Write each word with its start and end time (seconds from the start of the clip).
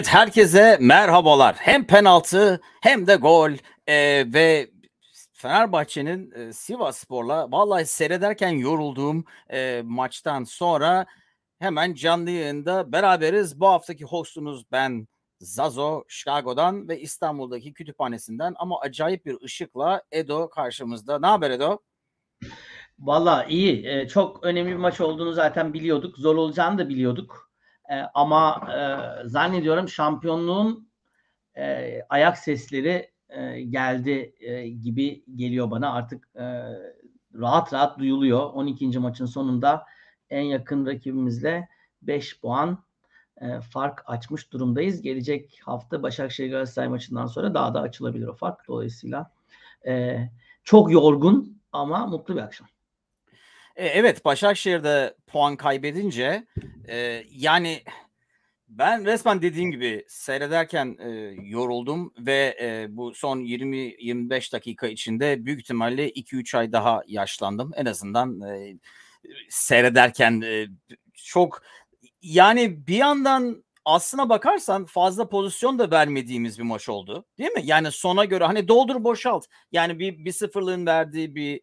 Evet 0.00 0.14
herkese 0.14 0.78
merhabalar. 0.80 1.56
Hem 1.58 1.86
penaltı 1.86 2.60
hem 2.82 3.06
de 3.06 3.14
gol 3.14 3.50
ee, 3.86 4.24
ve 4.32 4.70
Fenerbahçe'nin 5.32 6.30
e, 6.30 6.52
Sivas 6.52 6.98
Spor'la 6.98 7.52
vallahi 7.52 7.86
seyrederken 7.86 8.48
yorulduğum 8.48 9.24
e, 9.52 9.82
maçtan 9.84 10.44
sonra 10.44 11.06
hemen 11.58 11.94
canlı 11.94 12.30
yayında 12.30 12.92
beraberiz. 12.92 13.60
Bu 13.60 13.68
haftaki 13.68 14.04
hostunuz 14.04 14.64
ben 14.72 15.08
Zazo 15.40 16.04
Chicago'dan 16.08 16.88
ve 16.88 17.00
İstanbul'daki 17.00 17.72
kütüphanesinden 17.72 18.54
ama 18.56 18.80
acayip 18.80 19.26
bir 19.26 19.42
ışıkla 19.44 20.02
Edo 20.12 20.50
karşımızda. 20.50 21.18
Ne 21.18 21.26
haber 21.26 21.50
Edo? 21.50 21.78
Valla 22.98 23.44
iyi. 23.44 23.86
Ee, 23.86 24.08
çok 24.08 24.44
önemli 24.44 24.70
bir 24.70 24.76
maç 24.76 25.00
olduğunu 25.00 25.32
zaten 25.32 25.72
biliyorduk. 25.72 26.18
Zor 26.18 26.36
olacağını 26.36 26.78
da 26.78 26.88
biliyorduk. 26.88 27.49
Ee, 27.90 27.94
ama 28.14 28.68
e, 28.74 29.28
zannediyorum 29.28 29.88
şampiyonluğun 29.88 30.88
e, 31.56 32.02
ayak 32.08 32.38
sesleri 32.38 33.10
e, 33.28 33.60
geldi 33.60 34.34
e, 34.40 34.68
gibi 34.68 35.24
geliyor 35.36 35.70
bana. 35.70 35.92
Artık 35.92 36.28
e, 36.36 36.44
rahat 37.34 37.72
rahat 37.72 37.98
duyuluyor. 37.98 38.40
12. 38.40 38.98
maçın 38.98 39.26
sonunda 39.26 39.86
en 40.30 40.42
yakın 40.42 40.86
rakibimizle 40.86 41.68
5 42.02 42.40
puan 42.40 42.84
e, 43.40 43.60
fark 43.60 44.02
açmış 44.06 44.52
durumdayız. 44.52 45.02
Gelecek 45.02 45.60
hafta 45.64 46.02
Başakşehir 46.02 46.50
Galatasaray 46.50 46.88
maçından 46.88 47.26
sonra 47.26 47.54
daha 47.54 47.74
da 47.74 47.80
açılabilir 47.80 48.26
o 48.26 48.34
fark. 48.34 48.68
Dolayısıyla 48.68 49.30
e, 49.86 50.18
çok 50.64 50.92
yorgun 50.92 51.60
ama 51.72 52.06
mutlu 52.06 52.36
bir 52.36 52.40
akşam. 52.40 52.68
E, 53.76 53.86
evet 53.86 54.24
Başakşehir'de 54.24 55.14
puan 55.26 55.56
kaybedince 55.56 56.46
e, 56.88 57.24
yani 57.30 57.82
ben 58.68 59.04
resmen 59.04 59.42
dediğim 59.42 59.70
gibi 59.70 60.04
seyrederken 60.08 60.96
e, 61.00 61.08
yoruldum 61.42 62.14
ve 62.18 62.56
e, 62.60 62.86
bu 62.96 63.14
son 63.14 63.38
20-25 63.38 64.52
dakika 64.52 64.86
içinde 64.86 65.44
büyük 65.44 65.60
ihtimalle 65.60 66.10
2-3 66.10 66.58
ay 66.58 66.72
daha 66.72 67.02
yaşlandım. 67.06 67.70
En 67.76 67.86
azından 67.86 68.40
e, 68.40 68.76
seyrederken 69.48 70.40
e, 70.40 70.66
çok 71.14 71.62
yani 72.22 72.86
bir 72.86 72.96
yandan 72.96 73.64
aslına 73.84 74.28
bakarsan 74.28 74.84
fazla 74.84 75.28
pozisyon 75.28 75.78
da 75.78 75.90
vermediğimiz 75.90 76.58
bir 76.58 76.64
maç 76.64 76.88
oldu. 76.88 77.24
Değil 77.38 77.50
mi? 77.50 77.62
Yani 77.64 77.92
sona 77.92 78.24
göre 78.24 78.44
hani 78.44 78.68
doldur 78.68 79.04
boşalt. 79.04 79.46
Yani 79.72 79.98
bir 79.98 80.24
bir 80.24 80.32
sıfırlığın 80.32 80.86
verdiği 80.86 81.34
bir 81.34 81.60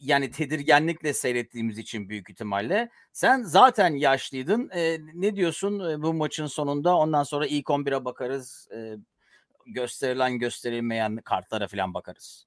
yani 0.00 0.30
tedirgenlikle 0.30 1.14
seyrettiğimiz 1.14 1.78
için 1.78 2.08
büyük 2.08 2.30
ihtimalle. 2.30 2.90
Sen 3.12 3.42
zaten 3.42 3.94
yaşlıydın. 3.94 4.70
E, 4.74 4.98
ne 5.14 5.36
diyorsun 5.36 6.02
bu 6.02 6.14
maçın 6.14 6.46
sonunda? 6.46 6.96
Ondan 6.96 7.22
sonra 7.22 7.46
ilk 7.46 7.66
11'e 7.66 8.04
bakarız. 8.04 8.68
E, 8.74 8.96
gösterilen 9.66 10.38
gösterilmeyen 10.38 11.16
kartlara 11.16 11.68
falan 11.68 11.94
bakarız. 11.94 12.46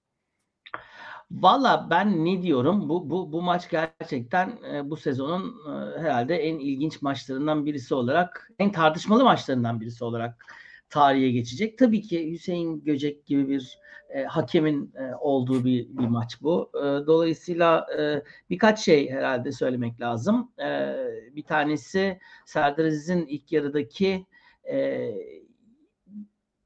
Valla 1.31 1.87
ben 1.89 2.25
ne 2.25 2.41
diyorum? 2.41 2.89
Bu 2.89 3.09
bu 3.09 3.31
bu 3.31 3.41
maç 3.41 3.69
gerçekten 3.69 4.59
e, 4.73 4.89
bu 4.89 4.97
sezonun 4.97 5.55
e, 5.67 5.99
herhalde 5.99 6.35
en 6.35 6.59
ilginç 6.59 7.01
maçlarından 7.01 7.65
birisi 7.65 7.95
olarak, 7.95 8.51
en 8.59 8.71
tartışmalı 8.71 9.23
maçlarından 9.23 9.81
birisi 9.81 10.03
olarak 10.03 10.45
tarihe 10.89 11.31
geçecek. 11.31 11.77
Tabii 11.77 12.01
ki 12.01 12.31
Hüseyin 12.31 12.83
Göcek 12.83 13.25
gibi 13.25 13.49
bir 13.49 13.79
e, 14.09 14.23
hakemin 14.23 14.93
e, 14.95 15.15
olduğu 15.15 15.65
bir, 15.65 15.97
bir 15.97 16.07
maç 16.07 16.41
bu. 16.41 16.71
E, 16.75 17.07
dolayısıyla 17.07 17.87
e, 17.99 18.23
birkaç 18.49 18.79
şey 18.79 19.09
herhalde 19.09 19.51
söylemek 19.51 20.01
lazım. 20.01 20.51
E, 20.59 20.95
bir 21.35 21.43
tanesi 21.43 22.19
Serdar 22.45 22.85
Aziz'in 22.85 23.25
ilk 23.25 23.51
yarıdaki 23.51 24.25
e, 24.63 25.09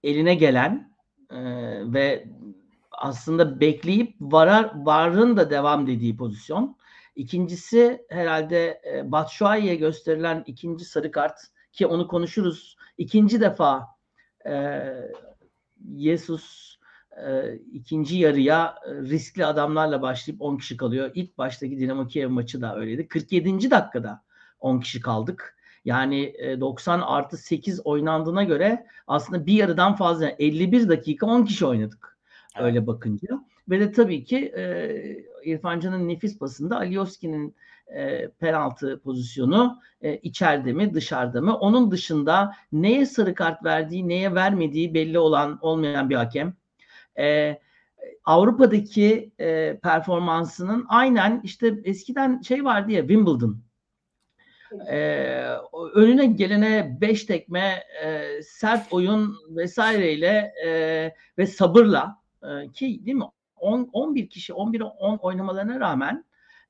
eline 0.03 0.35
gelen 0.35 0.94
e, 1.31 1.38
ve 1.94 2.28
aslında 2.91 3.59
bekleyip 3.59 4.16
varar, 4.22 4.72
varın 4.75 5.38
da 5.38 5.50
devam 5.50 5.88
dediği 5.88 6.17
pozisyon. 6.17 6.78
İkincisi 7.16 8.06
herhalde 8.09 8.81
e, 8.94 9.12
Batshuayi'ye 9.12 9.75
gösterilen 9.75 10.44
ikinci 10.47 10.85
sarı 10.85 11.12
kart 11.12 11.39
ki 11.73 11.88
onu 11.88 12.07
konuşuruz. 12.07 12.78
İkinci 12.97 13.41
defa 13.41 13.88
e, 14.45 14.93
Jesus 15.97 16.77
e, 17.25 17.55
ikinci 17.55 18.17
yarıya 18.17 18.75
e, 18.85 18.93
riskli 18.93 19.45
adamlarla 19.45 20.01
başlayıp 20.01 20.41
10 20.41 20.57
kişi 20.57 20.77
kalıyor. 20.77 21.11
İlk 21.13 21.37
baştaki 21.37 21.79
Dinamo 21.79 22.07
Kiev 22.07 22.29
maçı 22.29 22.61
da 22.61 22.75
öyleydi. 22.77 23.07
47. 23.07 23.71
dakikada 23.71 24.23
10 24.59 24.79
kişi 24.79 25.01
kaldık. 25.01 25.57
Yani 25.85 26.33
90 26.61 26.99
e, 26.99 27.03
artı 27.03 27.37
8 27.37 27.79
oynandığına 27.85 28.43
göre 28.43 28.87
aslında 29.07 29.45
bir 29.45 29.53
yarıdan 29.53 29.95
fazla 29.95 30.29
51 30.29 30.89
dakika 30.89 31.25
10 31.25 31.45
kişi 31.45 31.65
oynadık. 31.65 32.17
Öyle 32.59 32.87
bakınca. 32.87 33.27
Ve 33.69 33.79
de 33.79 33.91
tabii 33.91 34.24
ki 34.24 34.38
e, 34.57 34.94
İrfan 35.44 35.79
Can'ın 35.79 36.07
nefis 36.07 36.40
pasında 36.40 36.78
Alioski'nin 36.78 37.56
e, 37.96 38.29
penaltı 38.29 39.01
pozisyonu 39.03 39.79
e, 40.01 40.18
içeride 40.18 40.74
mi 40.74 40.94
dışarıda 40.94 41.41
mı? 41.41 41.57
Onun 41.57 41.91
dışında 41.91 42.53
neye 42.72 43.06
sarı 43.06 43.34
kart 43.35 43.63
verdiği 43.63 44.07
neye 44.09 44.35
vermediği 44.35 44.94
belli 44.94 45.19
olan 45.19 45.59
olmayan 45.62 46.09
bir 46.09 46.16
hakem. 46.16 46.53
E, 47.19 47.57
Avrupa'daki 48.25 49.31
e, 49.40 49.80
performansının 49.84 50.85
aynen 50.90 51.41
işte 51.44 51.75
eskiden 51.84 52.41
şey 52.41 52.66
vardı 52.66 52.91
ya 52.91 53.01
Wimbledon. 53.01 53.63
Ee, 54.90 55.56
önüne 55.94 56.25
gelene 56.25 56.97
beş 57.01 57.24
tekme, 57.24 57.84
e, 58.03 58.41
sert 58.44 58.94
oyun 58.94 59.35
vesaireyle 59.50 60.53
e, 60.66 60.69
ve 61.38 61.47
sabırla 61.47 62.22
e, 62.44 62.72
ki 62.72 63.06
değil 63.06 63.18
mi 63.18 63.24
10 63.63 63.90
11 63.94 64.29
kişi 64.29 64.53
11 64.53 64.81
10 64.81 65.18
oynamalarına 65.18 65.79
rağmen 65.79 66.25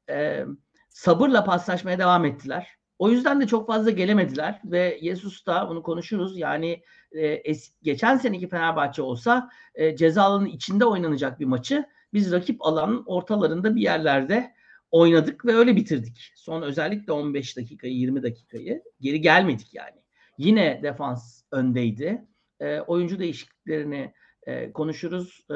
e, 0.09 0.45
sabırla 0.89 1.43
paslaşmaya 1.43 1.99
devam 1.99 2.25
ettiler. 2.25 2.67
O 2.99 3.09
yüzden 3.09 3.41
de 3.41 3.47
çok 3.47 3.67
fazla 3.67 3.91
gelemediler 3.91 4.61
ve 4.65 4.99
Jesus 5.03 5.45
da 5.45 5.69
bunu 5.69 5.83
konuşuruz. 5.83 6.37
Yani 6.37 6.83
e, 7.11 7.27
es, 7.27 7.73
geçen 7.81 8.17
seneki 8.17 8.49
Fenerbahçe 8.49 9.01
olsa 9.01 9.49
e, 9.75 9.95
ceza 9.95 10.47
içinde 10.47 10.85
oynanacak 10.85 11.39
bir 11.39 11.45
maçı 11.45 11.85
biz 12.13 12.31
rakip 12.31 12.65
alanın 12.65 13.03
ortalarında 13.05 13.75
bir 13.75 13.81
yerlerde 13.81 14.53
oynadık 14.91 15.45
ve 15.45 15.55
öyle 15.55 15.75
bitirdik. 15.75 16.31
Son 16.35 16.61
özellikle 16.61 17.13
15 17.13 17.57
dakikayı 17.57 17.93
20 17.93 18.23
dakikayı 18.23 18.83
geri 18.99 19.21
gelmedik 19.21 19.73
yani. 19.73 20.03
Yine 20.37 20.79
defans 20.83 21.43
öndeydi. 21.51 22.27
E, 22.59 22.79
oyuncu 22.79 23.19
değişikliklerini 23.19 24.13
e, 24.45 24.71
konuşuruz. 24.71 25.45
E, 25.51 25.55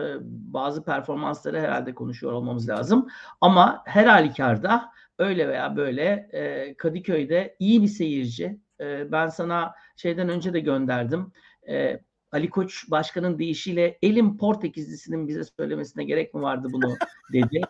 bazı 0.53 0.83
performansları 0.83 1.59
herhalde 1.59 1.93
konuşuyor 1.93 2.33
olmamız 2.33 2.69
lazım. 2.69 3.07
Ama 3.41 3.83
her 3.85 4.05
halükarda 4.05 4.91
öyle 5.19 5.47
veya 5.47 5.75
böyle 5.75 6.29
e, 6.33 6.73
Kadıköy'de 6.77 7.55
iyi 7.59 7.81
bir 7.81 7.87
seyirci. 7.87 8.59
E, 8.79 9.11
ben 9.11 9.27
sana 9.27 9.73
şeyden 9.95 10.29
önce 10.29 10.53
de 10.53 10.59
gönderdim. 10.59 11.31
E, 11.69 11.99
Ali 12.31 12.49
Koç 12.49 12.91
başkanın 12.91 13.39
deyişiyle 13.39 13.97
elin 14.01 14.37
Portekizlisinin 14.37 15.27
bize 15.27 15.43
söylemesine 15.43 16.03
gerek 16.03 16.33
mi 16.33 16.41
vardı 16.41 16.67
bunu 16.71 16.95
dedi. 17.33 17.61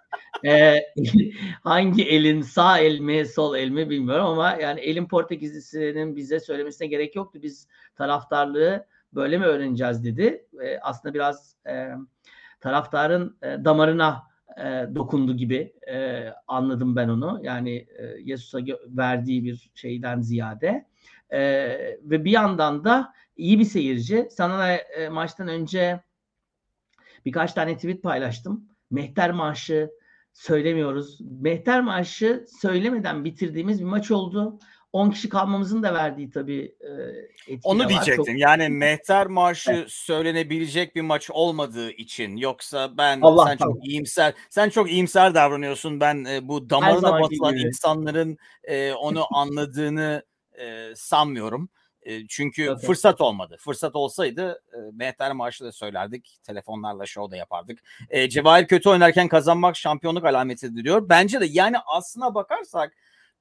hangi 1.63 2.03
elin 2.03 2.41
sağ 2.41 2.79
el 2.79 2.99
mi 2.99 3.25
sol 3.25 3.55
el 3.55 3.69
mi 3.69 3.89
bilmiyorum 3.89 4.25
ama 4.25 4.51
yani 4.61 4.79
elin 4.79 5.07
Portekizlisinin 5.07 6.15
bize 6.15 6.39
söylemesine 6.39 6.87
gerek 6.87 7.15
yoktu. 7.15 7.39
Biz 7.43 7.67
taraftarlığı 7.95 8.85
böyle 9.13 9.37
mi 9.37 9.45
öğreneceğiz 9.45 10.03
dedi. 10.03 10.45
E, 10.63 10.79
aslında 10.79 11.13
biraz 11.13 11.55
e, 11.67 11.89
taraftarın 12.59 13.37
e, 13.41 13.65
damarına 13.65 14.23
e, 14.57 14.95
dokundu 14.95 15.37
gibi 15.37 15.73
e, 15.89 16.27
anladım 16.47 16.95
ben 16.95 17.09
onu. 17.09 17.39
Yani 17.43 17.75
e, 17.75 18.05
Yesus'a 18.19 18.59
verdiği 18.87 19.43
bir 19.43 19.71
şeyden 19.75 20.21
ziyade. 20.21 20.85
E, 21.29 21.39
ve 22.03 22.25
bir 22.25 22.31
yandan 22.31 22.83
da 22.83 23.13
iyi 23.37 23.59
bir 23.59 23.65
seyirci. 23.65 24.27
Sana 24.31 24.73
e, 24.73 25.09
maçtan 25.09 25.47
önce 25.47 26.03
birkaç 27.25 27.53
tane 27.53 27.75
tweet 27.75 28.03
paylaştım. 28.03 28.65
Mehter 28.91 29.31
Marşı 29.31 29.91
söylemiyoruz. 30.33 31.19
Mehter 31.41 31.81
Marşı 31.81 32.45
söylemeden 32.61 33.25
bitirdiğimiz 33.25 33.79
bir 33.79 33.85
maç 33.85 34.11
oldu. 34.11 34.59
10 34.97 35.11
kişi 35.11 35.29
kalmamızın 35.29 35.83
da 35.83 35.93
verdiği 35.93 36.29
tabii 36.29 36.75
e, 37.49 37.59
Onu 37.63 37.89
diyecektim. 37.89 38.25
Çok... 38.25 38.39
Yani 38.39 38.69
Mehter 38.69 39.27
Marşı 39.27 39.71
evet. 39.71 39.91
söylenebilecek 39.91 40.95
bir 40.95 41.01
maç 41.01 41.29
olmadığı 41.31 41.91
için 41.91 42.37
yoksa 42.37 42.97
ben 42.97 43.21
Allah 43.21 43.45
sen 43.45 43.49
Allah. 43.49 43.57
çok 43.57 43.87
iyimser 43.87 44.33
sen 44.49 44.69
çok 44.69 44.91
iyimser 44.91 45.35
davranıyorsun. 45.35 45.99
Ben 45.99 46.25
e, 46.25 46.47
bu 46.47 46.69
damarına 46.69 47.21
batılan 47.21 47.55
gibi. 47.55 47.67
insanların 47.67 48.37
e, 48.63 48.93
onu 48.93 49.25
anladığını 49.35 50.23
e, 50.59 50.95
sanmıyorum. 50.95 51.69
E, 52.01 52.27
çünkü 52.27 52.63
evet. 52.63 52.85
fırsat 52.85 53.21
olmadı. 53.21 53.57
Fırsat 53.59 53.95
olsaydı 53.95 54.61
e, 54.73 54.77
Mehter 54.93 55.31
Marşı 55.31 55.65
da 55.65 55.71
söylerdik. 55.71 56.37
Telefonlarla 56.43 57.05
show 57.05 57.31
da 57.31 57.37
yapardık. 57.37 57.79
E, 58.09 58.29
Cevahir 58.29 58.67
kötü 58.67 58.89
oynarken 58.89 59.27
kazanmak 59.27 59.75
şampiyonluk 59.75 60.25
alametidir 60.25 60.83
diyor. 60.83 61.09
Bence 61.09 61.41
de 61.41 61.45
yani 61.49 61.77
aslına 61.85 62.35
bakarsak 62.35 62.93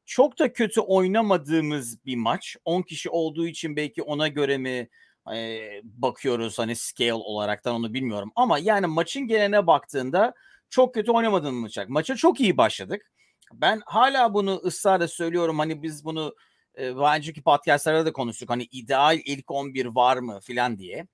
çok 0.06 0.38
da 0.38 0.53
kötü 0.53 0.81
oynamadığımız 0.81 2.05
bir 2.05 2.17
maç. 2.17 2.56
10 2.64 2.82
kişi 2.82 3.11
olduğu 3.11 3.47
için 3.47 3.76
belki 3.76 4.03
ona 4.03 4.29
göre 4.29 4.58
mi 4.58 4.88
e, 5.35 5.70
bakıyoruz 5.85 6.58
hani 6.58 6.76
scale 6.76 7.14
olaraktan 7.14 7.75
onu 7.75 7.94
bilmiyorum. 7.94 8.32
Ama 8.37 8.58
yani 8.58 8.87
maçın 8.87 9.26
geneline 9.26 9.67
baktığında 9.67 10.35
çok 10.70 10.94
kötü 10.94 11.12
oynamadığını 11.12 11.53
maça. 11.53 11.85
Maça 11.88 12.17
çok 12.17 12.41
iyi 12.41 12.56
başladık. 12.56 13.11
Ben 13.53 13.82
hala 13.87 14.35
bunu 14.35 14.61
ısrarla 14.64 15.08
söylüyorum. 15.08 15.58
Hani 15.58 15.82
biz 15.82 16.05
bunu 16.05 16.35
e, 16.75 16.91
önceki 16.91 17.43
podcastlarda 17.43 18.06
da 18.06 18.12
konuştuk. 18.12 18.50
Hani 18.50 18.62
ideal 18.62 19.19
ilk 19.25 19.50
11 19.50 19.87
var 19.87 20.17
mı 20.17 20.41
filan 20.41 20.79
diye. 20.79 21.06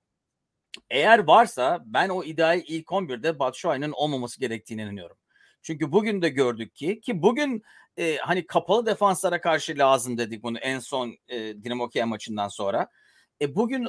Eğer 0.89 1.19
varsa 1.19 1.83
ben 1.85 2.09
o 2.09 2.23
ideal 2.23 2.61
ilk 2.67 2.87
11'de 2.87 3.39
Batshuayi'nin 3.39 3.91
olmaması 3.91 4.39
gerektiğini 4.39 4.81
inanıyorum. 4.81 5.17
Çünkü 5.63 5.91
bugün 5.91 6.21
de 6.21 6.29
gördük 6.29 6.75
ki 6.75 7.01
ki 7.01 7.21
bugün 7.21 7.63
e, 7.97 8.17
hani 8.17 8.47
kapalı 8.47 8.85
defanslara 8.85 9.41
karşı 9.41 9.77
lazım 9.77 10.17
dedik 10.17 10.43
bunu 10.43 10.57
en 10.57 10.79
son 10.79 11.17
e, 11.27 11.63
Dinamo 11.63 11.89
Kiev 11.89 12.05
maçından 12.05 12.47
sonra. 12.47 12.87
E, 13.41 13.55
bugün 13.55 13.87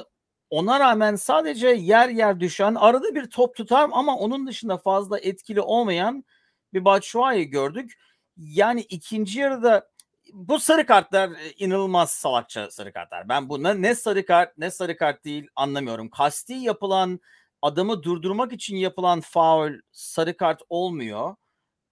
ona 0.49 0.79
rağmen 0.79 1.15
sadece 1.15 1.67
yer 1.67 2.09
yer 2.09 2.39
düşen 2.39 2.75
arada 2.75 3.15
bir 3.15 3.29
top 3.29 3.55
tutar 3.55 3.89
ama 3.91 4.17
onun 4.17 4.47
dışında 4.47 4.77
fazla 4.77 5.19
etkili 5.19 5.61
olmayan 5.61 6.25
bir 6.73 6.85
Batshuayi 6.85 7.45
gördük. 7.45 7.93
Yani 8.37 8.81
ikinci 8.81 9.39
yarıda 9.39 9.89
bu 10.33 10.59
sarı 10.59 10.85
kartlar 10.85 11.31
inanılmaz 11.57 12.11
salakça 12.11 12.71
sarı 12.71 12.93
kartlar. 12.93 13.29
Ben 13.29 13.49
buna 13.49 13.73
ne 13.73 13.95
sarı 13.95 14.25
kart 14.25 14.57
ne 14.57 14.71
sarı 14.71 14.97
kart 14.97 15.25
değil 15.25 15.47
anlamıyorum. 15.55 16.09
Kasti 16.09 16.53
yapılan 16.53 17.19
adamı 17.61 18.03
durdurmak 18.03 18.53
için 18.53 18.75
yapılan 18.75 19.21
faul 19.21 19.73
sarı 19.91 20.37
kart 20.37 20.61
olmuyor. 20.69 21.35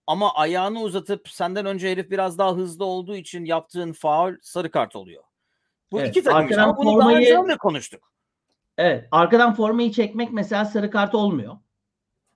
Ama 0.07 0.33
ayağını 0.33 0.81
uzatıp 0.81 1.29
senden 1.29 1.65
önce 1.65 1.91
herif 1.91 2.11
biraz 2.11 2.37
daha 2.37 2.55
hızlı 2.55 2.85
olduğu 2.85 3.15
için 3.15 3.45
yaptığın 3.45 3.93
faul 3.93 4.33
sarı 4.41 4.71
kart 4.71 4.95
oluyor. 4.95 5.23
Bu 5.91 5.99
evet, 5.99 6.09
iki 6.09 6.23
takım 6.23 6.59
ama 6.59 6.77
bunu 6.77 6.91
formayı, 6.91 7.27
daha 7.29 7.41
önce 7.41 7.53
de 7.53 7.57
konuştuk. 7.57 8.11
Evet. 8.77 9.07
Arkadan 9.11 9.53
formayı 9.53 9.91
çekmek 9.91 10.31
mesela 10.31 10.65
sarı 10.65 10.91
kart 10.91 11.15
olmuyor. 11.15 11.57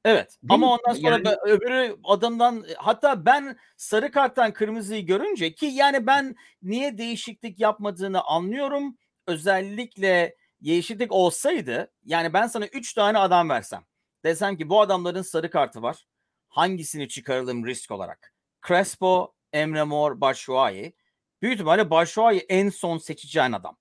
Evet 0.05 0.37
Değil 0.43 0.53
ama 0.53 0.67
mi? 0.67 0.73
ondan 0.73 0.99
sonra 0.99 1.15
yani... 1.15 1.37
öbürü 1.43 1.97
adamdan 2.03 2.65
hatta 2.77 3.25
ben 3.25 3.57
sarı 3.77 4.11
karttan 4.11 4.53
kırmızıyı 4.53 5.05
görünce 5.05 5.53
ki 5.53 5.65
yani 5.65 6.07
ben 6.07 6.35
niye 6.61 6.97
değişiklik 6.97 7.59
yapmadığını 7.59 8.21
anlıyorum. 8.21 8.97
Özellikle 9.27 10.35
değişiklik 10.61 11.11
olsaydı 11.11 11.91
yani 12.05 12.33
ben 12.33 12.47
sana 12.47 12.65
3 12.65 12.93
tane 12.93 13.17
adam 13.17 13.49
versem 13.49 13.83
desem 14.23 14.57
ki 14.57 14.69
bu 14.69 14.81
adamların 14.81 15.21
sarı 15.21 15.49
kartı 15.49 15.81
var. 15.81 16.05
Hangisini 16.47 17.07
çıkaralım 17.07 17.65
risk 17.65 17.91
olarak? 17.91 18.33
Crespo, 18.67 19.33
Emre 19.53 19.83
Mor, 19.83 20.21
Batshuayi. 20.21 20.93
Büyük 21.41 21.55
ihtimalle 21.55 21.89
Batshuayi 21.89 22.45
en 22.49 22.69
son 22.69 22.97
seçeceğin 22.97 23.51
adam. 23.51 23.77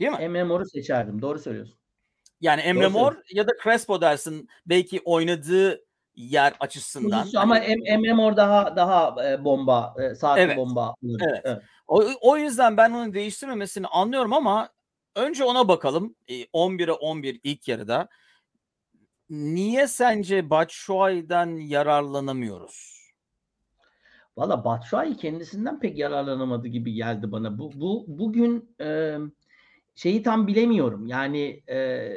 Değil 0.00 0.12
mi? 0.12 0.18
Emre 0.18 0.44
Mor'u 0.44 0.66
seçerdim. 0.66 1.22
Doğru 1.22 1.38
söylüyorsun. 1.38 1.78
Yani 2.40 2.60
Emre 2.60 2.82
Doğru 2.82 2.90
Mor 2.90 3.16
ya 3.30 3.48
da 3.48 3.52
Crespo 3.62 4.00
dersin 4.00 4.48
belki 4.66 5.00
oynadığı 5.04 5.84
yer 6.14 6.54
açısından. 6.60 7.28
Ama 7.36 7.58
em, 7.58 7.78
Emre 7.86 8.12
Mor 8.12 8.36
daha 8.36 8.76
daha 8.76 9.30
e, 9.30 9.44
bomba, 9.44 9.94
e, 9.98 10.02
evet, 10.36 10.56
bomba. 10.56 10.94
Evet. 11.04 11.40
evet. 11.44 11.62
O, 11.86 12.04
o 12.20 12.36
yüzden 12.36 12.76
ben 12.76 12.90
onu 12.90 13.14
değiştirmemesini 13.14 13.86
anlıyorum 13.86 14.32
ama 14.32 14.68
önce 15.16 15.44
ona 15.44 15.68
bakalım. 15.68 16.16
E, 16.28 16.34
11'e 16.42 16.92
11 16.92 17.40
ilk 17.42 17.68
yarıda. 17.68 18.08
Niye 19.30 19.86
sence 19.86 20.50
Batshuayi'den 20.50 21.56
yararlanamıyoruz? 21.56 23.00
Valla 24.36 24.64
Batshuayi 24.64 25.16
kendisinden 25.16 25.80
pek 25.80 25.98
yararlanamadı 25.98 26.68
gibi 26.68 26.92
geldi 26.92 27.32
bana. 27.32 27.58
Bu, 27.58 27.72
bu 27.74 28.04
bugün 28.08 28.74
e, 28.80 29.18
şeyi 29.94 30.22
tam 30.22 30.46
bilemiyorum. 30.46 31.06
Yani 31.06 31.62
e, 31.68 32.10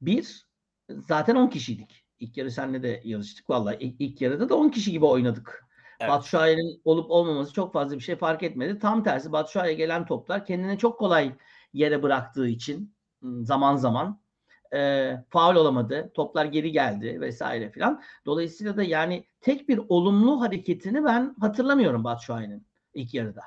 bir 0.00 0.46
zaten 0.90 1.36
10 1.36 1.48
kişiydik. 1.48 2.04
İlk 2.18 2.36
yarı 2.36 2.50
senle 2.50 2.82
de 2.82 3.00
yarıştık. 3.04 3.50
Valla 3.50 3.74
ilk, 3.74 4.00
ilk 4.00 4.20
yarıda 4.20 4.48
da 4.48 4.54
10 4.56 4.68
kişi 4.68 4.90
gibi 4.90 5.04
oynadık. 5.04 5.66
Evet. 6.00 6.10
Batshuayi'nin 6.10 6.80
olup 6.84 7.10
olmaması 7.10 7.52
çok 7.52 7.72
fazla 7.72 7.96
bir 7.96 8.00
şey 8.00 8.16
fark 8.16 8.42
etmedi. 8.42 8.78
Tam 8.78 9.04
tersi 9.04 9.32
Batshuayi'ye 9.32 9.76
gelen 9.76 10.06
toplar 10.06 10.46
kendine 10.46 10.78
çok 10.78 10.98
kolay 10.98 11.34
yere 11.72 12.02
bıraktığı 12.02 12.48
için 12.48 12.94
zaman 13.22 13.76
zaman 13.76 14.20
e, 14.74 15.12
faul 15.28 15.56
olamadı. 15.56 16.10
Toplar 16.14 16.44
geri 16.44 16.72
geldi 16.72 17.20
vesaire 17.20 17.70
filan. 17.70 18.02
Dolayısıyla 18.26 18.76
da 18.76 18.82
yani 18.82 19.24
tek 19.40 19.68
bir 19.68 19.80
olumlu 19.88 20.40
hareketini 20.40 21.04
ben 21.04 21.34
hatırlamıyorum 21.40 22.04
Batshuayi'nin 22.04 22.66
ilk 22.94 23.14
yarıda. 23.14 23.42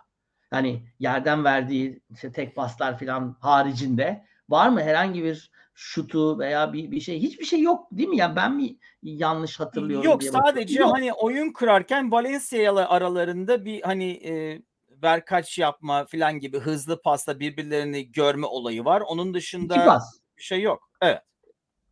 Hani 0.49 0.83
yerden 0.99 1.43
verdiği 1.43 2.01
işte 2.09 2.31
tek 2.31 2.55
paslar 2.55 2.97
filan 2.97 3.37
haricinde 3.39 4.25
var 4.49 4.69
mı 4.69 4.81
herhangi 4.81 5.23
bir 5.23 5.51
şutu 5.73 6.39
veya 6.39 6.73
bir, 6.73 6.91
bir 6.91 6.99
şey 6.99 7.19
hiçbir 7.19 7.45
şey 7.45 7.61
yok 7.61 7.87
değil 7.91 8.09
mi? 8.09 8.17
Yani 8.17 8.35
ben 8.35 8.55
mi 8.55 8.75
yanlış 9.03 9.59
hatırlıyorum 9.59 10.05
Yok 10.05 10.21
diye 10.21 10.31
sadece 10.31 10.79
yok. 10.79 10.95
hani 10.95 11.13
oyun 11.13 11.53
kurarken 11.53 12.11
Valencia 12.11 12.75
aralarında 12.75 13.65
bir 13.65 13.81
hani 13.81 14.11
e, 14.11 14.61
verkaç 15.03 15.59
yapma 15.59 16.05
filan 16.05 16.39
gibi 16.39 16.59
hızlı 16.59 17.01
pasta 17.01 17.39
birbirlerini 17.39 18.11
görme 18.11 18.47
olayı 18.47 18.85
var. 18.85 19.01
Onun 19.01 19.33
dışında 19.33 19.99
bir 20.37 20.43
şey 20.43 20.61
yok. 20.61 20.89
Evet. 21.03 21.21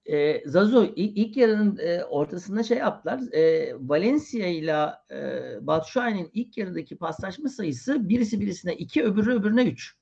E, 0.05 0.49
Zazo 0.49 0.83
ilk, 0.83 1.17
ilk 1.17 1.37
yarının 1.37 1.77
e, 1.77 2.03
ortasında 2.03 2.63
şey 2.63 2.77
yaptılar. 2.77 3.33
E, 3.33 3.73
Valencia 3.79 4.47
ile 4.47 4.89
e, 5.11 5.67
Batshuayi'nin 5.67 6.29
ilk 6.33 6.57
yarıdaki 6.57 6.97
paslaşma 6.97 7.49
sayısı 7.49 8.09
birisi 8.09 8.39
birisine 8.39 8.75
iki 8.75 9.03
öbürü 9.03 9.33
öbürüne 9.33 9.63
üç. 9.63 9.95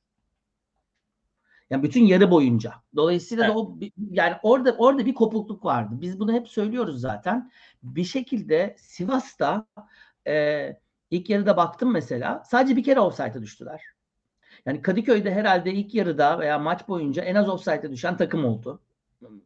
Yani 1.70 1.84
bütün 1.84 2.04
yarı 2.04 2.32
boyunca. 2.32 2.74
Dolayısıyla 2.96 3.46
evet. 3.46 3.56
da 3.56 3.60
o 3.60 3.78
yani 4.12 4.36
orada 4.44 4.76
orada 4.78 5.06
bir 5.06 5.14
kopukluk 5.14 5.66
vardı. 5.66 5.96
Biz 6.02 6.20
bunu 6.20 6.34
hep 6.34 6.48
söylüyoruz 6.48 7.02
zaten. 7.02 7.52
Bir 7.84 8.04
şekilde 8.04 8.76
Sivas'ta 8.80 9.66
e, 10.28 10.70
ilk 11.12 11.30
yarıda 11.30 11.58
baktım 11.58 11.92
mesela 11.92 12.44
sadece 12.46 12.76
bir 12.76 12.84
kere 12.84 13.00
offside'a 13.00 13.42
düştüler. 13.42 13.82
Yani 14.66 14.82
Kadıköy'de 14.82 15.34
herhalde 15.34 15.74
ilk 15.74 15.96
yarıda 15.96 16.40
veya 16.40 16.60
maç 16.60 16.88
boyunca 16.88 17.24
en 17.24 17.36
az 17.36 17.50
offside'a 17.50 17.92
düşen 17.92 18.18
takım 18.18 18.46
oldu. 18.46 18.82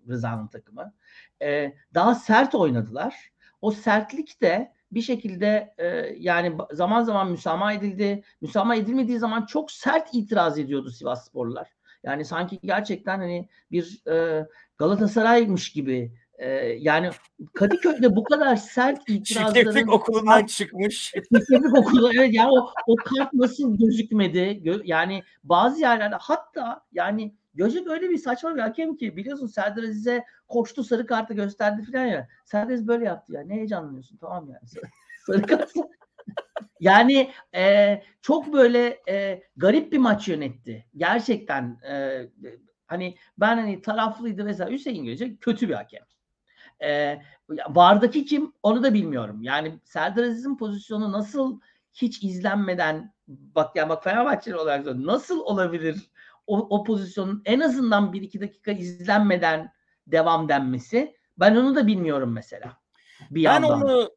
Rıza'nın 0.10 0.48
takımı. 0.48 0.94
E, 1.42 1.74
daha 1.94 2.16
sert 2.16 2.56
oynadılar. 2.56 3.16
O 3.62 3.72
sertlik 3.72 4.42
de 4.42 4.74
bir 4.92 5.02
şekilde 5.02 5.74
e, 5.78 5.88
yani 6.20 6.58
zaman 6.72 7.04
zaman 7.04 7.32
müsamaha 7.32 7.74
edildi. 7.74 8.24
Müsamaha 8.42 8.76
edilmediği 8.76 9.20
zaman 9.20 9.46
çok 9.46 9.72
sert 9.72 10.10
itiraz 10.14 10.60
ediyordu 10.60 10.92
Sivas 10.92 11.26
Sporlular. 11.26 11.68
Yani 12.04 12.26
sanki 12.26 12.60
gerçekten 12.64 13.20
hani 13.20 13.50
bir 13.72 14.02
e, 14.12 14.48
Galatasaray'mış 14.78 15.72
gibi 15.72 16.12
e, 16.38 16.50
yani 16.80 17.10
Kadıköy'de 17.54 18.16
bu 18.16 18.24
kadar 18.24 18.56
sert 18.56 19.02
itirazların 19.10 19.54
Şirketlik 19.54 19.94
okulundan 19.94 20.46
çıkmış. 20.46 21.12
Şirketlik 21.32 21.78
okulu 21.78 22.12
evet 22.16 22.34
yani 22.34 22.52
o, 22.52 22.70
o 22.88 22.96
kart 22.96 23.34
nasıl 23.34 23.78
gözükmedi? 23.78 24.62
Yani 24.84 25.24
bazı 25.44 25.82
yerlerde 25.82 26.16
hatta 26.16 26.86
yani 26.92 27.36
Göcek 27.54 27.88
öyle 27.88 28.10
bir 28.10 28.18
saçma 28.18 28.56
bir 28.56 28.62
hakem 28.62 28.96
ki 28.96 29.18
biliyorsun 29.18 29.48
Serdar 29.48 29.84
Aziz'e 29.84 30.26
koştu 30.48 30.84
sarı 30.84 31.06
kartı 31.06 31.34
gösterdi 31.34 31.84
falan 31.92 32.06
ya. 32.06 32.28
Serdar 32.46 32.74
Aziz 32.74 32.88
böyle 32.88 33.06
yaptı 33.06 33.34
ya. 33.34 33.42
Ne 33.42 33.54
heyecanlanıyorsun 33.54 34.18
tamam 34.18 34.50
yani. 34.50 34.86
sarı 35.26 35.42
kart. 35.48 35.72
yani 36.80 37.32
e, 37.56 38.04
çok 38.22 38.54
böyle 38.54 39.02
e, 39.10 39.44
garip 39.58 39.92
bir 39.94 39.98
maç 39.98 40.28
yönetti. 40.28 40.86
Gerçekten 40.98 41.80
e, 41.90 42.22
hani 42.88 43.18
ben 43.38 43.58
hani 43.58 43.82
taraflıydı 43.82 44.44
mesela 44.44 44.70
Hüseyin 44.70 45.06
Göcek 45.06 45.42
kötü 45.42 45.70
bir 45.70 45.74
hakem. 45.74 46.04
E, 46.84 47.22
vardaki 47.70 48.26
kim 48.26 48.54
onu 48.64 48.84
da 48.84 48.94
bilmiyorum. 48.94 49.44
Yani 49.44 49.80
Serdar 49.84 50.24
Aziz'in 50.24 50.58
pozisyonu 50.58 51.12
nasıl 51.12 51.60
hiç 51.94 52.24
izlenmeden 52.24 53.14
bak 53.28 53.76
ya 53.76 53.90
bak 53.90 54.04
Fenerbahçeli 54.04 54.56
olarak 54.56 54.96
nasıl 54.96 55.40
olabilir 55.40 56.12
o, 56.48 56.58
o 56.58 56.84
pozisyonun 56.84 57.42
en 57.46 57.60
azından 57.60 58.14
1-2 58.14 58.42
dakika 58.42 58.72
izlenmeden 58.72 59.74
devam 60.08 60.50
denmesi. 60.50 61.16
Ben 61.38 61.56
onu 61.56 61.76
da 61.76 61.88
bilmiyorum 61.88 62.32
mesela. 62.34 62.78
Bir 63.32 63.44
ben 63.44 63.54
yandan. 63.54 63.82
onu 63.82 64.10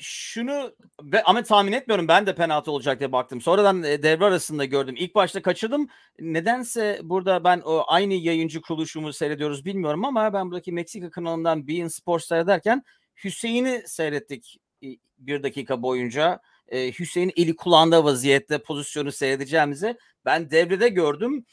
şunu 0.00 0.74
ve 1.02 1.22
ama 1.22 1.42
tahmin 1.42 1.72
etmiyorum 1.72 2.08
ben 2.08 2.26
de 2.26 2.34
penaltı 2.34 2.70
olacak 2.70 2.98
diye 2.98 3.12
baktım. 3.12 3.40
Sonradan 3.40 3.82
e, 3.82 4.02
devre 4.02 4.24
arasında 4.24 4.64
gördüm. 4.64 4.94
İlk 4.98 5.14
başta 5.14 5.42
kaçırdım. 5.42 5.88
Nedense 6.20 7.00
burada 7.02 7.44
ben 7.44 7.62
o 7.64 7.84
aynı 7.86 8.14
yayıncı 8.14 8.60
kuruluşumu 8.60 9.12
seyrediyoruz 9.12 9.64
bilmiyorum 9.64 10.04
ama 10.04 10.32
ben 10.32 10.46
buradaki 10.50 10.72
Meksika 10.72 11.10
kanalından 11.10 11.68
Bein 11.68 11.88
Sports 11.88 12.26
seyrederken 12.26 12.82
Hüseyin'i 13.24 13.82
seyrettik 13.86 14.58
bir 15.18 15.42
dakika 15.42 15.82
boyunca. 15.82 16.40
Ee, 16.68 16.92
Hüseyin 16.92 17.32
eli 17.36 17.56
kulağında 17.56 18.04
vaziyette 18.04 18.58
pozisyonu 18.58 19.12
seyredeceğimizi 19.12 19.96
ben 20.24 20.50
devrede 20.50 20.88
gördüm 20.88 21.44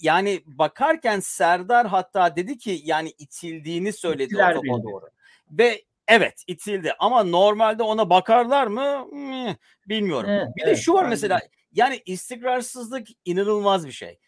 yani 0.00 0.42
bakarken 0.46 1.20
Serdar 1.20 1.86
hatta 1.86 2.36
dedi 2.36 2.58
ki 2.58 2.80
yani 2.84 3.12
itildiğini 3.18 3.92
söyledi 3.92 4.22
İtiler 4.22 4.54
o 4.54 4.62
topa 4.62 4.82
doğru. 4.82 5.08
Ve 5.50 5.88
Evet 6.08 6.44
itildi 6.46 6.92
ama 6.98 7.24
normalde 7.24 7.82
ona 7.82 8.10
bakarlar 8.10 8.66
mı? 8.66 9.08
Bilmiyorum. 9.88 10.30
Evet, 10.30 10.48
bir 10.56 10.62
de 10.62 10.66
evet, 10.66 10.78
şu 10.78 10.92
var 10.92 11.08
mesela 11.08 11.40
yani 11.72 12.02
istikrarsızlık 12.06 13.08
inanılmaz 13.24 13.86
bir 13.86 13.92
şey. 13.92 14.18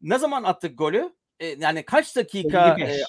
Ne 0.00 0.18
zaman 0.18 0.44
attık 0.44 0.78
golü? 0.78 1.16
E, 1.40 1.46
yani 1.46 1.82
kaç 1.84 2.16
dakika 2.16 2.76
e, 2.78 2.82
55. 2.82 3.00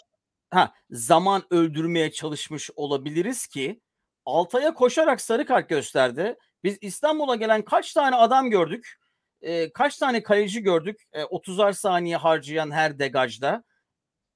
ha, 0.49 0.73
zaman 0.89 1.43
öldürmeye 1.49 2.11
çalışmış 2.11 2.69
olabiliriz 2.75 3.47
ki 3.47 3.81
Altay'a 4.25 4.73
koşarak 4.73 5.21
sarı 5.21 5.45
kart 5.45 5.69
gösterdi. 5.69 6.35
Biz 6.63 6.77
İstanbul'a 6.81 7.35
gelen 7.35 7.61
kaç 7.61 7.93
tane 7.93 8.15
adam 8.15 8.49
gördük? 8.49 8.99
E, 9.41 9.73
kaç 9.73 9.97
tane 9.97 10.23
kaleci 10.23 10.61
gördük? 10.61 11.03
E, 11.13 11.21
30'ar 11.21 11.73
saniye 11.73 12.17
harcayan 12.17 12.71
her 12.71 12.99
degajda. 12.99 13.63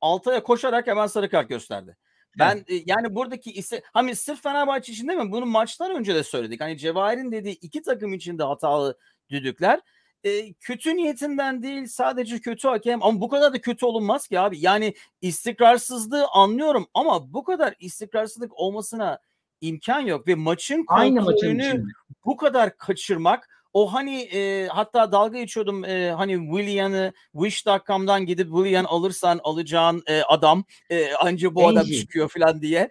Altay'a 0.02 0.44
koşarak 0.44 0.88
hemen 0.88 1.08
sarı 1.08 1.30
kart 1.30 1.50
gösterdi. 1.50 1.98
Ben 2.40 2.58
e, 2.58 2.76
yani 2.86 3.16
buradaki 3.16 3.52
ise 3.52 3.82
hani 3.94 4.16
sırf 4.16 4.44
Fenerbahçe 4.44 4.94
için 4.94 5.08
değil 5.08 5.20
mi? 5.20 5.32
Bunu 5.32 5.46
maçtan 5.46 5.96
önce 5.96 6.16
de 6.16 6.24
söyledik. 6.24 6.62
Hani 6.62 6.78
Cevahir'in 6.78 7.32
dediği 7.32 7.54
iki 7.54 7.82
takım 7.82 8.14
için 8.14 8.38
de 8.38 8.44
hatalı 8.44 8.98
düdükler. 9.30 9.82
E, 10.24 10.54
kötü 10.54 10.96
niyetinden 10.96 11.64
değil 11.64 11.88
sadece 11.88 12.40
kötü 12.40 12.68
hakem 12.68 13.04
ama 13.04 13.22
bu 13.22 13.30
kadar 13.30 13.54
da 13.54 13.62
kötü 13.62 13.86
olunmaz 13.86 14.28
ki 14.28 14.40
abi. 14.40 14.60
Yani 14.60 14.94
istikrarsızlığı 15.22 16.28
anlıyorum 16.34 16.88
ama 16.94 17.34
bu 17.34 17.44
kadar 17.44 17.76
istikrarsızlık 17.80 18.60
olmasına 18.60 19.20
imkan 19.62 20.00
yok 20.00 20.28
ve 20.28 20.36
maçın 20.36 20.86
Aynı 20.88 21.22
maçın 21.22 21.26
kontrolünü 21.26 21.68
içinde. 21.68 21.84
bu 22.26 22.38
kadar 22.38 22.78
kaçırmak 22.78 23.50
o 23.74 23.94
hani 23.94 24.22
e, 24.22 24.68
hatta 24.68 25.12
dalga 25.12 25.40
geçiyordum 25.40 25.86
e, 25.86 26.12
hani 26.12 26.34
Willian'ı 26.58 27.14
Wish.com'dan 27.32 28.26
gidip 28.26 28.48
Willian 28.48 28.86
alırsan 28.86 29.40
alacağın 29.44 30.04
e, 30.08 30.22
adam 30.22 30.64
e, 30.90 31.14
anca 31.14 31.56
bu 31.56 31.68
adam 31.68 31.86
çıkıyor 31.86 32.30
falan 32.30 32.62
diye. 32.62 32.90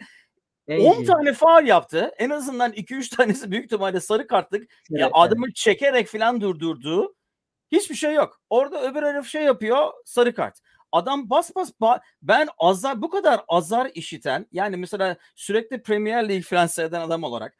10 0.68 0.74
Enji. 0.74 1.06
tane 1.06 1.32
faal 1.32 1.66
yaptı. 1.66 2.12
En 2.18 2.30
azından 2.30 2.72
2-3 2.72 3.16
tanesi 3.16 3.50
büyük 3.50 3.64
ihtimalle 3.64 4.00
sarı 4.00 4.26
kartlık. 4.26 4.62
Ya 4.62 4.68
Evet, 4.90 5.00
evet. 5.02 5.10
adamı 5.14 5.52
çekerek 5.52 6.08
falan 6.08 6.40
durdurduğu 6.40 7.14
hiçbir 7.72 7.94
şey 7.94 8.14
yok. 8.14 8.40
Orada 8.50 8.82
öbür 8.82 9.02
herif 9.02 9.26
şey 9.26 9.42
yapıyor 9.42 9.92
sarı 10.04 10.34
kart. 10.34 10.58
Adam 10.92 11.30
bas 11.30 11.54
bas 11.56 11.70
ba- 11.80 12.00
ben 12.22 12.48
azar 12.58 13.02
bu 13.02 13.10
kadar 13.10 13.40
azar 13.48 13.90
işiten 13.94 14.46
yani 14.52 14.76
mesela 14.76 15.16
sürekli 15.34 15.82
Premier 15.82 16.28
League 16.28 16.42
falan 16.42 16.66
seyreden 16.66 17.00
adam 17.00 17.22
olarak 17.22 17.56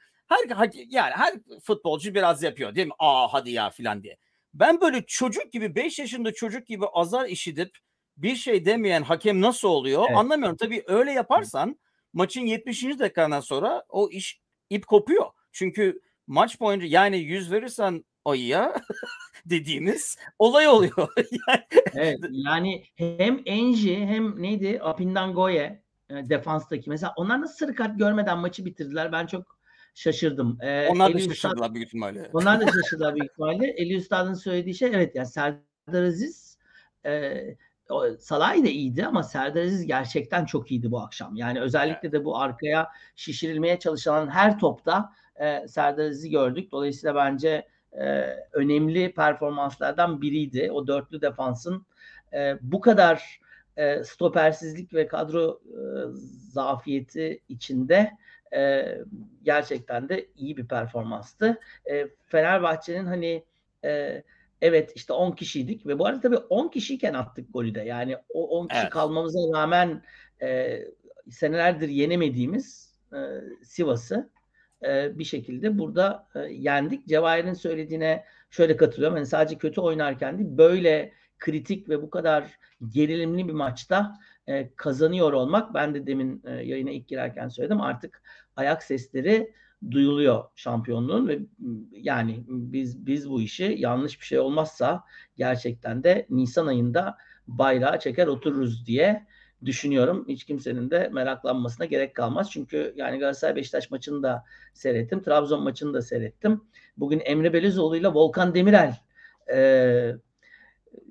her 0.54 0.70
yani 0.88 1.12
her 1.14 1.34
futbolcu 1.62 2.14
biraz 2.14 2.42
yapıyor 2.42 2.74
değil 2.74 2.86
mi? 2.86 2.94
Aa 2.98 3.32
hadi 3.32 3.50
ya 3.50 3.70
falan 3.70 4.02
diye. 4.02 4.16
Ben 4.54 4.80
böyle 4.80 5.04
çocuk 5.06 5.52
gibi 5.52 5.74
5 5.74 5.98
yaşında 5.98 6.32
çocuk 6.32 6.66
gibi 6.66 6.86
azar 6.86 7.28
işitip 7.28 7.78
bir 8.16 8.36
şey 8.36 8.64
demeyen 8.64 9.02
hakem 9.02 9.40
nasıl 9.40 9.68
oluyor 9.68 10.04
Evet. 10.08 10.18
anlamıyorum. 10.18 10.56
Tabii 10.56 10.84
öyle 10.86 11.12
yaparsan 11.12 11.78
maçın 12.12 12.40
70. 12.40 12.84
dakikadan 12.98 13.40
sonra 13.40 13.84
o 13.88 14.10
iş 14.10 14.40
ip 14.70 14.86
kopuyor. 14.86 15.26
Çünkü 15.52 16.00
maç 16.26 16.60
boyunca 16.60 16.86
yani 16.86 17.18
yüz 17.18 17.52
verirsen 17.52 18.04
ayıya 18.24 18.74
dediğimiz 19.46 20.18
olay 20.38 20.68
oluyor. 20.68 21.08
yani, 21.48 21.62
Evet 21.94 22.18
yani 22.30 22.84
hem 22.96 23.42
Enji 23.46 24.06
hem 24.06 24.42
neydi 24.42 24.80
Apindangoye 24.82 25.82
e, 26.10 26.14
defanstaki 26.28 26.90
mesela 26.90 27.12
onlar 27.16 27.40
nasıl 27.40 27.54
sarı 27.54 27.74
kart 27.74 27.98
görmeden 27.98 28.38
maçı 28.38 28.64
bitirdiler 28.64 29.12
ben 29.12 29.26
çok 29.26 29.61
şaşırdım. 29.94 30.58
Ee, 30.60 30.88
onlar 30.88 31.14
da 31.14 31.18
Üstad- 31.18 31.34
şaşırdılar 31.34 31.74
büyük 31.74 31.86
ihtimalle. 31.88 32.30
Onlar 32.32 32.60
da 32.60 32.66
şaşırdılar 32.82 33.14
büyük 33.14 33.30
ihtimalle. 33.30 33.66
Eli 33.66 33.94
Üstad'ın 33.96 34.34
söylediği 34.34 34.74
şey 34.74 34.90
evet 34.94 35.14
yani 35.14 35.26
Serdar 35.26 36.02
Aziz 36.02 36.58
e, 37.06 37.42
Salay 38.18 38.64
da 38.64 38.68
iyiydi 38.68 39.06
ama 39.06 39.22
Serdar 39.22 39.62
Aziz 39.62 39.86
gerçekten 39.86 40.44
çok 40.44 40.70
iyiydi 40.70 40.90
bu 40.90 41.00
akşam. 41.00 41.36
Yani 41.36 41.60
özellikle 41.60 42.12
de 42.12 42.24
bu 42.24 42.38
arkaya 42.38 42.88
şişirilmeye 43.16 43.78
çalışılan 43.78 44.30
her 44.30 44.58
topta 44.58 45.12
e, 45.36 45.68
Serdar 45.68 46.04
Aziz'i 46.04 46.30
gördük. 46.30 46.72
Dolayısıyla 46.72 47.14
bence 47.14 47.68
e, 47.92 48.06
önemli 48.52 49.14
performanslardan 49.14 50.22
biriydi. 50.22 50.70
O 50.72 50.86
dörtlü 50.86 51.20
defansın 51.20 51.86
e, 52.32 52.58
bu 52.62 52.80
kadar 52.80 53.40
e, 53.76 54.04
stopersizlik 54.04 54.94
ve 54.94 55.06
kadro 55.06 55.60
e, 55.64 55.78
zafiyeti 56.52 57.42
içinde 57.48 58.12
e, 58.54 58.98
gerçekten 59.42 60.08
de 60.08 60.26
iyi 60.36 60.56
bir 60.56 60.68
performanstı. 60.68 61.60
E, 61.90 62.08
Fenerbahçe'nin 62.26 63.06
hani 63.06 63.44
e, 63.84 64.22
evet 64.60 64.92
işte 64.94 65.12
10 65.12 65.32
kişiydik 65.32 65.86
ve 65.86 65.98
bu 65.98 66.06
arada 66.06 66.20
tabii 66.20 66.36
10 66.36 66.68
kişiyken 66.68 67.14
attık 67.14 67.52
golü 67.52 67.74
de. 67.74 67.80
Yani 67.80 68.16
o 68.28 68.58
10 68.58 68.68
kişi 68.68 68.80
Evet. 68.80 68.90
kalmamıza 68.90 69.38
rağmen 69.58 70.02
e, 70.42 70.80
senelerdir 71.30 71.88
yenemediğimiz 71.88 72.94
e, 73.12 73.18
Sivas'ı 73.64 74.30
e, 74.84 75.18
bir 75.18 75.24
şekilde 75.24 75.78
burada 75.78 76.28
e, 76.34 76.40
yendik. 76.40 77.08
Cevahir'in 77.08 77.54
söylediğine 77.54 78.24
şöyle 78.50 78.76
katılıyorum. 78.76 79.16
Hani 79.16 79.26
sadece 79.26 79.58
kötü 79.58 79.80
oynarken 79.80 80.38
değil 80.38 80.50
böyle 80.58 81.12
kritik 81.38 81.88
ve 81.88 82.02
bu 82.02 82.10
kadar 82.10 82.58
gerilimli 82.88 83.48
bir 83.48 83.52
maçta 83.52 84.14
e, 84.46 84.74
kazanıyor 84.74 85.32
olmak 85.32 85.74
ben 85.74 85.94
de 85.94 86.06
demin 86.06 86.42
e, 86.46 86.50
yayına 86.50 86.90
ilk 86.90 87.08
girerken 87.08 87.48
söyledim 87.48 87.80
artık 87.80 88.22
ayak 88.56 88.82
sesleri 88.82 89.52
duyuluyor 89.90 90.44
şampiyonluğun 90.54 91.28
ve 91.28 91.38
yani 91.92 92.44
biz 92.48 93.06
biz 93.06 93.30
bu 93.30 93.42
işi 93.42 93.74
yanlış 93.78 94.20
bir 94.20 94.26
şey 94.26 94.38
olmazsa 94.38 95.04
gerçekten 95.36 96.04
de 96.04 96.26
Nisan 96.30 96.66
ayında 96.66 97.16
bayrağı 97.46 97.98
çeker 97.98 98.26
otururuz 98.26 98.86
diye 98.86 99.26
düşünüyorum. 99.64 100.24
Hiç 100.28 100.44
kimsenin 100.44 100.90
de 100.90 101.08
meraklanmasına 101.12 101.86
gerek 101.86 102.14
kalmaz. 102.14 102.50
Çünkü 102.50 102.92
yani 102.96 103.18
Galatasaray 103.18 103.56
Beşiktaş 103.56 103.90
maçını 103.90 104.22
da 104.22 104.44
seyrettim. 104.74 105.22
Trabzon 105.22 105.62
maçını 105.62 105.94
da 105.94 106.02
seyrettim. 106.02 106.60
Bugün 106.96 107.22
Emre 107.24 107.52
Belözoğlu 107.52 107.96
ile 107.96 108.08
Volkan 108.08 108.54
Demirel 108.54 108.96
e, 109.52 110.16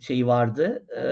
şeyi 0.02 0.28
vardı 0.28 0.86
e, 0.98 1.04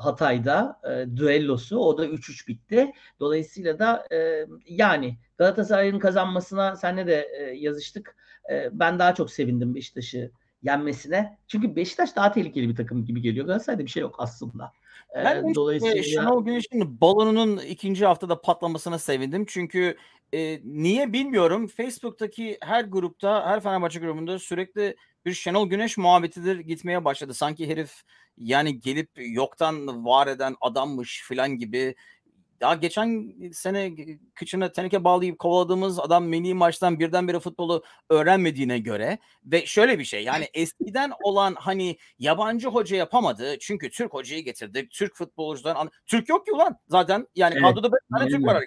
Hatay'da 0.00 0.80
e, 0.84 1.16
düellosu 1.16 1.78
o 1.78 1.98
da 1.98 2.06
3-3 2.06 2.48
bitti. 2.48 2.92
Dolayısıyla 3.20 3.78
da 3.78 4.06
e, 4.12 4.46
yani 4.66 5.16
Galatasaray'ın 5.38 5.98
kazanmasına 5.98 6.76
senle 6.76 7.06
de 7.06 7.28
e, 7.38 7.42
yazıştık. 7.42 8.16
E, 8.50 8.68
ben 8.72 8.98
daha 8.98 9.14
çok 9.14 9.30
sevindim 9.30 9.74
Beşiktaş'ı 9.74 10.30
yenmesine. 10.62 11.38
Çünkü 11.48 11.76
Beşiktaş 11.76 12.16
daha 12.16 12.32
tehlikeli 12.32 12.68
bir 12.68 12.76
takım 12.76 13.04
gibi 13.04 13.22
geliyor. 13.22 13.46
Galatasaray'da 13.46 13.84
bir 13.84 13.90
şey 13.90 14.00
yok 14.00 14.14
aslında. 14.18 14.72
E, 15.14 15.24
Ben 15.24 15.54
dolayısıyla 15.54 16.02
Şenol 16.02 16.44
Güneş'in 16.44 17.00
balonunun 17.00 17.56
ikinci 17.56 18.06
haftada 18.06 18.40
patlamasına 18.40 18.98
sevindim. 18.98 19.44
Çünkü 19.48 19.96
e, 20.34 20.60
niye 20.64 21.12
bilmiyorum. 21.12 21.66
Facebook'taki 21.66 22.58
her 22.60 22.84
grupta, 22.84 23.46
her 23.46 23.60
Fenerbahçe 23.60 24.00
grubunda 24.00 24.38
sürekli 24.38 24.96
bir 25.26 25.32
Şenol 25.32 25.68
Güneş 25.68 25.96
muhabbetidir 25.96 26.58
gitmeye 26.58 27.04
başladı. 27.04 27.34
Sanki 27.34 27.68
herif 27.68 28.02
yani 28.38 28.80
gelip 28.80 29.10
yoktan 29.16 30.04
var 30.04 30.26
eden 30.26 30.56
adammış 30.60 31.22
filan 31.28 31.58
gibi. 31.58 31.94
Ya 32.60 32.74
geçen 32.74 33.34
sene 33.52 33.96
kıçına 34.34 34.72
teneke 34.72 35.04
bağlayıp 35.04 35.38
kovaladığımız 35.38 36.00
adam 36.00 36.24
milli 36.24 36.54
maçtan 36.54 36.98
birdenbire 36.98 37.40
futbolu 37.40 37.84
öğrenmediğine 38.10 38.78
göre 38.78 39.18
ve 39.44 39.66
şöyle 39.66 39.98
bir 39.98 40.04
şey 40.04 40.24
yani 40.24 40.48
eskiden 40.54 41.12
olan 41.22 41.54
hani 41.58 41.98
yabancı 42.18 42.68
hoca 42.68 42.96
yapamadı 42.96 43.58
çünkü 43.60 43.90
Türk 43.90 44.14
hocayı 44.14 44.44
getirdik. 44.44 44.90
Türk 44.90 45.16
futbolcudan 45.16 45.90
Türk 46.06 46.28
yok 46.28 46.46
ki 46.46 46.52
ulan 46.52 46.78
zaten 46.88 47.26
yani 47.34 47.52
Evet, 47.52 47.62
kadroda 47.62 47.92
beş 47.92 48.00
tane 48.12 48.24
aynen 48.24 48.38
Türk 48.38 48.46
var. 48.46 48.64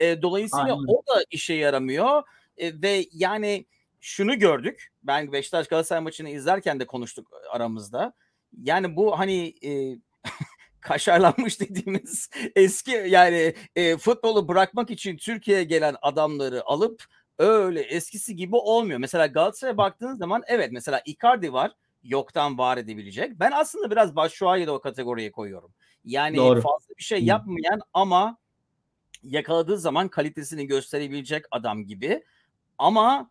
E, 0.00 0.22
dolayısıyla 0.22 0.74
Aynen. 0.74 0.86
o 0.88 1.02
da 1.06 1.24
işe 1.30 1.54
yaramıyor 1.54 2.22
E, 2.56 2.82
ve 2.82 3.06
yani 3.12 3.66
şunu 4.00 4.38
gördük. 4.38 4.88
Ben 5.02 5.32
Beşiktaş 5.32 5.68
Galatasaray 5.68 6.02
maçını 6.02 6.28
izlerken 6.28 6.80
de 6.80 6.86
konuştuk 6.86 7.30
aramızda. 7.50 8.14
Yani 8.62 8.96
bu 8.96 9.18
hani 9.18 9.54
e, 9.64 9.98
kaşarlanmış 10.80 11.60
dediğimiz 11.60 12.30
eski 12.56 12.90
yani 12.90 13.54
e, 13.76 13.96
futbolu 13.96 14.48
bırakmak 14.48 14.90
için 14.90 15.16
Türkiye'ye 15.16 15.64
gelen 15.64 15.96
adamları 16.02 16.66
alıp 16.66 17.04
öyle 17.38 17.80
eskisi 17.80 18.36
gibi 18.36 18.56
olmuyor. 18.56 18.98
Mesela 18.98 19.26
Galatasaray'a 19.26 19.76
baktığınız 19.76 20.18
zaman 20.18 20.42
evet 20.46 20.68
mesela 20.72 21.02
Icardi 21.04 21.52
var 21.52 21.72
yoktan 22.02 22.58
var 22.58 22.76
edebilecek. 22.76 23.40
Ben 23.40 23.52
aslında 23.54 23.90
biraz 23.90 24.16
Başşuay'ı 24.16 24.66
da 24.66 24.72
o 24.72 24.80
kategoriye 24.80 25.32
koyuyorum. 25.32 25.72
Yani 26.04 26.36
Doğru. 26.36 26.60
fazla 26.60 26.94
bir 26.98 27.02
şey 27.02 27.24
yapmayan 27.24 27.80
ama 27.94 28.36
yakaladığı 29.22 29.78
zaman 29.78 30.08
kalitesini 30.08 30.66
gösterebilecek 30.66 31.44
adam 31.50 31.86
gibi. 31.86 32.24
Ama 32.78 33.30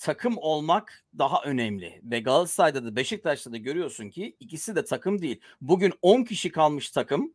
takım 0.00 0.38
olmak 0.38 1.04
daha 1.18 1.42
önemli. 1.42 2.00
Ve 2.04 2.20
Galatasaray'da 2.20 2.84
da 2.84 2.96
Beşiktaş'ta 2.96 3.52
da 3.52 3.56
görüyorsun 3.56 4.10
ki 4.10 4.36
ikisi 4.40 4.76
de 4.76 4.84
takım 4.84 5.22
değil. 5.22 5.40
Bugün 5.60 5.92
10 6.02 6.24
kişi 6.24 6.52
kalmış 6.52 6.90
takım. 6.90 7.34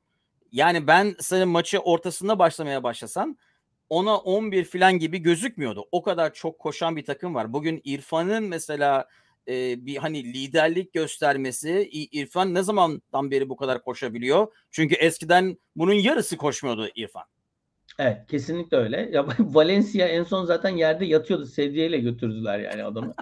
Yani 0.52 0.88
ben 0.88 1.16
senin 1.20 1.48
maçı 1.48 1.80
ortasında 1.80 2.40
başlamaya 2.40 2.84
başlasan 2.84 3.38
ona 3.90 4.18
11 4.18 4.66
falan 4.66 5.00
gibi 5.00 5.18
gözükmüyordu. 5.18 5.88
O 5.92 6.04
kadar 6.04 6.34
çok 6.34 6.60
koşan 6.60 6.96
bir 6.96 7.06
takım 7.06 7.36
var. 7.36 7.54
Bugün 7.54 7.82
İrfan'ın 7.84 8.44
mesela 8.44 9.08
e, 9.48 9.86
bir 9.86 9.98
hani 9.98 10.24
liderlik 10.24 10.94
göstermesi 10.94 11.90
İrfan 11.92 12.54
ne 12.54 12.64
zamandan 12.64 13.32
beri 13.32 13.50
bu 13.50 13.56
kadar 13.56 13.84
koşabiliyor? 13.84 14.54
Çünkü 14.72 14.96
eskiden 14.96 15.58
bunun 15.76 15.94
yarısı 15.94 16.38
koşmuyordu 16.38 16.90
İrfan. 16.96 17.24
Evet 18.00 18.28
kesinlikle 18.28 18.78
öyle. 18.78 19.10
Ya 19.12 19.26
Valencia 19.40 20.08
en 20.08 20.24
son 20.24 20.46
zaten 20.46 20.70
yerde 20.70 21.06
yatıyordu. 21.06 21.46
Sedyeyle 21.46 21.98
götürdüler 22.00 22.60
yani 22.60 22.84
adamı. 22.84 23.14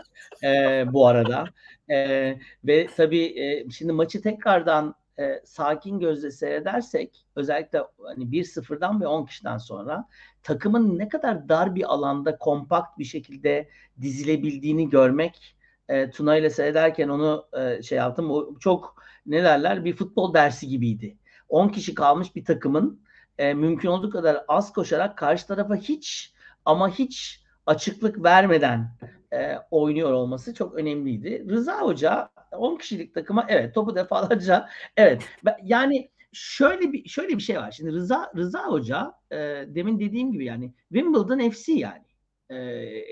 ee, 0.43 0.85
bu 0.93 1.07
arada. 1.07 1.45
Ee, 1.89 2.39
ve 2.65 2.87
tabii 2.97 3.39
e, 3.39 3.69
şimdi 3.69 3.93
maçı 3.93 4.21
tekrardan 4.21 4.95
e, 5.19 5.41
sakin 5.45 5.99
gözle 5.99 6.31
seyredersek 6.31 7.25
özellikle 7.35 7.79
hani 8.03 8.23
1-0'dan 8.23 9.01
ve 9.01 9.07
10 9.07 9.25
kişiden 9.25 9.57
sonra 9.57 10.07
takımın 10.43 10.99
ne 10.99 11.09
kadar 11.09 11.49
dar 11.49 11.75
bir 11.75 11.93
alanda 11.93 12.37
kompakt 12.37 12.99
bir 12.99 13.03
şekilde 13.03 13.69
dizilebildiğini 14.01 14.89
görmek 14.89 15.55
e, 15.89 16.09
Tuna 16.09 16.37
ile 16.37 16.49
seyrederken 16.49 17.09
onu 17.09 17.45
e, 17.59 17.81
şey 17.81 17.97
yaptım. 17.97 18.31
O 18.31 18.59
çok 18.59 18.95
ne 19.25 19.43
derler 19.43 19.85
bir 19.85 19.95
futbol 19.95 20.33
dersi 20.33 20.67
gibiydi. 20.67 21.17
10 21.49 21.69
kişi 21.69 21.95
kalmış 21.95 22.35
bir 22.35 22.45
takımın 22.45 23.03
e, 23.37 23.53
mümkün 23.53 23.89
olduğu 23.89 24.09
kadar 24.09 24.45
az 24.47 24.73
koşarak 24.73 25.17
karşı 25.17 25.47
tarafa 25.47 25.75
hiç 25.75 26.33
ama 26.65 26.89
hiç 26.89 27.43
açıklık 27.65 28.23
vermeden 28.23 28.97
e, 29.33 29.55
oynuyor 29.71 30.11
olması 30.11 30.53
çok 30.53 30.75
önemliydi. 30.75 31.45
Rıza 31.49 31.81
Hoca 31.81 32.29
10 32.51 32.77
kişilik 32.77 33.13
takıma 33.13 33.45
evet 33.49 33.75
topu 33.75 33.95
defalarca 33.95 34.69
evet 34.97 35.23
yani 35.63 36.09
şöyle 36.33 36.93
bir 36.93 37.09
şöyle 37.09 37.37
bir 37.37 37.43
şey 37.43 37.57
var. 37.57 37.71
Şimdi 37.71 37.91
Rıza 37.91 38.31
Rıza 38.35 38.67
Hoca 38.67 39.13
e, 39.31 39.37
demin 39.67 39.99
dediğim 39.99 40.31
gibi 40.31 40.45
yani 40.45 40.73
Wimbledon 40.93 41.49
FC 41.49 41.71
yani 41.73 42.03
e, 42.49 42.55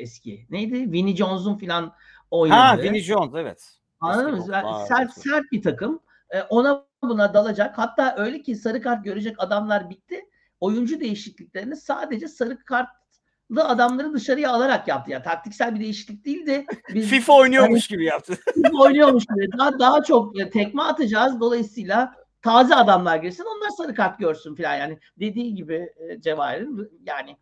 eski. 0.01 0.45
Neydi? 0.49 0.83
Winnie 0.83 1.15
Jones'un 1.15 1.57
filan 1.57 1.93
oynadı. 2.31 2.59
Ha 2.59 2.75
Winnie 2.75 3.01
Jones 3.01 3.31
evet. 3.35 3.77
Anladın 3.99 4.35
mı? 4.35 4.43
Sert, 4.87 5.13
sert 5.13 5.51
bir 5.51 5.61
takım. 5.61 5.99
E, 6.31 6.41
ona 6.41 6.85
buna 7.03 7.33
dalacak. 7.33 7.77
Hatta 7.77 8.15
öyle 8.17 8.41
ki 8.41 8.55
sarı 8.55 8.81
kart 8.81 9.03
görecek 9.03 9.35
adamlar 9.37 9.89
bitti. 9.89 10.21
Oyuncu 10.59 10.99
değişikliklerini 10.99 11.75
sadece 11.75 12.27
sarı 12.27 12.57
kartlı 12.63 13.63
adamları 13.63 14.13
dışarıya 14.13 14.51
alarak 14.51 14.87
yaptı. 14.87 15.11
Yani 15.11 15.23
taktiksel 15.23 15.75
bir 15.75 15.79
değişiklik 15.79 16.25
değil 16.25 16.45
de 16.47 16.65
biz 16.93 17.07
FIFA 17.07 17.33
oynuyormuş 17.33 17.91
yani, 17.91 17.97
gibi 17.97 18.05
yaptı. 18.05 18.33
FIFA 18.53 18.77
oynuyormuş 18.77 19.25
gibi. 19.25 19.57
Daha 19.57 19.79
daha 19.79 20.03
çok 20.03 20.39
e, 20.39 20.49
tekme 20.49 20.81
atacağız. 20.81 21.39
Dolayısıyla 21.39 22.15
taze 22.41 22.75
adamlar 22.75 23.17
girsin. 23.17 23.45
Onlar 23.57 23.69
sarı 23.69 23.95
kart 23.95 24.19
görsün 24.19 24.55
falan. 24.55 24.75
Yani 24.75 24.99
dediği 25.19 25.55
gibi 25.55 25.89
e, 25.95 26.21
Cevahir'in 26.21 27.01
yani 27.05 27.37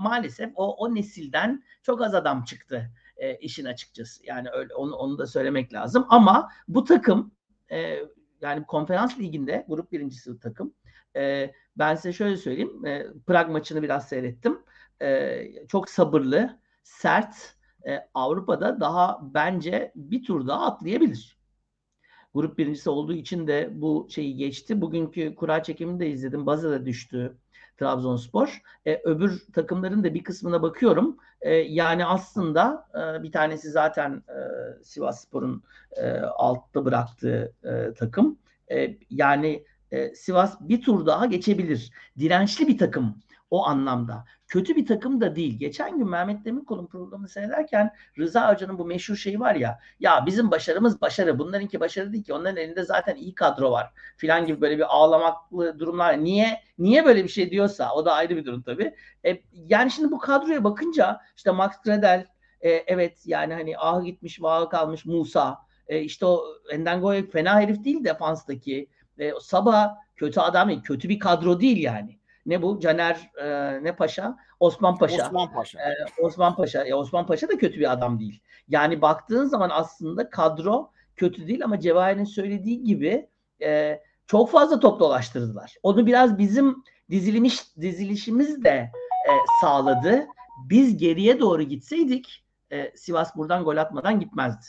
maalesef 0.00 0.50
o 0.54 0.76
o 0.76 0.94
nesilden 0.94 1.62
çok 1.82 2.02
az 2.02 2.14
adam 2.14 2.44
çıktı 2.44 2.90
e, 3.16 3.36
işin 3.36 3.64
açıkçası. 3.64 4.26
Yani 4.26 4.48
öyle 4.52 4.74
onu 4.74 4.94
onu 4.94 5.18
da 5.18 5.26
söylemek 5.26 5.72
lazım. 5.72 6.06
Ama 6.08 6.48
bu 6.68 6.84
takım 6.84 7.32
e, 7.70 7.98
yani 8.40 8.66
konferans 8.66 9.18
liginde 9.18 9.64
grup 9.68 9.92
birincisi 9.92 10.40
takım. 10.40 10.74
E, 11.16 11.52
ben 11.76 11.94
size 11.94 12.12
şöyle 12.12 12.36
söyleyeyim. 12.36 12.86
E, 12.86 13.06
Prag 13.26 13.50
maçını 13.50 13.82
biraz 13.82 14.08
seyrettim. 14.08 14.58
E, 15.02 15.66
çok 15.68 15.88
sabırlı, 15.88 16.60
sert. 16.82 17.56
E, 17.86 17.98
Avrupa'da 18.14 18.80
daha 18.80 19.20
bence 19.34 19.92
bir 19.94 20.24
tur 20.24 20.46
daha 20.46 20.66
atlayabilir. 20.66 21.40
Grup 22.34 22.58
birincisi 22.58 22.90
olduğu 22.90 23.12
için 23.12 23.46
de 23.46 23.70
bu 23.72 24.08
şeyi 24.10 24.36
geçti. 24.36 24.80
Bugünkü 24.80 25.34
kura 25.34 25.62
çekimini 25.62 26.00
de 26.00 26.10
izledim. 26.10 26.46
Bazel'e 26.46 26.86
düştü 26.86 27.38
Trabzonspor. 27.80 28.62
E, 28.86 29.00
öbür 29.04 29.42
takımların 29.52 30.04
da 30.04 30.14
bir 30.14 30.24
kısmına 30.24 30.62
bakıyorum. 30.62 31.16
E, 31.40 31.54
yani 31.54 32.06
aslında 32.06 32.88
e, 32.94 33.22
bir 33.22 33.32
tanesi 33.32 33.70
zaten 33.70 34.22
e, 34.28 34.38
Sivasspor'un 34.84 35.62
e, 35.96 36.10
altta 36.20 36.84
bıraktığı 36.84 37.52
e, 37.64 37.94
takım. 37.94 38.38
E, 38.72 38.96
yani 39.10 39.64
e, 39.90 40.14
Sivas 40.14 40.56
bir 40.60 40.82
tur 40.82 41.06
daha 41.06 41.26
geçebilir. 41.26 41.90
Dirençli 42.18 42.68
bir 42.68 42.78
takım 42.78 43.14
o 43.50 43.66
anlamda. 43.66 44.24
Kötü 44.48 44.76
bir 44.76 44.86
takım 44.86 45.20
da 45.20 45.36
değil. 45.36 45.58
Geçen 45.58 45.98
gün 45.98 46.10
Mehmet 46.10 46.44
Demirkol'un 46.44 46.86
programını 46.86 47.28
seyrederken 47.28 47.90
Rıza 48.18 48.52
Hoca'nın 48.52 48.78
bu 48.78 48.84
meşhur 48.84 49.16
şeyi 49.16 49.40
var 49.40 49.54
ya 49.54 49.78
ya 50.00 50.26
bizim 50.26 50.50
başarımız 50.50 51.00
başarı. 51.00 51.38
Bunlarınki 51.38 51.80
başarı 51.80 52.12
değil 52.12 52.24
ki. 52.24 52.34
Onların 52.34 52.56
elinde 52.56 52.84
zaten 52.84 53.16
iyi 53.16 53.34
kadro 53.34 53.70
var. 53.70 53.92
Filan 54.16 54.46
gibi 54.46 54.60
böyle 54.60 54.78
bir 54.78 54.96
ağlamaklı 54.96 55.78
durumlar. 55.78 56.24
Niye 56.24 56.60
niye 56.78 57.04
böyle 57.04 57.24
bir 57.24 57.28
şey 57.28 57.50
diyorsa 57.50 57.94
o 57.94 58.04
da 58.04 58.12
ayrı 58.14 58.36
bir 58.36 58.44
durum 58.44 58.62
tabii. 58.62 58.94
E, 59.26 59.42
yani 59.52 59.90
şimdi 59.90 60.10
bu 60.10 60.18
kadroya 60.18 60.64
bakınca 60.64 61.20
işte 61.36 61.50
Max 61.50 61.70
Gradel 61.84 62.26
e, 62.60 62.70
evet 62.70 63.18
yani 63.24 63.54
hani 63.54 63.78
ah 63.78 64.04
gitmiş 64.04 64.42
vah 64.42 64.70
kalmış 64.70 65.06
Musa 65.06 65.58
e, 65.88 66.00
işte 66.00 66.26
o 66.26 66.44
Endengoy 66.70 67.30
fena 67.30 67.60
herif 67.60 67.84
değil 67.84 68.04
defanstaki. 68.04 68.88
E, 69.18 69.32
Sabah 69.40 69.96
kötü 70.16 70.40
adam 70.40 70.68
değil. 70.68 70.82
Kötü 70.82 71.08
bir 71.08 71.18
kadro 71.18 71.60
değil 71.60 71.82
yani. 71.82 72.19
Ne 72.46 72.62
bu? 72.62 72.80
Caner 72.80 73.30
e, 73.36 73.84
ne 73.84 73.96
Paşa? 73.96 74.36
Osman 74.60 74.98
Paşa. 74.98 75.26
Osman 75.26 75.52
Paşa. 75.52 75.78
E, 75.80 76.22
Osman 76.22 76.56
Paşa. 76.56 76.84
Ya 76.84 76.96
Osman 76.96 77.26
Paşa 77.26 77.48
da 77.48 77.58
kötü 77.58 77.80
bir 77.80 77.92
adam 77.92 78.20
değil. 78.20 78.42
Yani 78.68 79.02
baktığın 79.02 79.44
zaman 79.44 79.70
aslında 79.72 80.30
kadro 80.30 80.90
kötü 81.16 81.46
değil 81.46 81.64
ama 81.64 81.80
Cevahir'in 81.80 82.24
söylediği 82.24 82.82
gibi 82.82 83.28
e, 83.62 84.00
çok 84.26 84.50
fazla 84.50 84.80
top 84.80 85.00
dolaştırdılar. 85.00 85.74
Onu 85.82 86.06
biraz 86.06 86.38
bizim 86.38 86.84
dizilmiş 87.10 87.76
dizilişimiz 87.80 88.64
de 88.64 88.90
e, 89.28 89.32
sağladı. 89.60 90.26
Biz 90.68 90.96
geriye 90.96 91.40
doğru 91.40 91.62
gitseydik 91.62 92.44
e, 92.72 92.96
Sivas 92.96 93.36
buradan 93.36 93.64
gol 93.64 93.76
atmadan 93.76 94.20
gitmezdi. 94.20 94.66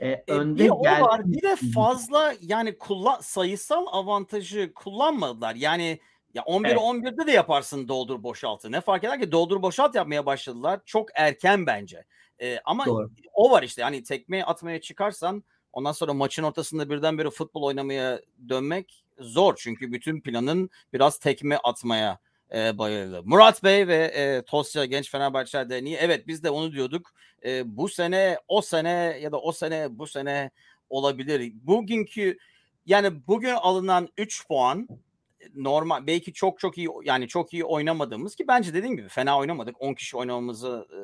E, 0.00 0.24
önde 0.28 0.64
bir 0.64 0.70
gel- 0.82 1.02
var. 1.02 1.20
Bir 1.24 1.42
de 1.42 1.56
fazla 1.74 2.34
yani 2.40 2.78
kullan 2.78 3.20
sayısal 3.20 3.86
avantajı 3.92 4.74
kullanmadılar. 4.74 5.54
Yani 5.54 6.00
ya 6.34 6.42
11 6.42 6.68
evet. 6.68 6.78
11'de 6.78 7.26
de 7.26 7.32
yaparsın 7.32 7.88
doldur 7.88 8.22
boşaltı. 8.22 8.72
Ne 8.72 8.80
fark 8.80 9.04
eder 9.04 9.20
ki 9.20 9.32
doldur 9.32 9.62
boşalt 9.62 9.94
yapmaya 9.94 10.26
başladılar. 10.26 10.80
Çok 10.84 11.08
erken 11.14 11.66
bence. 11.66 12.04
Ee, 12.40 12.58
ama 12.64 12.86
Doğru. 12.86 13.10
o 13.32 13.50
var 13.50 13.62
işte. 13.62 13.82
Hani 13.82 14.02
tekme 14.02 14.42
atmaya 14.42 14.80
çıkarsan 14.80 15.44
ondan 15.72 15.92
sonra 15.92 16.14
maçın 16.14 16.42
ortasında 16.42 16.90
birdenbire 16.90 17.30
futbol 17.30 17.62
oynamaya 17.62 18.20
dönmek 18.48 19.04
zor. 19.18 19.54
Çünkü 19.56 19.92
bütün 19.92 20.20
planın 20.20 20.70
biraz 20.92 21.18
tekme 21.18 21.56
atmaya 21.56 22.18
e, 22.54 22.78
bayıldı. 22.78 23.22
Murat 23.24 23.64
Bey 23.64 23.88
ve 23.88 23.96
e, 23.96 24.42
Tosya 24.42 24.84
Genç 24.84 25.10
Fenerbahçe 25.10 25.70
Derneği 25.70 25.96
evet 25.96 26.26
biz 26.26 26.44
de 26.44 26.50
onu 26.50 26.72
diyorduk. 26.72 27.14
E, 27.44 27.76
bu 27.76 27.88
sene 27.88 28.38
o 28.48 28.62
sene 28.62 29.18
ya 29.22 29.32
da 29.32 29.40
o 29.40 29.52
sene 29.52 29.98
bu 29.98 30.06
sene 30.06 30.50
olabilir. 30.90 31.52
Bugünkü 31.54 32.38
yani 32.86 33.26
bugün 33.26 33.54
alınan 33.54 34.08
3 34.18 34.46
puan 34.48 34.88
normal 35.54 36.06
belki 36.06 36.32
çok 36.32 36.58
çok 36.58 36.78
iyi 36.78 36.88
yani 37.04 37.28
çok 37.28 37.54
iyi 37.54 37.64
oynamadığımız 37.64 38.36
ki 38.36 38.48
bence 38.48 38.74
dediğim 38.74 38.96
gibi 38.96 39.08
fena 39.08 39.38
oynamadık 39.38 39.82
10 39.82 39.94
kişi 39.94 40.16
oynamamızı 40.16 40.86
e, 40.92 41.00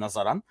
nazaran 0.00 0.42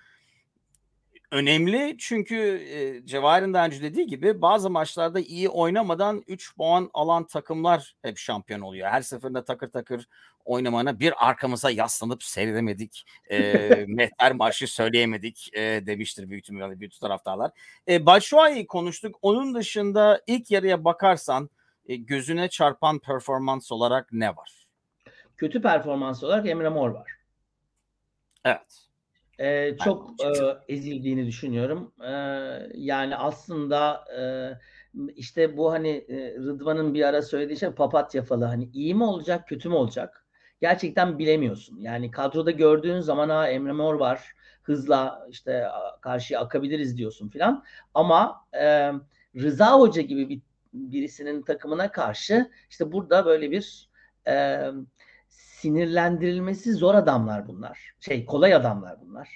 önemli 1.32 1.96
çünkü 1.98 2.36
e, 2.70 3.06
Cevahir'in 3.06 3.54
daha 3.54 3.66
önce 3.66 3.82
dediği 3.82 4.06
gibi 4.06 4.42
bazı 4.42 4.70
maçlarda 4.70 5.20
iyi 5.20 5.48
oynamadan 5.48 6.22
3 6.26 6.56
puan 6.56 6.90
alan 6.94 7.26
takımlar 7.26 7.94
hep 8.02 8.18
şampiyon 8.18 8.60
oluyor. 8.60 8.88
Her 8.88 9.02
seferinde 9.02 9.44
takır 9.44 9.70
takır 9.70 10.08
oynamana 10.44 11.00
bir 11.00 11.28
arkamıza 11.28 11.70
yaslanıp 11.70 12.22
seyredemedik. 12.22 13.06
E, 13.30 13.84
Mehter 13.88 14.32
marşı 14.32 14.66
söyleyemedik 14.66 15.50
e, 15.54 15.60
demiştir 15.86 16.30
büyük 16.30 16.44
ihtimalle 16.44 16.80
bütün 16.80 16.98
taraftarlar. 16.98 17.50
E, 17.88 18.06
Başuay'ı 18.06 18.66
konuştuk. 18.66 19.18
Onun 19.22 19.54
dışında 19.54 20.22
ilk 20.26 20.50
yarıya 20.50 20.84
bakarsan 20.84 21.50
e, 21.90 21.96
gözüne 21.96 22.48
çarpan 22.48 22.98
performans 22.98 23.72
olarak 23.72 24.12
ne 24.12 24.28
var? 24.28 24.66
Kötü 25.36 25.62
performans 25.62 26.24
olarak 26.24 26.48
Emre 26.48 26.68
Mor 26.68 26.90
var. 26.90 27.10
Evet. 28.44 28.86
Ee, 29.38 29.76
çok 29.84 30.10
e, 30.24 30.28
ezildiğini 30.74 31.26
düşünüyorum. 31.26 31.92
Ee, 32.00 32.10
yani 32.74 33.16
aslında 33.16 34.04
e, 34.18 34.22
işte 35.16 35.56
bu 35.56 35.72
hani 35.72 35.88
e, 35.88 36.34
Rıdvan'ın 36.34 36.94
bir 36.94 37.02
ara 37.02 37.22
söylediği 37.22 37.58
şey 37.58 37.70
papatya 37.70 38.22
falı 38.22 38.44
hani 38.44 38.70
iyi 38.72 38.94
mi 38.94 39.04
olacak 39.04 39.48
kötü 39.48 39.68
mü 39.68 39.74
olacak? 39.74 40.26
Gerçekten 40.60 41.18
bilemiyorsun. 41.18 41.80
Yani 41.80 42.10
kadroda 42.10 42.50
gördüğün 42.50 43.00
zaman 43.00 43.28
ha 43.28 43.48
Emre 43.48 43.72
Mor 43.72 43.94
var 43.94 44.34
hızla 44.62 45.26
işte 45.30 45.66
karşıya 46.00 46.40
akabiliriz 46.40 46.96
diyorsun 46.96 47.28
filan. 47.28 47.64
Ama 47.94 48.46
e, 48.60 48.92
Rıza 49.36 49.78
Hoca 49.78 50.02
gibi 50.02 50.28
bir 50.28 50.40
birisinin 50.72 51.42
takımına 51.42 51.92
karşı 51.92 52.50
işte 52.70 52.92
burada 52.92 53.26
böyle 53.26 53.50
bir 53.50 53.90
e, 54.28 54.60
sinirlendirilmesi 55.28 56.72
zor 56.72 56.94
adamlar 56.94 57.48
bunlar. 57.48 57.92
Şey 58.00 58.24
kolay 58.24 58.54
adamlar 58.54 58.96
bunlar. 59.00 59.28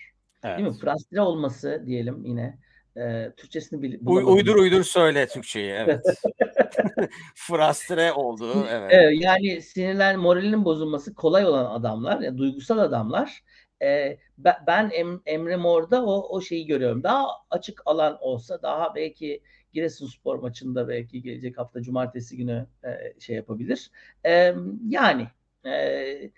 Evet. 0.45 0.59
Değil 0.59 0.69
mi? 0.69 0.75
Frustre 0.75 1.21
olması 1.21 1.83
diyelim 1.87 2.25
yine. 2.25 2.59
E, 2.97 3.33
Türkçesini 3.37 3.83
bil, 3.83 3.99
Uy, 4.07 4.25
uydur 4.27 4.57
uydur 4.57 4.85
söyle 4.85 5.29
Türkçeyi 5.29 5.71
evet. 5.71 6.05
Frustre 7.35 8.13
oldu 8.13 8.67
evet. 8.71 8.91
evet. 8.93 9.23
Yani 9.23 9.63
sinirlen 9.63 10.19
moralinin 10.19 10.65
bozulması 10.65 11.15
kolay 11.15 11.47
olan 11.47 11.65
adamlar, 11.65 12.21
yani 12.21 12.39
duygusal 12.39 12.79
adamlar. 12.79 13.43
E, 13.83 14.19
ben 14.67 14.91
em, 14.93 15.21
Emre 15.27 15.57
Mor'da 15.57 16.05
o 16.05 16.37
o 16.37 16.41
şeyi 16.41 16.67
görüyorum. 16.67 17.03
Daha 17.03 17.27
açık 17.51 17.83
alan 17.87 18.19
olsa 18.21 18.63
daha 18.63 18.95
belki 18.95 19.43
Giresunspor 19.75 20.39
maçında 20.39 20.89
belki 20.89 21.23
gelecek 21.23 21.59
hafta 21.59 21.83
cumartesi 21.83 22.37
günü 22.37 22.67
e, 22.85 23.21
şey 23.21 23.37
yapabilir. 23.37 23.91
E, 24.27 24.55
yani 24.89 25.27
e, 25.67 26.31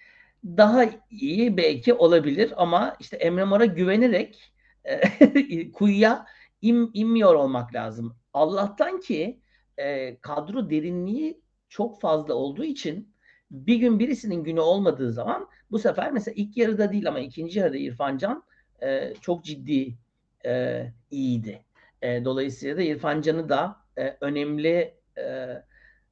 daha 0.44 0.84
iyi 1.10 1.56
belki 1.56 1.94
olabilir 1.94 2.52
ama 2.56 2.96
işte 3.00 3.16
Emre 3.16 3.44
Mor'a 3.44 3.64
güvenerek 3.64 4.52
e, 4.84 5.72
kuyuya 5.72 6.26
in, 6.62 6.90
inmiyor 6.94 7.34
olmak 7.34 7.74
lazım. 7.74 8.16
Allah'tan 8.32 9.00
ki 9.00 9.40
e, 9.78 10.16
kadro 10.20 10.70
derinliği 10.70 11.40
çok 11.68 12.00
fazla 12.00 12.34
olduğu 12.34 12.64
için 12.64 13.16
bir 13.50 13.76
gün 13.76 13.98
birisinin 13.98 14.44
günü 14.44 14.60
olmadığı 14.60 15.12
zaman 15.12 15.48
bu 15.70 15.78
sefer 15.78 16.12
mesela 16.12 16.34
ilk 16.38 16.56
yarıda 16.56 16.92
değil 16.92 17.08
ama 17.08 17.20
ikinci 17.20 17.58
yarıda 17.58 17.76
İrfan 17.76 18.18
Can 18.18 18.42
e, 18.82 19.14
çok 19.20 19.44
ciddi 19.44 19.94
e, 20.46 20.82
iyiydi. 21.10 21.62
E, 22.02 22.24
dolayısıyla 22.24 22.76
da 22.76 22.82
İrfan 22.82 23.22
Can'ı 23.22 23.48
da 23.48 23.76
e, 23.96 24.16
önemli 24.20 24.94
e, 25.18 25.46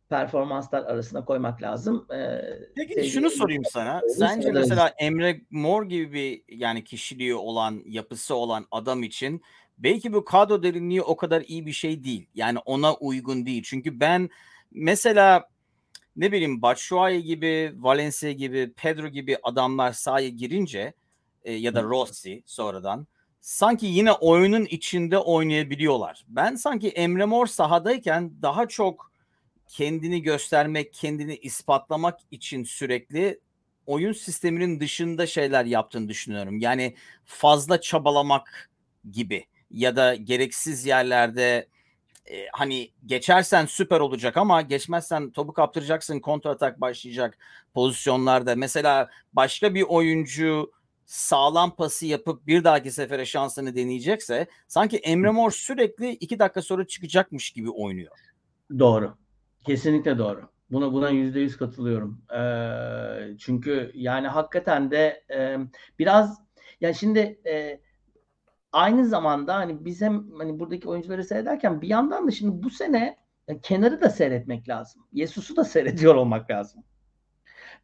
performanslar 0.08 0.82
arasına 0.82 1.24
koymak 1.24 1.62
lazım. 1.62 2.06
E, 2.12 2.40
Peki 2.76 3.10
şunu 3.10 3.30
sorayım 3.30 3.62
sana. 3.72 4.00
Sence 4.18 4.52
mesela 4.52 4.94
Emre 4.98 5.40
Mor 5.50 5.84
gibi 5.84 6.12
bir 6.12 6.56
yani 6.56 6.84
kişiliği 6.84 7.34
olan, 7.34 7.82
yapısı 7.86 8.34
olan 8.34 8.66
adam 8.70 9.02
için 9.02 9.42
belki 9.78 10.12
bu 10.12 10.24
kadro 10.24 10.62
derinliği 10.62 11.02
o 11.02 11.16
kadar 11.16 11.42
iyi 11.46 11.66
bir 11.66 11.72
şey 11.72 12.04
değil. 12.04 12.28
Yani 12.34 12.58
ona 12.58 12.94
uygun 12.94 13.46
değil. 13.46 13.62
Çünkü 13.62 14.00
ben 14.00 14.30
mesela 14.70 15.48
ne 16.16 16.32
bileyim 16.32 16.62
Batshuayi 16.62 17.22
gibi, 17.22 17.72
Valencia 17.76 18.32
gibi, 18.32 18.72
Pedro 18.76 19.08
gibi 19.08 19.36
adamlar 19.42 19.92
sahaya 19.92 20.28
girince 20.28 20.94
e, 21.44 21.52
ya 21.52 21.74
da 21.74 21.82
Rossi 21.82 22.42
sonradan 22.46 23.06
sanki 23.44 23.86
yine 23.86 24.12
oyunun 24.12 24.64
içinde 24.64 25.18
oynayabiliyorlar. 25.18 26.24
Ben 26.28 26.54
sanki 26.54 26.88
Emre 26.88 27.24
Mor 27.24 27.46
sahadayken 27.46 28.32
daha 28.42 28.68
çok 28.68 29.12
kendini 29.68 30.22
göstermek, 30.22 30.92
kendini 30.92 31.36
ispatlamak 31.36 32.20
için 32.30 32.64
sürekli 32.64 33.40
oyun 33.86 34.12
sisteminin 34.12 34.80
dışında 34.80 35.26
şeyler 35.26 35.64
yaptığını 35.64 36.08
düşünüyorum. 36.08 36.58
Yani 36.58 36.94
fazla 37.24 37.80
çabalamak 37.80 38.70
gibi 39.10 39.46
ya 39.70 39.96
da 39.96 40.14
gereksiz 40.14 40.86
yerlerde 40.86 41.68
e, 42.30 42.46
hani 42.52 42.90
geçersen 43.06 43.66
süper 43.66 44.00
olacak 44.00 44.36
ama 44.36 44.62
geçmezsen 44.62 45.30
topu 45.30 45.52
kaptıracaksın 45.52 46.20
kontra 46.20 46.50
atak 46.50 46.80
başlayacak 46.80 47.38
pozisyonlarda. 47.74 48.56
Mesela 48.56 49.10
başka 49.32 49.74
bir 49.74 49.82
oyuncu 49.82 50.72
sağlam 51.06 51.76
pası 51.76 52.06
yapıp 52.06 52.46
bir 52.46 52.64
dahaki 52.64 52.90
sefere 52.90 53.26
şansını 53.26 53.76
deneyecekse 53.76 54.46
sanki 54.68 54.96
Emre 54.96 55.30
Mor 55.30 55.50
sürekli 55.50 56.10
iki 56.10 56.38
dakika 56.38 56.62
sonra 56.62 56.86
çıkacakmış 56.86 57.50
gibi 57.50 57.70
oynuyor. 57.70 58.18
Doğru. 58.78 59.14
Kesinlikle 59.66 60.18
doğru. 60.18 60.48
Buna 60.70 60.92
buna 60.92 61.10
yüzde 61.10 61.40
yüz 61.40 61.56
katılıyorum. 61.56 62.22
Ee, 62.36 63.38
çünkü 63.38 63.90
yani 63.94 64.28
hakikaten 64.28 64.90
de 64.90 65.24
e, 65.30 65.58
biraz 65.98 66.42
ya 66.80 66.94
şimdi 66.94 67.40
e, 67.46 67.80
aynı 68.72 69.06
zamanda 69.06 69.54
hani 69.54 69.84
biz 69.84 70.00
hem 70.00 70.30
hani 70.38 70.60
buradaki 70.60 70.88
oyuncuları 70.88 71.24
seyrederken 71.24 71.82
bir 71.82 71.88
yandan 71.88 72.26
da 72.26 72.30
şimdi 72.30 72.62
bu 72.62 72.70
sene 72.70 73.16
e, 73.48 73.60
kenarı 73.60 74.00
da 74.00 74.10
seyretmek 74.10 74.68
lazım. 74.68 75.02
Yesus'u 75.12 75.56
da 75.56 75.64
seyrediyor 75.64 76.14
olmak 76.14 76.50
lazım. 76.50 76.84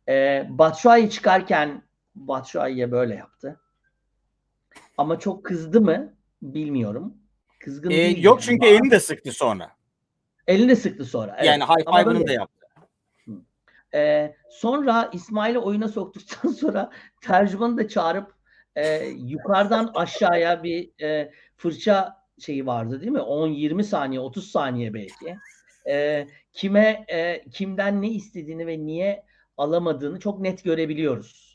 Ee, 0.09 0.47
Batshuayi 0.51 1.11
çıkarken 1.11 1.83
Batshuayi'ye 2.15 2.91
böyle 2.91 3.15
yaptı. 3.15 3.61
Ama 4.99 5.19
çok 5.19 5.45
kızdı 5.45 5.81
mı 5.81 6.15
bilmiyorum. 6.43 7.15
Kızgın 7.61 7.91
ee, 7.91 7.97
değil. 7.97 8.23
Yok 8.23 8.43
çünkü 8.43 8.67
ama. 8.67 8.75
elini 8.75 8.91
de 8.91 9.01
sıktı 9.01 9.33
sonra. 9.33 9.71
Elini 10.47 10.69
de 10.69 10.77
sıktı 10.77 11.05
sonra. 11.05 11.35
Evet. 11.37 11.47
Yani 11.47 11.65
high 11.65 12.01
five'ını 12.01 12.27
da 12.27 12.33
yaptı. 12.33 12.67
Ee, 13.95 14.35
sonra 14.51 15.11
İsmail'i 15.13 15.59
oyuna 15.59 15.89
soktuktan 15.89 16.49
sonra 16.61 16.91
tercümanı 17.23 17.79
da 17.79 17.89
çağırıp 17.89 18.35
e, 18.77 19.05
yukarıdan 19.07 19.91
aşağıya 19.95 20.63
bir 20.63 21.03
e, 21.03 21.33
fırça 21.57 22.21
şeyi 22.39 22.67
vardı 22.67 23.01
değil 23.01 23.13
mi? 23.13 23.19
10-20 23.19 23.83
saniye, 23.83 24.21
30 24.21 24.51
saniye 24.51 24.95
belki. 24.95 25.37
E, 25.89 26.27
kime 26.53 27.05
e, 27.09 27.45
kimden 27.51 28.03
ne 28.03 28.09
istediğini 28.09 28.67
ve 28.67 28.79
niye 28.79 29.25
alamadığını 29.57 30.21
çok 30.21 30.41
net 30.41 30.65
görebiliyoruz 30.65 31.50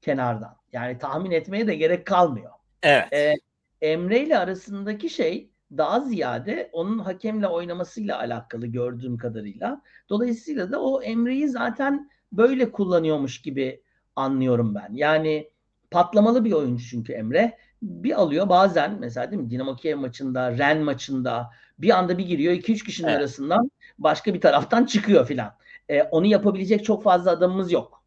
kenardan. 0.00 0.56
Yani 0.72 0.98
tahmin 0.98 1.30
etmeye 1.30 1.66
de 1.66 1.74
gerek 1.74 2.06
kalmıyor. 2.06 2.50
Evet. 2.82 3.12
E, 3.12 3.34
Emre 3.82 4.20
ile 4.20 4.38
arasındaki 4.38 5.10
şey 5.10 5.50
daha 5.76 6.00
ziyade 6.00 6.70
onun 6.72 6.98
hakemle 6.98 7.46
oynamasıyla 7.46 8.18
alakalı 8.18 8.66
gördüğüm 8.66 9.18
kadarıyla. 9.18 9.82
Dolayısıyla 10.08 10.72
da 10.72 10.82
o 10.82 11.02
Emre'yi 11.02 11.48
zaten 11.48 12.10
böyle 12.32 12.72
kullanıyormuş 12.72 13.42
gibi 13.42 13.82
anlıyorum 14.16 14.74
ben. 14.74 14.88
Yani 14.94 15.50
patlamalı 15.90 16.44
bir 16.44 16.52
oyuncu 16.52 16.84
çünkü 16.84 17.12
Emre. 17.12 17.58
Bir 17.82 18.20
alıyor 18.20 18.48
bazen 18.48 18.96
mesela 19.00 19.30
değil 19.30 19.42
mi 19.42 19.50
Dinamo 19.50 19.76
Kiev 19.76 19.96
maçında, 19.96 20.58
Ren 20.58 20.78
maçında 20.78 21.50
bir 21.78 21.98
anda 21.98 22.18
bir 22.18 22.26
giriyor 22.26 22.54
2-3 22.54 22.84
kişinin 22.84 23.08
evet. 23.08 23.18
arasından 23.18 23.70
başka 23.98 24.34
bir 24.34 24.40
taraftan 24.40 24.84
çıkıyor 24.84 25.26
filan. 25.26 25.54
Ee, 25.88 26.02
onu 26.02 26.26
yapabilecek 26.26 26.84
çok 26.84 27.02
fazla 27.02 27.30
adamımız 27.30 27.72
yok. 27.72 27.97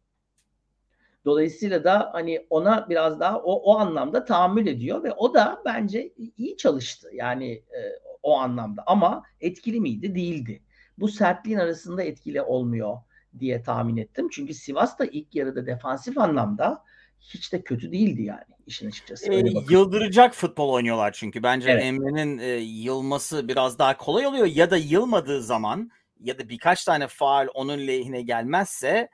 Dolayısıyla 1.24 1.84
da 1.84 2.10
hani 2.12 2.46
ona 2.50 2.86
biraz 2.88 3.20
daha 3.20 3.38
o, 3.38 3.52
o 3.52 3.78
anlamda 3.78 4.24
tahammül 4.24 4.66
ediyor 4.66 5.04
ve 5.04 5.12
o 5.12 5.34
da 5.34 5.62
bence 5.64 6.12
iyi 6.36 6.56
çalıştı. 6.56 7.08
Yani 7.12 7.52
e, 7.52 7.80
o 8.22 8.38
anlamda 8.38 8.82
ama 8.86 9.22
etkili 9.40 9.80
miydi? 9.80 10.14
Değildi. 10.14 10.62
Bu 10.98 11.08
sertliğin 11.08 11.58
arasında 11.58 12.02
etkili 12.02 12.42
olmuyor 12.42 12.96
diye 13.38 13.62
tahmin 13.62 13.96
ettim. 13.96 14.28
Çünkü 14.32 14.54
Sivas 14.54 14.98
da 14.98 15.04
ilk 15.04 15.34
yarıda 15.34 15.66
defansif 15.66 16.18
anlamda 16.18 16.84
hiç 17.20 17.52
de 17.52 17.62
kötü 17.62 17.92
değildi 17.92 18.22
yani 18.22 18.44
işin 18.66 18.88
açıkçası. 18.88 19.32
E, 19.32 19.42
yıldıracak 19.70 20.34
futbol 20.34 20.68
oynuyorlar 20.68 21.12
çünkü. 21.12 21.42
Bence 21.42 21.70
evet. 21.70 21.84
Emre'nin 21.84 22.38
e, 22.38 22.48
yılması 22.56 23.48
biraz 23.48 23.78
daha 23.78 23.96
kolay 23.96 24.26
oluyor 24.26 24.46
ya 24.46 24.70
da 24.70 24.76
yılmadığı 24.76 25.42
zaman 25.42 25.90
ya 26.20 26.38
da 26.38 26.48
birkaç 26.48 26.84
tane 26.84 27.06
faal 27.06 27.48
onun 27.54 27.78
lehine 27.78 28.22
gelmezse 28.22 29.08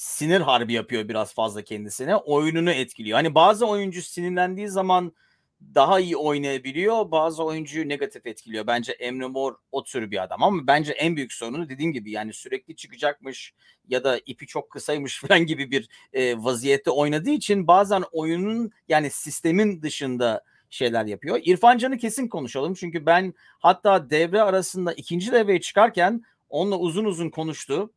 sinir 0.00 0.40
harbi 0.40 0.72
yapıyor 0.72 1.08
biraz 1.08 1.34
fazla 1.34 1.62
kendisine. 1.62 2.16
Oyununu 2.16 2.70
etkiliyor. 2.70 3.16
Hani 3.16 3.34
bazı 3.34 3.66
oyuncu 3.66 4.02
sinirlendiği 4.02 4.68
zaman 4.68 5.12
daha 5.74 6.00
iyi 6.00 6.16
oynayabiliyor. 6.16 7.10
Bazı 7.10 7.44
oyuncuyu 7.44 7.88
negatif 7.88 8.26
etkiliyor. 8.26 8.66
Bence 8.66 8.92
Emre 8.92 9.26
Mor 9.26 9.54
o 9.72 9.84
tür 9.84 10.10
bir 10.10 10.22
adam 10.22 10.42
ama 10.42 10.66
bence 10.66 10.92
en 10.92 11.16
büyük 11.16 11.32
sorunu 11.32 11.68
dediğim 11.68 11.92
gibi 11.92 12.10
yani 12.10 12.32
sürekli 12.32 12.76
çıkacakmış 12.76 13.54
ya 13.88 14.04
da 14.04 14.20
ipi 14.26 14.46
çok 14.46 14.70
kısaymış 14.70 15.20
falan 15.26 15.46
gibi 15.46 15.70
bir 15.70 15.88
e, 16.12 16.44
vaziyette 16.44 16.90
oynadığı 16.90 17.30
için 17.30 17.66
bazen 17.66 18.04
oyunun 18.12 18.70
yani 18.88 19.10
sistemin 19.10 19.82
dışında 19.82 20.44
şeyler 20.70 21.04
yapıyor. 21.04 21.40
İrfan 21.44 21.78
Can'ı 21.78 21.98
kesin 21.98 22.28
konuşalım 22.28 22.74
çünkü 22.74 23.06
ben 23.06 23.34
hatta 23.58 24.10
devre 24.10 24.42
arasında 24.42 24.92
ikinci 24.92 25.32
devreye 25.32 25.60
çıkarken 25.60 26.22
onunla 26.48 26.78
uzun 26.78 27.04
uzun 27.04 27.30
konuştu. 27.30 27.92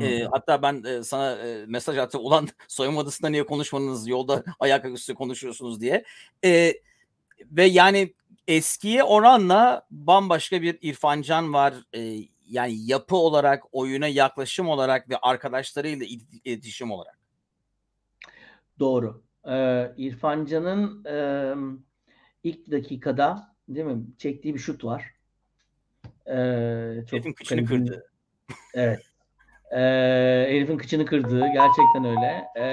E, 0.00 0.24
hatta 0.24 0.62
ben 0.62 0.82
e, 0.84 1.02
sana 1.02 1.36
e, 1.36 1.66
mesaj 1.66 1.98
attım. 1.98 2.20
Ulan 2.24 2.48
soyunma 2.68 3.00
odasında 3.00 3.28
niye 3.28 3.46
konuşmanız 3.46 4.08
yolda 4.08 4.44
ayak 4.60 4.84
üstü 4.84 5.14
konuşuyorsunuz 5.14 5.80
diye. 5.80 6.04
E, 6.44 6.74
ve 7.50 7.64
yani 7.64 8.14
eskiye 8.48 9.04
oranla 9.04 9.86
bambaşka 9.90 10.62
bir 10.62 10.78
İrfancan 10.82 11.52
var. 11.52 11.74
E, 11.94 12.28
yani 12.48 12.74
yapı 12.86 13.16
olarak, 13.16 13.62
oyuna 13.72 14.06
yaklaşım 14.06 14.68
olarak 14.68 15.10
ve 15.10 15.16
arkadaşlarıyla 15.16 16.06
iletişim 16.44 16.90
olarak. 16.90 17.18
Doğru. 18.78 19.22
Ee, 19.48 19.92
İrfan 19.96 20.46
Can'ın 20.46 21.04
e, 21.04 21.54
ilk 22.44 22.70
dakikada 22.70 23.54
değil 23.68 23.86
mi 23.86 24.04
çektiği 24.18 24.54
bir 24.54 24.58
şut 24.58 24.84
var. 24.84 25.04
Ee, 26.26 27.00
çok 27.00 27.12
Herifin 27.12 27.32
kıçını 27.32 27.64
kırdı. 27.64 28.10
Evet. 28.74 29.11
E, 29.72 29.80
herifin 30.48 30.78
kıçını 30.78 31.06
kırdığı 31.06 31.40
gerçekten 31.40 32.04
öyle. 32.04 32.44
E, 32.58 32.66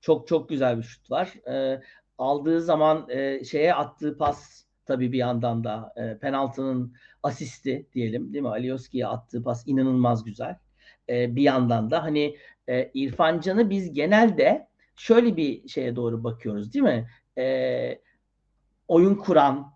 çok 0.00 0.28
çok 0.28 0.48
güzel 0.48 0.78
bir 0.78 0.82
şut 0.82 1.10
var. 1.10 1.34
E, 1.48 1.82
aldığı 2.18 2.60
zaman 2.62 3.06
e, 3.08 3.44
şeye 3.44 3.74
attığı 3.74 4.18
pas 4.18 4.64
tabii 4.86 5.12
bir 5.12 5.18
yandan 5.18 5.64
da 5.64 5.92
e, 5.96 6.18
penaltının 6.18 6.94
asisti 7.22 7.86
diyelim 7.94 8.32
değil 8.32 8.42
mi? 8.42 8.48
Alioski'ye 8.48 9.06
attığı 9.06 9.42
pas 9.42 9.62
inanılmaz 9.66 10.24
güzel. 10.24 10.56
E, 11.08 11.36
bir 11.36 11.42
yandan 11.42 11.90
da 11.90 12.02
hani 12.02 12.36
e, 12.68 12.90
İrfan 12.94 13.40
Can'ı 13.40 13.70
biz 13.70 13.92
genelde 13.92 14.68
şöyle 14.96 15.36
bir 15.36 15.68
şeye 15.68 15.96
doğru 15.96 16.24
bakıyoruz 16.24 16.72
değil 16.74 16.84
mi? 16.84 17.08
E, 17.38 17.98
oyun 18.88 19.14
kuran 19.14 19.72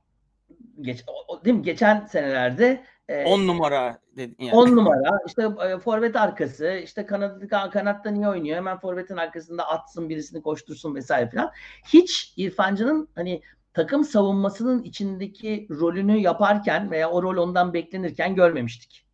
geç, 0.81 1.05
değil 1.45 1.57
mi? 1.57 1.63
geçen 1.63 2.07
senelerde 2.07 2.85
10 3.09 3.15
e, 3.15 3.47
numara 3.47 3.99
dedin 4.17 4.45
yani. 4.45 4.57
10 4.57 4.77
numara 4.77 5.21
işte 5.27 5.49
e, 5.69 5.79
forvet 5.79 6.17
arkası 6.17 6.81
işte 6.85 7.07
kanat, 7.07 7.49
kanatta 7.73 8.11
niye 8.11 8.29
oynuyor 8.29 8.57
hemen 8.57 8.79
forvetin 8.79 9.17
arkasında 9.17 9.69
atsın 9.69 10.09
birisini 10.09 10.43
koştursun 10.43 10.95
vesaire 10.95 11.31
falan. 11.31 11.51
Hiç 11.93 12.35
İrfancı'nın 12.37 13.09
hani 13.15 13.43
takım 13.75 14.05
savunmasının 14.05 14.83
içindeki 14.83 15.67
rolünü 15.71 16.17
yaparken 16.17 16.91
veya 16.91 17.11
o 17.11 17.23
rol 17.23 17.37
ondan 17.37 17.75
beklenirken 17.75 18.35
görmemiştik. 18.35 19.07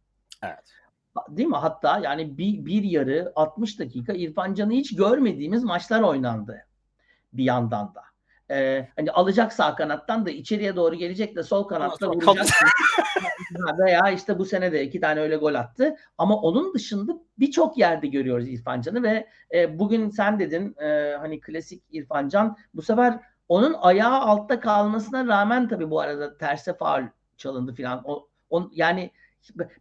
Evet. 0.42 0.74
değil 1.28 1.48
mi? 1.48 1.56
Hatta 1.56 1.98
yani 1.98 2.38
bir, 2.38 2.66
bir 2.66 2.82
yarı 2.82 3.32
60 3.36 3.78
dakika 3.78 4.12
İrfan 4.12 4.54
Can'ı 4.54 4.72
hiç 4.72 4.96
görmediğimiz 4.96 5.64
maçlar 5.64 6.02
oynandı 6.02 6.66
bir 7.32 7.44
yandan 7.44 7.94
da. 7.94 8.09
Ee, 8.50 8.88
hani 8.96 9.10
alacak 9.10 9.52
sağ 9.52 9.74
kanattan 9.74 10.26
da 10.26 10.30
içeriye 10.30 10.76
doğru 10.76 10.94
gelecek 10.94 11.36
de 11.36 11.42
sol 11.42 11.64
kanatta 11.64 12.08
vuracak. 12.08 12.46
veya 13.78 14.10
işte 14.10 14.38
bu 14.38 14.44
sene 14.44 14.72
de 14.72 14.84
iki 14.84 15.00
tane 15.00 15.20
öyle 15.20 15.36
gol 15.36 15.54
attı. 15.54 15.96
Ama 16.18 16.36
onun 16.36 16.74
dışında 16.74 17.12
birçok 17.38 17.78
yerde 17.78 18.06
görüyoruz 18.06 18.48
İrfan 18.48 18.80
Can'ı 18.80 19.02
ve 19.02 19.26
e, 19.54 19.78
bugün 19.78 20.10
sen 20.10 20.38
dedin 20.38 20.76
e, 20.82 21.16
hani 21.20 21.40
klasik 21.40 21.82
İrfan 21.90 22.28
Can 22.28 22.56
bu 22.74 22.82
sefer 22.82 23.20
onun 23.48 23.72
ayağı 23.80 24.20
altta 24.20 24.60
kalmasına 24.60 25.26
rağmen 25.26 25.68
tabii 25.68 25.90
bu 25.90 26.00
arada 26.00 26.38
terse 26.38 26.74
faul 26.74 27.02
çalındı 27.36 27.74
filan. 27.74 28.02
O, 28.04 28.28
on, 28.50 28.72
yani 28.74 29.10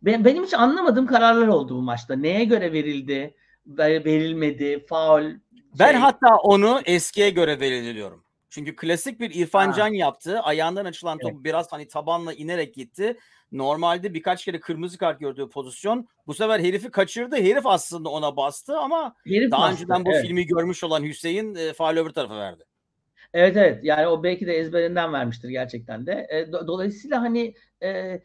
ben, 0.02 0.26
benim 0.26 0.44
hiç 0.44 0.54
anlamadığım 0.54 1.08
kararlar 1.08 1.48
oldu 1.48 1.76
bu 1.76 1.82
maçta. 1.82 2.16
Neye 2.16 2.44
göre 2.44 2.74
verildi, 2.74 3.36
verilmedi, 3.68 4.86
faul. 4.86 5.24
Ben 5.80 5.92
şey... 5.92 6.00
hatta 6.00 6.36
onu 6.36 6.82
eskiye 6.86 7.30
göre 7.30 7.60
verildi 7.60 7.96
diyorum. 7.96 8.24
Çünkü 8.50 8.76
klasik 8.76 9.20
bir 9.20 9.36
İrfan 9.36 9.72
Can 9.72 9.88
yaptı. 9.88 10.40
Ayağından 10.40 10.86
açılan 10.86 11.18
top 11.18 11.32
evet. 11.34 11.44
biraz 11.44 11.72
hani 11.72 11.88
tabanla 11.88 12.34
inerek 12.34 12.74
gitti. 12.74 13.18
Normalde 13.52 14.14
birkaç 14.14 14.46
kere 14.46 14.60
kırmızı 14.60 14.98
kart 14.98 15.20
gördüğü 15.20 15.50
pozisyon. 15.50 16.08
Bu 16.28 16.34
sefer 16.34 16.60
herifi 16.60 16.92
kaçırdı. 16.92 17.36
Herif 17.36 17.66
aslında 17.66 18.10
ona 18.10 18.38
bastı 18.38 18.78
ama 18.78 19.16
Herif 19.28 19.52
daha 19.52 19.62
bastı, 19.62 19.74
önceden 19.74 20.06
bu 20.06 20.12
evet. 20.12 20.22
filmi 20.22 20.46
görmüş 20.46 20.84
olan 20.84 21.04
Hüseyin 21.04 21.56
e, 21.56 21.74
faal 21.74 21.98
öbür 21.98 22.10
tarafa 22.10 22.38
verdi. 22.38 22.64
Evet 23.34 23.58
evet 23.58 23.84
yani 23.84 24.08
o 24.08 24.24
belki 24.24 24.48
de 24.48 24.54
ezberinden 24.54 25.14
vermiştir 25.14 25.50
gerçekten 25.50 26.06
de. 26.06 26.28
E, 26.30 26.42
do- 26.42 26.68
dolayısıyla 26.68 27.22
hani 27.22 27.54
e, 27.84 28.22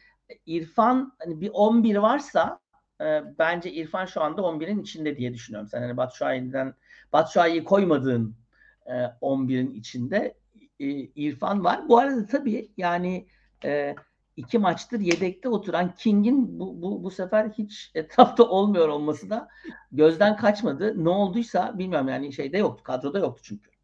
İrfan 0.47 1.13
hani 1.19 1.41
bir 1.41 1.51
11 1.53 1.97
varsa 1.97 2.59
e, 3.01 3.23
bence 3.39 3.73
İrfan 3.73 4.07
şu 4.07 4.23
anda 4.23 4.41
11'in 4.41 4.83
içinde 4.83 5.17
diye 5.17 5.35
düşünüyorum. 5.35 5.69
Sen 5.69 5.83
hani 5.83 5.97
Batshuayi'den 5.97 6.75
Batshuayi'yi 7.13 7.65
koymadığın 7.65 8.37
e, 8.87 8.93
11'in 8.93 9.75
içinde 9.75 10.35
e, 10.81 10.87
İrfan 11.01 11.65
var. 11.65 11.89
Bu 11.89 11.99
arada 11.99 12.27
tabii 12.27 12.71
yani 12.77 13.27
e, 13.65 13.95
iki 14.37 14.59
maçtır 14.59 15.01
yedekte 15.01 15.49
oturan 15.49 15.95
King'in 15.95 16.61
bu, 16.61 16.83
bu, 16.83 17.05
bu 17.05 17.11
sefer 17.11 17.49
hiç 17.59 17.91
etrafta 17.95 18.45
olmuyor 18.45 18.89
olması 18.89 19.31
da 19.31 19.49
gözden 19.93 20.37
kaçmadı. 20.37 21.05
Ne 21.05 21.09
olduysa 21.09 21.79
bilmiyorum 21.79 22.09
yani 22.09 22.33
şeyde 22.33 22.59
yoktu 22.59 22.85
kadroda 22.85 23.19
yoktu 23.19 23.43
çünkü. 23.45 23.75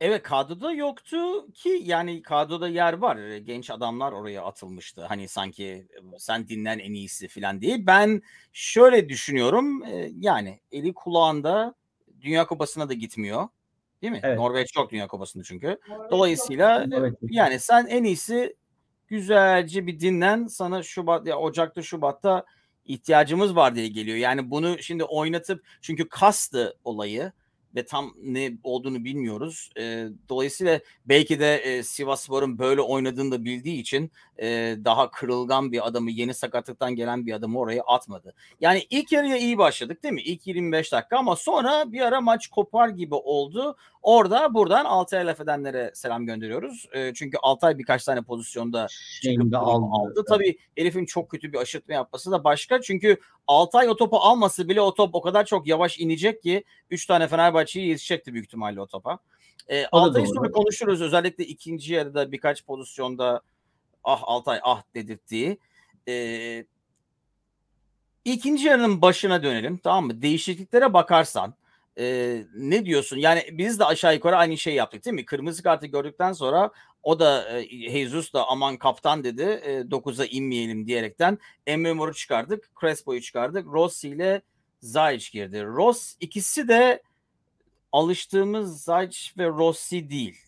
Evet 0.00 0.22
kadroda 0.22 0.72
yoktu 0.72 1.46
ki 1.54 1.80
yani 1.84 2.22
kadroda 2.22 2.68
yer 2.68 2.92
var. 2.92 3.36
Genç 3.36 3.70
adamlar 3.70 4.12
oraya 4.12 4.44
atılmıştı. 4.44 5.04
Hani 5.04 5.28
sanki 5.28 5.88
sen 6.18 6.48
dinlen 6.48 6.78
en 6.78 6.92
iyisi 6.92 7.28
falan 7.28 7.60
diye. 7.60 7.86
Ben 7.86 8.22
şöyle 8.52 9.08
düşünüyorum. 9.08 9.82
Yani 10.20 10.60
eli 10.72 10.94
kulağında 10.94 11.74
Dünya 12.20 12.46
Kupası'na 12.46 12.88
da 12.88 12.94
gitmiyor. 12.94 13.48
Değil 14.04 14.12
mi? 14.12 14.20
Evet. 14.22 14.38
Norveç 14.38 14.72
çok 14.72 14.90
Dünya 14.90 15.06
Kupası'nda 15.06 15.44
çünkü. 15.44 15.78
Dolayısıyla 16.10 16.86
evet. 16.92 17.14
yani 17.22 17.58
sen 17.58 17.86
en 17.86 18.04
iyisi 18.04 18.56
güzelce 19.08 19.86
bir 19.86 20.00
dinlen. 20.00 20.46
Sana 20.46 20.82
Şubat 20.82 21.26
ya 21.26 21.38
Ocak'ta 21.38 21.82
Şubat'ta 21.82 22.44
ihtiyacımız 22.84 23.56
var 23.56 23.74
diye 23.74 23.88
geliyor. 23.88 24.16
Yani 24.16 24.50
bunu 24.50 24.82
şimdi 24.82 25.04
oynatıp 25.04 25.66
çünkü 25.80 26.08
kastı 26.08 26.78
olayı 26.84 27.32
ve 27.74 27.86
tam 27.86 28.14
ne 28.22 28.52
olduğunu 28.62 29.04
bilmiyoruz. 29.04 29.70
E, 29.78 30.06
dolayısıyla 30.28 30.80
belki 31.06 31.40
de 31.40 31.56
e, 31.56 31.82
Sivasspor'un 31.82 32.58
böyle 32.58 32.80
oynadığını 32.80 33.32
da 33.32 33.44
bildiği 33.44 33.80
için 33.80 34.10
e, 34.38 34.76
daha 34.84 35.10
kırılgan 35.10 35.72
bir 35.72 35.86
adamı 35.86 36.10
yeni 36.10 36.34
sakatlıktan 36.34 36.94
gelen 36.96 37.26
bir 37.26 37.32
adamı 37.32 37.58
oraya 37.58 37.82
atmadı. 37.82 38.34
Yani 38.60 38.86
ilk 38.90 39.12
yarıya 39.12 39.36
iyi 39.36 39.58
başladık 39.58 40.02
değil 40.02 40.14
mi? 40.14 40.22
İlk 40.22 40.46
25 40.46 40.92
dakika 40.92 41.18
ama 41.18 41.36
sonra 41.36 41.92
bir 41.92 42.00
ara 42.00 42.20
maç 42.20 42.46
kopar 42.48 42.88
gibi 42.88 43.14
oldu. 43.14 43.76
Orada 44.04 44.54
buradan 44.54 44.84
Altay'a 44.84 45.26
laf 45.26 45.40
edenlere 45.40 45.90
selam 45.94 46.26
gönderiyoruz. 46.26 46.88
E, 46.92 47.14
çünkü 47.14 47.38
Altay 47.42 47.78
birkaç 47.78 48.04
tane 48.04 48.22
pozisyonda 48.22 48.86
çıkıp 49.22 49.54
aldı. 49.54 49.86
aldı. 49.90 50.24
Tabii 50.28 50.58
Elif'in 50.76 51.06
çok 51.06 51.30
kötü 51.30 51.52
bir 51.52 51.58
aşırtma 51.58 51.94
yapması 51.94 52.30
da 52.30 52.44
başka. 52.44 52.80
Çünkü 52.80 53.16
Altay 53.46 53.88
o 53.88 53.96
topu 53.96 54.16
alması 54.16 54.68
bile 54.68 54.80
o 54.80 54.94
top 54.94 55.14
o 55.14 55.20
kadar 55.20 55.44
çok 55.44 55.66
yavaş 55.66 55.98
inecek 55.98 56.42
ki 56.42 56.64
3 56.90 57.06
tane 57.06 57.28
Fenerbahçe'yi 57.28 57.88
yetişecekti 57.88 58.32
büyük 58.32 58.46
ihtimalle 58.46 58.80
o 58.80 58.86
topa. 58.86 59.18
E, 59.68 59.86
Altay'ı 59.86 60.26
sonra 60.26 60.50
konuşuruz. 60.50 61.02
Özellikle 61.02 61.44
ikinci 61.44 61.94
yarıda 61.94 62.32
birkaç 62.32 62.64
pozisyonda 62.64 63.40
ah 64.04 64.22
Altay 64.24 64.60
ah 64.62 64.82
dedirttiği. 64.94 65.58
E, 66.08 66.64
ikinci 68.24 68.66
yarının 68.66 69.02
başına 69.02 69.42
dönelim 69.42 69.78
tamam 69.78 70.06
mı? 70.06 70.22
Değişikliklere 70.22 70.92
bakarsan 70.92 71.54
e, 71.98 72.36
ne 72.54 72.84
diyorsun? 72.84 73.16
Yani 73.16 73.44
biz 73.52 73.78
de 73.78 73.84
aşağı 73.84 74.14
yukarı 74.14 74.36
aynı 74.36 74.58
şey 74.58 74.74
yaptık 74.74 75.04
değil 75.04 75.14
mi? 75.14 75.24
Kırmızı 75.24 75.62
kartı 75.62 75.86
gördükten 75.86 76.32
sonra 76.32 76.70
o 77.02 77.18
da 77.18 77.58
e, 77.58 77.90
Jesus 77.90 78.32
da 78.32 78.48
aman 78.48 78.76
kaptan 78.76 79.24
dedi. 79.24 79.42
E, 79.42 79.80
9'a 79.80 80.24
inmeyelim 80.24 80.86
diyerekten 80.86 81.38
Emre 81.66 82.12
çıkardık. 82.12 82.70
Crespo'yu 82.80 83.20
çıkardık. 83.20 83.66
Rossi 83.66 84.08
ile 84.08 84.42
Zayç 84.80 85.32
girdi. 85.32 85.64
Ross 85.64 86.16
ikisi 86.20 86.68
de 86.68 87.02
alıştığımız 87.92 88.82
Zayç 88.82 89.34
ve 89.38 89.46
Rossi 89.46 90.10
değil. 90.10 90.38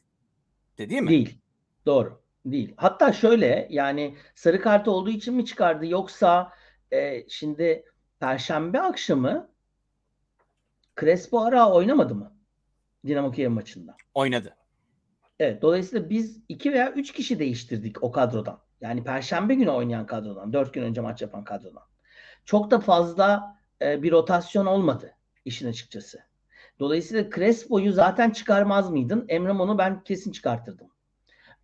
De, 0.78 0.90
değil 0.90 1.02
mi? 1.02 1.08
Değil. 1.08 1.38
Doğru. 1.86 2.22
Değil. 2.46 2.74
Hatta 2.76 3.12
şöyle 3.12 3.68
yani 3.70 4.16
sarı 4.34 4.60
kart 4.60 4.88
olduğu 4.88 5.10
için 5.10 5.34
mi 5.34 5.44
çıkardı 5.44 5.86
yoksa 5.86 6.52
e, 6.92 7.28
şimdi 7.28 7.84
Perşembe 8.20 8.80
akşamı 8.80 9.55
Crespo 11.00 11.40
ara 11.40 11.70
oynamadı 11.70 12.14
mı? 12.14 12.32
Dinamo 13.06 13.32
Kiev 13.32 13.50
maçında. 13.50 13.96
Oynadı. 14.14 14.56
Evet. 15.38 15.62
Dolayısıyla 15.62 16.10
biz 16.10 16.40
iki 16.48 16.72
veya 16.72 16.92
üç 16.92 17.12
kişi 17.12 17.38
değiştirdik 17.38 18.02
o 18.02 18.12
kadrodan. 18.12 18.60
Yani 18.80 19.04
Perşembe 19.04 19.54
günü 19.54 19.70
oynayan 19.70 20.06
kadrodan. 20.06 20.52
Dört 20.52 20.74
gün 20.74 20.82
önce 20.82 21.00
maç 21.00 21.22
yapan 21.22 21.44
kadrodan. 21.44 21.82
Çok 22.44 22.70
da 22.70 22.80
fazla 22.80 23.56
e, 23.82 24.02
bir 24.02 24.12
rotasyon 24.12 24.66
olmadı 24.66 25.16
işin 25.44 25.68
açıkçası. 25.68 26.18
Dolayısıyla 26.80 27.30
Crespo'yu 27.30 27.92
zaten 27.92 28.30
çıkarmaz 28.30 28.90
mıydın? 28.90 29.24
Emre 29.28 29.52
onu 29.52 29.78
ben 29.78 30.02
kesin 30.02 30.32
çıkartırdım. 30.32 30.90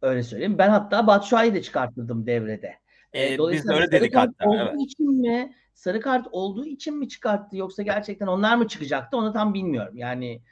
Öyle 0.02 0.22
söyleyeyim. 0.22 0.58
Ben 0.58 0.68
hatta 0.68 1.06
Batshuayi'yi 1.06 1.54
de 1.54 1.62
çıkartırdım 1.62 2.26
devrede. 2.26 2.81
Dolayısıyla 3.14 3.52
biz 3.52 3.68
de 3.68 3.74
öyle 3.74 3.92
dedik 3.92 4.16
hatta. 4.16 4.56
Evet. 4.56 4.74
için 4.80 5.20
mi, 5.20 5.54
sarı 5.74 6.00
kart 6.00 6.26
olduğu 6.32 6.66
için 6.66 6.98
mi 6.98 7.08
çıkarttı 7.08 7.56
yoksa 7.56 7.82
gerçekten 7.82 8.26
onlar 8.26 8.56
mı 8.56 8.68
çıkacaktı 8.68 9.16
onu 9.16 9.32
tam 9.32 9.54
bilmiyorum. 9.54 9.96
Yani 9.96 10.42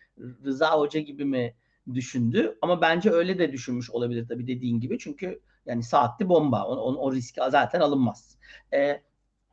Rıza 0.45 0.79
Hoca 0.79 1.01
gibi 1.01 1.25
mi 1.25 1.55
düşündü 1.95 2.59
ama 2.63 2.81
bence 2.81 3.11
öyle 3.11 3.39
de 3.39 3.53
düşünmüş 3.53 3.91
olabilir 3.91 4.29
tabii 4.29 4.47
dediğin 4.47 4.81
gibi 4.81 4.99
çünkü 4.99 5.41
yani 5.67 5.83
saatli 5.83 6.29
bomba 6.29 6.65
o, 6.65 6.75
o, 6.77 6.95
o 6.95 7.13
riski 7.13 7.41
zaten 7.51 7.81
alınmaz. 7.81 8.39
Ee, 8.75 9.03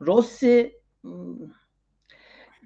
Rossi 0.00 0.80
hmm, 1.02 1.36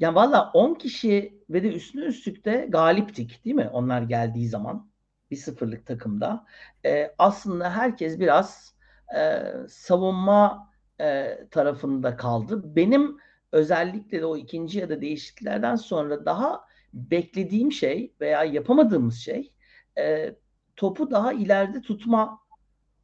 yani 0.01 0.15
valla 0.15 0.51
10 0.55 0.75
kişi 0.75 1.43
ve 1.51 1.63
de 1.63 1.69
üstüne 1.69 2.05
üstlük 2.05 2.45
de 2.45 2.67
galiptik 2.69 3.45
değil 3.45 3.57
mi 3.57 3.71
onlar 3.73 4.03
geldiği 4.03 4.49
zaman 4.49 4.91
bir 5.31 5.37
sıfırlık 5.37 5.87
takımda. 5.87 6.47
Ee, 6.85 7.15
aslında 7.19 7.77
herkes 7.77 8.19
biraz 8.19 8.72
e, 9.17 9.53
savunma 9.69 10.73
e, 11.01 11.39
tarafında 11.51 12.17
kaldı. 12.17 12.77
Benim 12.77 13.19
özellikle 13.53 14.21
de 14.21 14.27
o 14.27 14.37
ikinci 14.37 14.79
ya 14.79 14.89
da 14.89 15.01
değişikliklerden 15.01 15.77
sonra 15.77 16.27
daha 16.27 16.65
beklediğim 16.95 17.73
şey 17.73 18.15
veya 18.21 18.45
yapamadığımız 18.45 19.19
şey 19.19 19.53
e, 19.99 20.35
topu 20.77 21.11
daha 21.11 21.33
ileride 21.33 21.81
tutma 21.81 22.41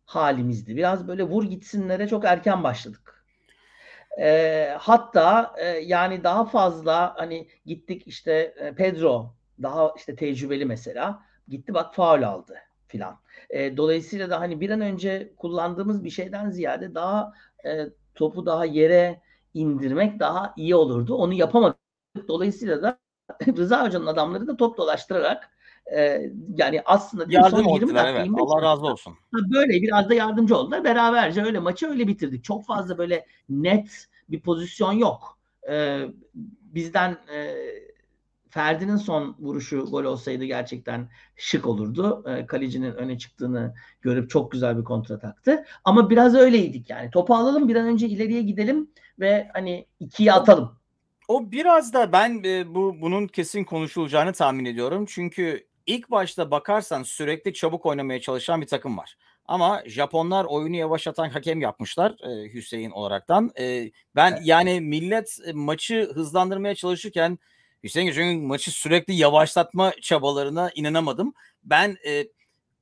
halimizdi. 0.04 0.76
Biraz 0.76 1.08
böyle 1.08 1.22
vur 1.22 1.44
gitsinlere 1.44 2.08
çok 2.08 2.24
erken 2.24 2.64
başladık. 2.64 3.24
E, 4.20 4.68
hatta 4.78 5.54
e, 5.58 5.66
yani 5.66 6.24
daha 6.24 6.44
fazla 6.44 7.14
hani 7.16 7.48
gittik 7.66 8.02
işte 8.06 8.54
e, 8.56 8.74
Pedro 8.74 9.34
daha 9.62 9.94
işte 9.96 10.16
tecrübeli 10.16 10.64
mesela 10.64 11.22
gitti 11.48 11.74
bak 11.74 11.94
faul 11.94 12.22
aldı 12.22 12.54
filan. 12.88 13.18
E, 13.50 13.76
dolayısıyla 13.76 14.30
da 14.30 14.40
hani 14.40 14.60
bir 14.60 14.70
an 14.70 14.80
önce 14.80 15.32
kullandığımız 15.36 16.04
bir 16.04 16.10
şeyden 16.10 16.50
ziyade 16.50 16.94
daha 16.94 17.32
e, 17.64 17.86
topu 18.14 18.46
daha 18.46 18.64
yere 18.64 19.20
indirmek 19.54 20.20
daha 20.20 20.54
iyi 20.56 20.74
olurdu. 20.74 21.14
Onu 21.14 21.34
yapamadık. 21.34 21.78
Dolayısıyla 22.28 22.82
da 22.82 22.98
Rıza 23.56 23.86
Hoca'nın 23.86 24.06
adamları 24.06 24.46
da 24.46 24.56
top 24.56 24.78
dolaştırarak 24.78 25.50
e, 25.96 26.30
yani 26.56 26.82
aslında 26.84 27.24
yardım 27.28 27.64
son 27.64 27.74
20 27.74 27.94
dakika, 27.94 28.10
evet. 28.10 28.28
Allah 28.38 28.62
razı 28.62 28.86
olsun. 28.86 29.14
Böyle 29.32 29.82
biraz 29.82 30.08
da 30.08 30.14
yardımcı 30.14 30.56
oldular. 30.56 30.84
Beraberce 30.84 31.44
öyle 31.44 31.58
maçı 31.58 31.88
öyle 31.88 32.06
bitirdik. 32.06 32.44
Çok 32.44 32.66
fazla 32.66 32.98
böyle 32.98 33.26
net 33.48 34.06
bir 34.28 34.40
pozisyon 34.40 34.92
yok. 34.92 35.38
E, 35.70 36.00
bizden 36.62 37.18
e, 37.32 37.54
Ferdi'nin 38.50 38.96
son 38.96 39.36
vuruşu 39.38 39.86
gol 39.90 40.04
olsaydı 40.04 40.44
gerçekten 40.44 41.08
şık 41.36 41.66
olurdu. 41.66 42.24
E, 42.26 42.46
kalecinin 42.46 42.92
öne 42.92 43.18
çıktığını 43.18 43.74
görüp 44.00 44.30
çok 44.30 44.52
güzel 44.52 44.78
bir 44.78 44.84
kontrataktı. 44.84 45.64
Ama 45.84 46.10
biraz 46.10 46.34
öyleydik 46.34 46.90
yani. 46.90 47.10
Topu 47.10 47.34
alalım 47.34 47.68
bir 47.68 47.76
an 47.76 47.86
önce 47.86 48.08
ileriye 48.08 48.42
gidelim 48.42 48.90
ve 49.20 49.48
hani 49.52 49.86
ikiye 50.00 50.32
atalım. 50.32 50.78
O 51.28 51.52
biraz 51.52 51.92
da 51.92 52.12
ben 52.12 52.42
e, 52.44 52.74
bu 52.74 53.00
bunun 53.00 53.26
kesin 53.26 53.64
konuşulacağını 53.64 54.32
tahmin 54.32 54.64
ediyorum. 54.64 55.04
Çünkü 55.08 55.66
ilk 55.86 56.10
başta 56.10 56.50
bakarsan 56.50 57.02
sürekli 57.02 57.54
çabuk 57.54 57.86
oynamaya 57.86 58.20
çalışan 58.20 58.60
bir 58.60 58.66
takım 58.66 58.98
var. 58.98 59.16
Ama 59.44 59.82
Japonlar 59.86 60.44
oyunu 60.44 60.76
yavaşlatan 60.76 61.28
hakem 61.28 61.60
yapmışlar 61.60 62.16
e, 62.22 62.54
Hüseyin 62.54 62.90
olaraktan. 62.90 63.50
E, 63.60 63.90
ben 64.16 64.32
evet. 64.32 64.42
yani 64.44 64.80
millet 64.80 65.38
e, 65.46 65.52
maçı 65.52 66.10
hızlandırmaya 66.14 66.74
çalışırken 66.74 67.38
Hüseyin 67.84 68.06
Göçen'in 68.06 68.46
maçı 68.46 68.70
sürekli 68.70 69.14
yavaşlatma 69.14 69.92
çabalarına 70.02 70.70
inanamadım. 70.74 71.34
Ben 71.64 71.96
e, 72.06 72.28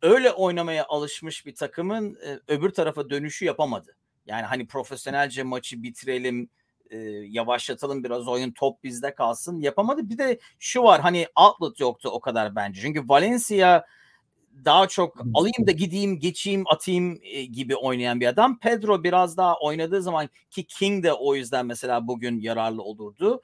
öyle 0.02 0.32
oynamaya 0.32 0.87
alışmış 0.87 1.46
bir 1.46 1.54
takımın 1.54 2.18
e, 2.26 2.38
öbür 2.48 2.70
tarafa 2.70 3.11
dönüşü 3.11 3.44
yapamadı. 3.44 3.96
Yani 4.26 4.42
hani 4.42 4.66
profesyonelce 4.66 5.42
maçı 5.42 5.82
bitirelim, 5.82 6.48
e, 6.90 6.96
yavaşlatalım 7.28 8.04
biraz 8.04 8.28
oyun 8.28 8.50
top 8.50 8.85
bizde 8.85 9.14
kalsın 9.14 9.61
yapamadı. 9.61 10.11
Bir 10.11 10.18
de 10.18 10.38
şu 10.59 10.82
var 10.82 11.00
hani 11.00 11.26
outlet 11.37 11.80
yoktu 11.80 12.09
o 12.12 12.20
kadar 12.20 12.56
bence. 12.56 12.80
Çünkü 12.80 13.09
Valencia 13.09 13.85
daha 14.64 14.88
çok 14.88 15.20
alayım 15.35 15.66
da 15.66 15.70
gideyim, 15.70 16.18
geçeyim, 16.18 16.64
atayım 16.66 17.18
e, 17.22 17.44
gibi 17.44 17.76
oynayan 17.76 18.20
bir 18.20 18.26
adam. 18.26 18.59
Pedro 18.59 19.04
biraz 19.04 19.37
daha 19.37 19.59
oynadığı 19.61 20.02
zaman 20.02 20.28
ki 20.50 20.64
King 20.64 21.04
de 21.04 21.12
o 21.12 21.35
yüzden 21.35 21.66
mesela 21.66 22.06
bugün 22.09 22.40
yararlı 22.40 22.82
olurdu. 22.82 23.42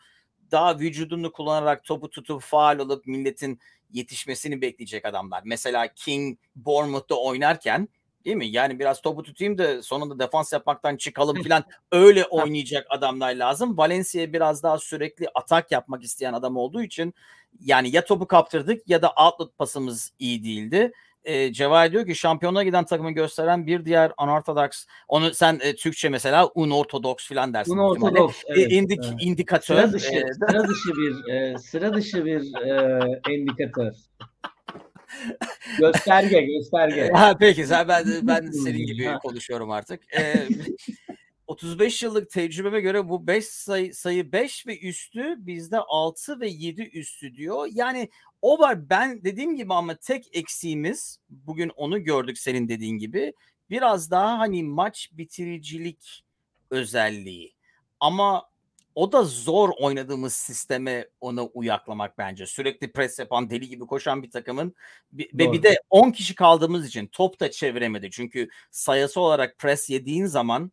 Daha 0.53 0.79
vücudunu 0.79 1.33
kullanarak 1.33 1.85
topu 1.85 2.11
tutup 2.11 2.43
faal 2.43 2.79
olup 2.79 3.07
milletin 3.07 3.61
yetişmesini 3.91 4.61
bekleyecek 4.61 5.05
adamlar. 5.05 5.43
Mesela 5.45 5.95
King 5.95 6.39
Bournemouth'ta 6.57 7.15
oynarken 7.15 7.89
Değil 8.25 8.37
mi? 8.37 8.47
Yani 8.47 8.79
biraz 8.79 9.01
topu 9.01 9.23
tutayım 9.23 9.59
da 9.59 9.83
sonunda 9.83 10.19
defans 10.19 10.53
yapmaktan 10.53 10.97
çıkalım 10.97 11.43
falan 11.43 11.65
öyle 11.93 12.25
oynayacak 12.25 12.87
adamlar 12.91 13.35
lazım. 13.35 13.77
Valencia 13.77 14.33
biraz 14.33 14.63
daha 14.63 14.79
sürekli 14.79 15.29
atak 15.35 15.73
yapmak 15.73 16.03
isteyen 16.03 16.33
adam 16.33 16.57
olduğu 16.57 16.83
için 16.83 17.15
yani 17.61 17.97
ya 17.97 18.05
topu 18.05 18.27
kaptırdık 18.27 18.89
ya 18.89 19.03
da 19.03 19.11
outlet 19.11 19.59
pasımız 19.59 20.13
iyi 20.19 20.45
değildi. 20.45 20.93
E, 21.25 21.53
Cevahir 21.53 21.93
diyor 21.93 22.07
ki 22.07 22.15
şampiyona 22.15 22.63
giden 22.63 22.85
takımı 22.85 23.11
gösteren 23.11 23.67
bir 23.67 23.85
diğer 23.85 24.13
unorthodox 24.23 24.87
onu 25.09 25.35
sen 25.35 25.61
e, 25.63 25.75
Türkçe 25.75 26.09
mesela 26.09 26.49
unorthodox 26.55 27.29
falan 27.29 27.55
dersin. 27.55 27.73
Unorthodox. 27.73 28.43
Evet, 28.47 28.73
indik, 28.73 29.01
evet. 29.05 29.15
indikatör. 29.21 29.77
Sıra 29.77 29.93
dışı, 29.93 30.15
e, 30.15 30.33
sıra 30.33 30.69
dışı 30.69 30.91
bir 30.97 31.33
e, 31.33 31.59
sıra 31.59 31.95
dışı 31.95 32.25
bir 32.25 32.67
e, 32.67 33.01
indikatör. 33.35 33.93
Gösterge, 35.79 36.41
gösterge. 36.41 37.11
Ha, 37.15 37.37
peki 37.39 37.67
sen 37.67 37.89
ben 37.89 38.07
ben 38.23 38.51
senin 38.65 38.87
gibi 38.87 39.13
konuşuyorum 39.23 39.71
artık. 39.71 40.15
Ee, 40.15 40.49
35 41.47 42.03
yıllık 42.03 42.31
tecrübeme 42.31 42.81
göre 42.81 43.09
bu 43.09 43.27
5 43.27 43.45
sayı 43.45 43.95
sayı 43.95 44.33
5 44.33 44.67
ve 44.67 44.81
üstü 44.81 45.35
bizde 45.39 45.79
6 45.79 46.41
ve 46.41 46.49
7 46.49 46.83
üstü 46.83 47.35
diyor. 47.35 47.69
Yani 47.73 48.09
o 48.43 48.59
var 48.59 48.91
ben 48.91 49.25
dediğim 49.25 49.57
gibi 49.57 49.75
ama 49.75 49.95
tek 49.95 50.37
eksiğimiz 50.37 51.19
bugün 51.31 51.69
onu 51.69 52.05
gördük 52.05 52.39
senin 52.39 52.69
dediğin 52.69 52.99
gibi. 52.99 53.33
Biraz 53.71 54.11
daha 54.11 54.39
hani 54.39 54.63
maç 54.63 55.11
bitiricilik 55.13 56.25
özelliği. 56.71 57.55
Ama 58.01 58.52
o 58.95 59.13
da 59.13 59.25
zor 59.25 59.71
oynadığımız 59.79 60.35
sisteme 60.35 61.09
ona 61.21 61.45
uyaklamak 61.45 62.19
bence. 62.19 62.47
Sürekli 62.47 62.93
pres 62.93 63.19
yapan, 63.19 63.51
deli 63.51 63.69
gibi 63.69 63.87
koşan 63.87 64.23
bir 64.23 64.31
takımın 64.31 64.75
ve 65.13 65.53
bir 65.53 65.63
de 65.63 65.79
10 65.91 66.11
kişi 66.11 66.35
kaldığımız 66.35 66.87
için 66.87 67.07
top 67.07 67.41
da 67.41 67.51
çeviremedi. 67.51 68.11
Çünkü 68.11 68.49
sayısı 68.71 69.21
olarak 69.21 69.59
pres 69.59 69.91
yediğin 69.91 70.27
zaman 70.27 70.73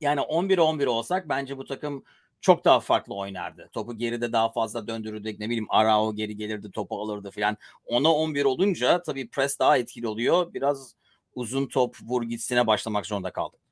yani 0.00 0.20
11-11 0.20 0.86
olsak 0.86 1.28
bence 1.28 1.58
bu 1.58 1.64
takım 1.64 2.04
çok 2.40 2.64
daha 2.64 2.80
farklı 2.80 3.14
oynardı. 3.14 3.68
Topu 3.72 3.96
geride 3.96 4.32
daha 4.32 4.52
fazla 4.52 4.86
döndürürdük. 4.86 5.38
Ne 5.38 5.46
bileyim 5.46 5.66
Arao 5.68 6.14
geri 6.14 6.36
gelirdi 6.36 6.70
topu 6.70 7.00
alırdı 7.00 7.30
filan. 7.30 7.56
Ona 7.86 8.14
11 8.14 8.44
olunca 8.44 9.02
tabii 9.02 9.28
pres 9.28 9.58
daha 9.58 9.78
etkili 9.78 10.08
oluyor. 10.08 10.54
Biraz 10.54 10.94
uzun 11.34 11.66
top 11.66 11.96
vur 12.02 12.22
gitsine 12.22 12.66
başlamak 12.66 13.06
zorunda 13.06 13.30
kaldık. 13.30 13.67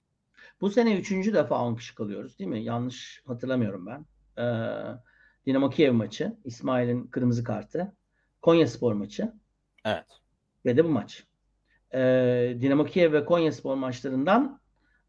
Bu 0.61 0.71
sene 0.71 0.97
üçüncü 0.99 1.35
defa 1.35 1.65
10 1.65 1.77
kişi 1.77 1.95
kalıyoruz 1.95 2.39
değil 2.39 2.51
mi? 2.51 2.63
Yanlış 2.63 3.23
hatırlamıyorum 3.27 3.87
ben. 3.87 4.07
Ee, 4.43 4.97
Dinamo 5.47 5.71
Kiev 5.71 5.93
maçı, 5.93 6.37
İsmail'in 6.45 7.07
kırmızı 7.07 7.45
kartı, 7.45 7.93
Konya 8.43 8.67
Spor 8.67 8.93
maçı. 8.93 9.33
Evet. 9.85 10.07
Ve 10.67 10.77
de 10.77 10.85
bu 10.85 10.89
maç. 10.89 11.25
Ee, 11.95 12.57
Dinamo 12.61 12.85
Kiev 12.85 13.13
ve 13.13 13.25
Konya 13.25 13.53
Spor 13.53 13.75
maçlarından 13.75 14.61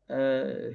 e, 0.10 0.16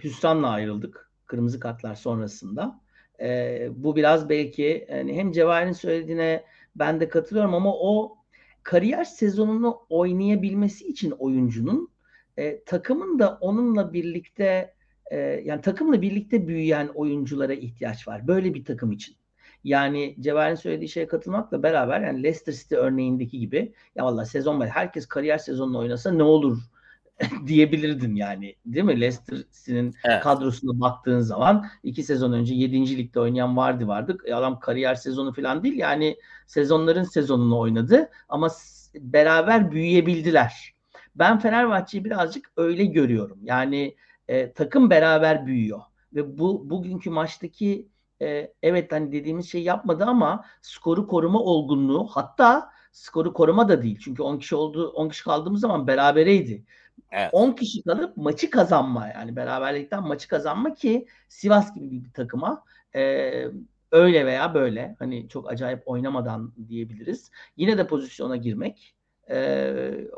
hüsranla 0.04 0.48
ayrıldık. 0.48 1.10
Kırmızı 1.26 1.60
kartlar 1.60 1.94
sonrasında. 1.94 2.80
E, 3.20 3.68
bu 3.74 3.96
biraz 3.96 4.28
belki 4.28 4.86
yani 4.90 5.16
hem 5.16 5.32
Cevahir'in 5.32 5.72
söylediğine 5.72 6.44
ben 6.76 7.00
de 7.00 7.08
katılıyorum 7.08 7.54
ama 7.54 7.74
o 7.74 8.18
kariyer 8.62 9.04
sezonunu 9.04 9.86
oynayabilmesi 9.88 10.88
için 10.88 11.10
oyuncunun 11.10 11.91
e, 12.36 12.64
takımın 12.64 13.18
da 13.18 13.38
onunla 13.40 13.92
birlikte 13.92 14.74
e, 15.10 15.16
yani 15.18 15.60
takımla 15.60 16.02
birlikte 16.02 16.48
büyüyen 16.48 16.88
oyunculara 16.88 17.52
ihtiyaç 17.52 18.08
var. 18.08 18.26
Böyle 18.28 18.54
bir 18.54 18.64
takım 18.64 18.92
için. 18.92 19.16
Yani 19.64 20.16
Cevher'in 20.20 20.54
söylediği 20.54 20.88
şeye 20.88 21.06
katılmakla 21.06 21.62
beraber 21.62 22.00
yani 22.00 22.22
Leicester 22.22 22.52
City 22.52 22.74
örneğindeki 22.74 23.38
gibi 23.38 23.72
ya 23.96 24.04
valla 24.04 24.24
sezon 24.24 24.60
var 24.60 24.68
herkes 24.68 25.06
kariyer 25.06 25.38
sezonunu 25.38 25.78
oynasa 25.78 26.10
ne 26.10 26.22
olur 26.22 26.58
diyebilirdin 27.46 28.14
yani. 28.14 28.56
Değil 28.66 28.84
mi? 28.84 29.00
Leicester 29.00 29.36
City'nin 29.52 29.94
evet. 30.04 30.22
kadrosuna 30.22 30.80
baktığın 30.80 31.20
zaman 31.20 31.66
iki 31.82 32.02
sezon 32.02 32.32
önce 32.32 32.54
7. 32.54 32.98
ligde 32.98 33.20
oynayan 33.20 33.56
vardı 33.56 33.86
vardı. 33.86 34.18
E 34.24 34.34
adam 34.34 34.60
kariyer 34.60 34.94
sezonu 34.94 35.32
falan 35.32 35.62
değil. 35.62 35.78
Yani 35.78 36.16
sezonların 36.46 37.04
sezonunu 37.04 37.58
oynadı 37.58 38.10
ama 38.28 38.48
beraber 38.94 39.70
büyüyebildiler. 39.70 40.74
Ben 41.14 41.38
Fenerbahçe'yi 41.38 42.04
birazcık 42.04 42.52
öyle 42.56 42.84
görüyorum. 42.84 43.38
Yani 43.42 43.96
e, 44.28 44.52
takım 44.52 44.90
beraber 44.90 45.46
büyüyor 45.46 45.80
ve 46.14 46.38
bu 46.38 46.70
bugünkü 46.70 47.10
maçtaki 47.10 47.88
e, 48.22 48.52
evet 48.62 48.92
hani 48.92 49.12
dediğimiz 49.12 49.50
şey 49.50 49.62
yapmadı 49.62 50.04
ama 50.04 50.44
skoru 50.62 51.06
koruma 51.06 51.38
olgunluğu 51.38 52.06
hatta 52.06 52.70
skoru 52.92 53.32
koruma 53.32 53.68
da 53.68 53.82
değil. 53.82 53.98
Çünkü 54.04 54.22
10 54.22 54.38
kişi 54.38 54.56
oldu 54.56 54.88
10 54.88 55.08
kişi 55.08 55.24
kaldığımız 55.24 55.60
zaman 55.60 55.86
berabereydi. 55.86 56.64
Evet. 57.10 57.30
10 57.32 57.52
kişi 57.52 57.82
kalıp 57.82 58.16
maçı 58.16 58.50
kazanma 58.50 59.08
yani 59.08 59.36
beraberlikten 59.36 60.02
maçı 60.02 60.28
kazanma 60.28 60.74
ki 60.74 61.06
Sivas 61.28 61.74
gibi 61.74 62.04
bir 62.04 62.12
takıma 62.12 62.64
e, 62.94 63.44
öyle 63.92 64.26
veya 64.26 64.54
böyle 64.54 64.96
hani 64.98 65.28
çok 65.28 65.50
acayip 65.52 65.82
oynamadan 65.86 66.52
diyebiliriz. 66.68 67.30
Yine 67.56 67.78
de 67.78 67.86
pozisyona 67.86 68.36
girmek 68.36 68.94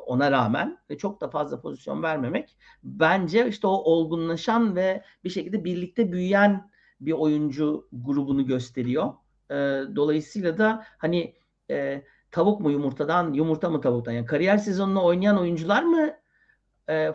ona 0.07 0.31
rağmen 0.31 0.79
ve 0.91 0.99
çok 0.99 1.21
da 1.21 1.29
fazla 1.29 1.61
pozisyon 1.61 2.03
vermemek 2.03 2.57
bence 2.83 3.49
işte 3.49 3.67
o 3.67 3.71
olgunlaşan 3.71 4.77
ve 4.77 5.03
bir 5.25 5.31
şekilde 5.31 5.65
birlikte 5.65 6.13
büyüyen 6.13 6.71
bir 7.01 7.13
oyuncu 7.13 7.89
grubunu 7.93 8.47
gösteriyor. 8.47 9.13
Dolayısıyla 9.97 10.59
da 10.59 10.85
hani 10.99 11.35
tavuk 12.31 12.61
mu 12.61 12.71
yumurtadan, 12.71 13.33
yumurta 13.33 13.71
mı 13.71 13.81
tavuktan? 13.81 14.13
Yani 14.13 14.27
kariyer 14.27 14.59
sezonunu 14.59 15.05
oynayan 15.05 15.39
oyuncular 15.39 15.83
mı 15.83 16.11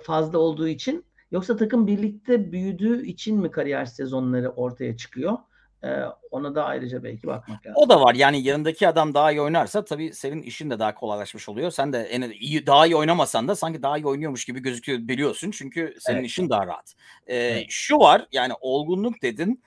fazla 0.01 0.37
olduğu 0.37 0.67
için 0.67 1.05
yoksa 1.31 1.55
takım 1.55 1.87
birlikte 1.87 2.51
büyüdüğü 2.51 3.05
için 3.05 3.39
mi 3.39 3.51
kariyer 3.51 3.85
sezonları 3.85 4.49
ortaya 4.49 4.97
çıkıyor? 4.97 5.37
Ee, 5.83 6.03
ona 6.31 6.55
da 6.55 6.65
ayrıca 6.65 7.03
belki 7.03 7.27
bakmak 7.27 7.65
lazım. 7.65 7.73
O 7.75 7.89
da 7.89 8.01
var. 8.01 8.15
Yani 8.15 8.41
yanındaki 8.41 8.87
adam 8.87 9.13
daha 9.13 9.31
iyi 9.31 9.41
oynarsa 9.41 9.85
tabii 9.85 10.13
senin 10.13 10.41
işin 10.41 10.69
de 10.69 10.79
daha 10.79 10.95
kolaylaşmış 10.95 11.49
oluyor. 11.49 11.71
Sen 11.71 11.93
de 11.93 12.03
en 12.03 12.21
iyi 12.21 12.65
daha 12.65 12.85
iyi 12.85 12.95
oynamasan 12.95 13.47
da 13.47 13.55
sanki 13.55 13.83
daha 13.83 13.97
iyi 13.97 14.05
oynuyormuş 14.05 14.45
gibi 14.45 14.59
gözüküyor 14.59 14.99
biliyorsun. 14.99 15.51
Çünkü 15.51 15.95
senin 15.99 16.17
evet. 16.17 16.27
işin 16.27 16.49
daha 16.49 16.67
rahat. 16.67 16.93
Ee, 17.27 17.35
evet. 17.35 17.65
Şu 17.69 17.97
var 17.97 18.27
yani 18.31 18.53
olgunluk 18.61 19.21
dedin. 19.21 19.63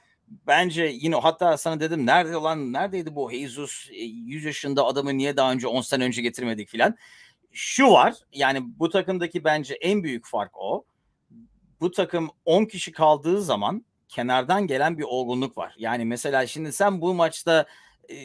Bence 0.47 0.93
yine 0.95 1.17
hatta 1.17 1.57
sana 1.57 1.81
dedim 1.81 2.07
nerede 2.07 2.37
olan 2.37 2.73
neredeydi 2.73 3.15
bu 3.15 3.31
Jesus 3.31 3.89
100 3.93 4.45
e, 4.45 4.49
yaşında 4.49 4.85
adamı 4.85 5.19
niye 5.19 5.37
daha 5.37 5.53
önce 5.53 5.67
10 5.67 5.81
sene 5.81 6.05
önce 6.05 6.23
getirmedik 6.23 6.69
filan. 6.69 6.97
Şu 7.53 7.91
var 7.91 8.15
yani 8.33 8.61
bu 8.79 8.89
takımdaki 8.89 9.45
bence 9.45 9.75
en 9.75 10.03
büyük 10.03 10.27
fark 10.27 10.53
o. 10.55 10.85
Bu 11.81 11.91
takım 11.91 12.31
10 12.45 12.65
kişi 12.65 12.93
kaldığı 12.93 13.43
zaman 13.43 13.85
kenardan 14.13 14.67
gelen 14.67 14.99
bir 14.99 15.03
olgunluk 15.03 15.59
var. 15.59 15.75
Yani 15.79 16.05
mesela 16.05 16.47
şimdi 16.47 16.73
sen 16.73 17.01
bu 17.01 17.15
maçta 17.15 17.67
e, 18.11 18.17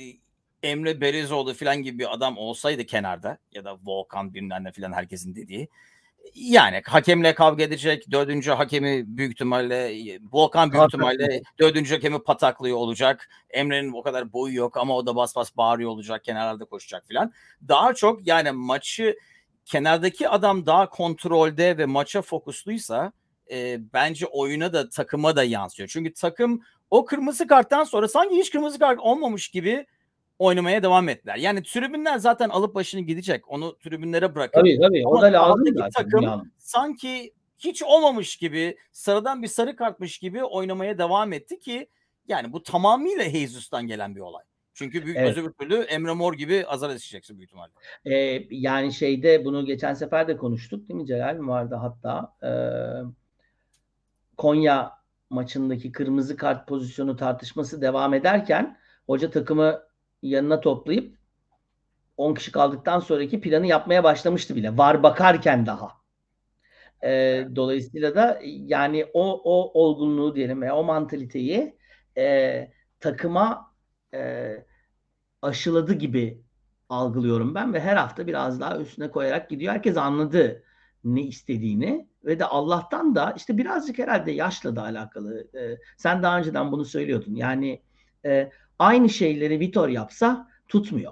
Emre 0.63 1.01
Berezoğlu 1.01 1.53
falan 1.53 1.81
gibi 1.81 1.99
bir 1.99 2.13
adam 2.13 2.37
olsaydı 2.37 2.85
kenarda 2.85 3.37
ya 3.51 3.65
da 3.65 3.77
Volkan 3.85 4.33
bilmem 4.33 4.63
ne 4.63 4.71
falan 4.71 4.93
herkesin 4.93 5.35
dediği 5.35 5.69
Yani 6.35 6.81
hakemle 6.85 7.35
kavga 7.35 7.63
edecek. 7.63 8.11
Dördüncü 8.11 8.51
hakemi 8.51 9.17
büyük 9.17 9.31
ihtimalle 9.31 9.93
Volkan 10.31 10.71
büyük 10.71 10.85
ihtimalle 10.85 11.41
dördüncü 11.59 11.95
hakemi 11.95 12.23
pataklıyor 12.23 12.77
olacak. 12.77 13.29
Emre'nin 13.49 13.91
o 13.93 14.01
kadar 14.01 14.33
boyu 14.33 14.55
yok 14.55 14.77
ama 14.77 14.95
o 14.95 15.05
da 15.05 15.15
bas 15.15 15.35
bas 15.35 15.57
bağırıyor 15.57 15.89
olacak. 15.89 16.23
Kenarlarda 16.23 16.65
koşacak 16.65 17.07
filan. 17.07 17.33
Daha 17.67 17.93
çok 17.93 18.27
yani 18.27 18.51
maçı 18.51 19.17
kenardaki 19.65 20.29
adam 20.29 20.65
daha 20.65 20.89
kontrolde 20.89 21.77
ve 21.77 21.85
maça 21.85 22.21
fokusluysa 22.21 23.11
e, 23.51 23.79
bence 23.93 24.25
oyuna 24.25 24.73
da 24.73 24.89
takıma 24.89 25.35
da 25.35 25.43
yansıyor. 25.43 25.89
Çünkü 25.89 26.13
takım 26.13 26.61
o 26.91 27.05
kırmızı 27.05 27.47
karttan 27.47 27.83
sonra 27.83 28.07
sanki 28.07 28.35
hiç 28.35 28.51
kırmızı 28.51 28.79
kart 28.79 28.99
olmamış 28.99 29.47
gibi 29.49 29.85
oynamaya 30.39 30.83
devam 30.83 31.09
ettiler. 31.09 31.35
Yani 31.35 31.63
tribünler 31.63 32.17
zaten 32.17 32.49
alıp 32.49 32.75
başını 32.75 33.01
gidecek. 33.01 33.51
Onu 33.51 33.77
tribünlere 33.77 34.35
bırakın. 34.35 34.59
Tabii 34.59 34.79
tabii. 34.81 35.07
O 35.07 35.21
da 35.21 35.33
lazım 35.33 35.65
zaten. 35.75 36.03
Takım 36.03 36.21
yani. 36.21 36.43
sanki 36.57 37.33
hiç 37.57 37.83
olmamış 37.83 38.37
gibi 38.37 38.77
sıradan 38.91 39.43
bir 39.43 39.47
sarı 39.47 39.75
kartmış 39.75 40.17
gibi 40.17 40.43
oynamaya 40.43 40.97
devam 40.97 41.33
etti 41.33 41.59
ki 41.59 41.89
yani 42.27 42.53
bu 42.53 42.63
tamamıyla 42.63 43.23
Jesus'tan 43.23 43.87
gelen 43.87 44.15
bir 44.15 44.21
olay. 44.21 44.43
Çünkü 44.73 45.05
büyük 45.05 45.17
evet. 45.17 45.37
öbür 45.37 45.51
türlü 45.51 45.75
Emre 45.75 46.13
Mor 46.13 46.33
gibi 46.33 46.65
azar 46.65 46.89
edeceksin 46.89 47.37
büyük 47.37 47.49
ihtimalle. 47.49 47.71
Ee, 48.05 48.47
yani 48.49 48.93
şeyde 48.93 49.45
bunu 49.45 49.65
geçen 49.65 49.93
sefer 49.93 50.27
de 50.27 50.37
konuştuk 50.37 50.89
değil 50.89 50.99
mi 50.99 51.07
Celal 51.07 51.47
vardı 51.47 51.75
hatta 51.75 52.33
e, 52.43 52.51
Konya 54.37 54.97
maçındaki 55.29 55.91
kırmızı 55.91 56.37
kart 56.37 56.67
pozisyonu 56.67 57.15
tartışması 57.15 57.81
devam 57.81 58.13
ederken 58.13 58.77
hoca 59.05 59.29
takımı 59.29 59.81
yanına 60.21 60.59
toplayıp 60.59 61.17
10 62.17 62.33
kişi 62.33 62.51
kaldıktan 62.51 62.99
sonraki 62.99 63.41
planı 63.41 63.67
yapmaya 63.67 64.03
başlamıştı 64.03 64.55
bile. 64.55 64.77
Var 64.77 65.03
bakarken 65.03 65.65
daha. 65.65 65.91
E, 67.03 67.43
dolayısıyla 67.55 68.15
da 68.15 68.39
yani 68.43 69.05
o 69.13 69.41
o 69.43 69.81
olgunluğu 69.83 70.35
diyelim 70.35 70.61
veya 70.61 70.75
o 70.75 70.83
mantaliteyi 70.83 71.77
e, 72.17 72.71
takıma 72.99 73.75
e, 74.13 74.53
aşıladı 75.41 75.93
gibi 75.93 76.41
algılıyorum 76.89 77.55
ben 77.55 77.73
ve 77.73 77.79
her 77.79 77.95
hafta 77.95 78.27
biraz 78.27 78.59
daha 78.59 78.77
üstüne 78.77 79.11
koyarak 79.11 79.49
gidiyor. 79.49 79.73
Herkes 79.73 79.97
anladı 79.97 80.63
ne 81.03 81.21
istediğini 81.21 82.07
ve 82.27 82.39
de 82.39 82.45
Allah'tan 82.45 83.15
da 83.15 83.33
işte 83.37 83.57
birazcık 83.57 83.99
herhalde 83.99 84.31
yaşla 84.31 84.75
da 84.75 84.81
alakalı. 84.81 85.47
E, 85.55 85.77
sen 85.97 86.23
daha 86.23 86.39
önceden 86.39 86.71
bunu 86.71 86.85
söylüyordun. 86.85 87.35
Yani 87.35 87.81
e, 88.25 88.49
aynı 88.79 89.09
şeyleri 89.09 89.59
Vitor 89.59 89.89
yapsa 89.89 90.47
tutmuyor. 90.67 91.11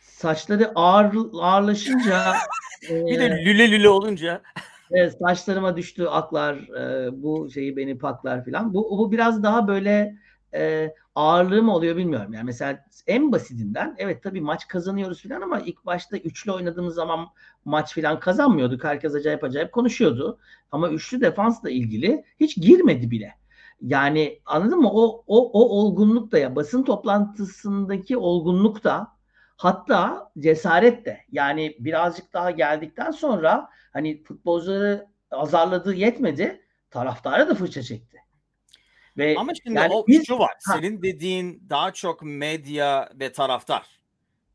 Saçları 0.00 0.72
ağır 0.74 1.16
ağırlaşınca 1.40 2.34
bir 2.90 3.18
de 3.20 3.30
lüle 3.30 3.70
lüle 3.70 3.88
olunca 3.88 4.42
evet, 4.90 5.18
saçlarıma 5.18 5.76
düştü 5.76 6.04
aklar 6.04 6.54
e, 6.54 7.22
bu 7.22 7.50
şeyi 7.50 7.76
beni 7.76 7.98
paklar 7.98 8.44
filan. 8.44 8.74
Bu 8.74 8.98
bu 8.98 9.12
biraz 9.12 9.42
daha 9.42 9.68
böyle 9.68 10.16
e, 10.54 10.94
ağırlığı 11.14 11.62
mı 11.62 11.74
oluyor 11.74 11.96
bilmiyorum. 11.96 12.32
Yani 12.32 12.44
mesela 12.44 12.84
en 13.06 13.32
basitinden 13.32 13.94
evet 13.98 14.22
tabii 14.22 14.40
maç 14.40 14.68
kazanıyoruz 14.68 15.20
filan 15.20 15.40
ama 15.40 15.60
ilk 15.60 15.86
başta 15.86 16.16
üçlü 16.16 16.52
oynadığımız 16.52 16.94
zaman 16.94 17.26
maç 17.64 17.94
filan 17.94 18.20
kazanmıyorduk. 18.20 18.84
Herkes 18.84 19.14
acayip 19.14 19.44
acayip 19.44 19.72
konuşuyordu. 19.72 20.38
Ama 20.72 20.90
üçlü 20.90 21.20
defansla 21.20 21.70
ilgili 21.70 22.24
hiç 22.40 22.56
girmedi 22.56 23.10
bile. 23.10 23.34
Yani 23.80 24.40
anladın 24.46 24.78
mı? 24.78 24.90
O 24.92 25.24
o 25.26 25.50
o 25.52 25.68
olgunluk 25.68 26.32
da 26.32 26.38
ya 26.38 26.56
basın 26.56 26.82
toplantısındaki 26.82 28.16
olgunluk 28.16 28.84
da 28.84 29.08
hatta 29.56 30.30
cesaret 30.38 31.06
de 31.06 31.20
yani 31.32 31.76
birazcık 31.78 32.32
daha 32.32 32.50
geldikten 32.50 33.10
sonra 33.10 33.68
hani 33.92 34.22
futbolcuları 34.22 35.06
azarladığı 35.30 35.94
yetmedi 35.94 36.60
taraftarı 36.90 37.48
da 37.48 37.54
fırça 37.54 37.82
çekti. 37.82 38.18
Ve 39.16 39.34
Ama 39.38 39.52
şimdi 39.54 39.78
yani 39.78 39.94
o 39.94 40.06
biz, 40.06 40.26
şu 40.26 40.38
var. 40.38 40.52
Ha. 40.66 40.74
Senin 40.74 41.02
dediğin 41.02 41.62
daha 41.70 41.92
çok 41.92 42.22
medya 42.22 43.10
ve 43.14 43.32
taraftar 43.32 44.00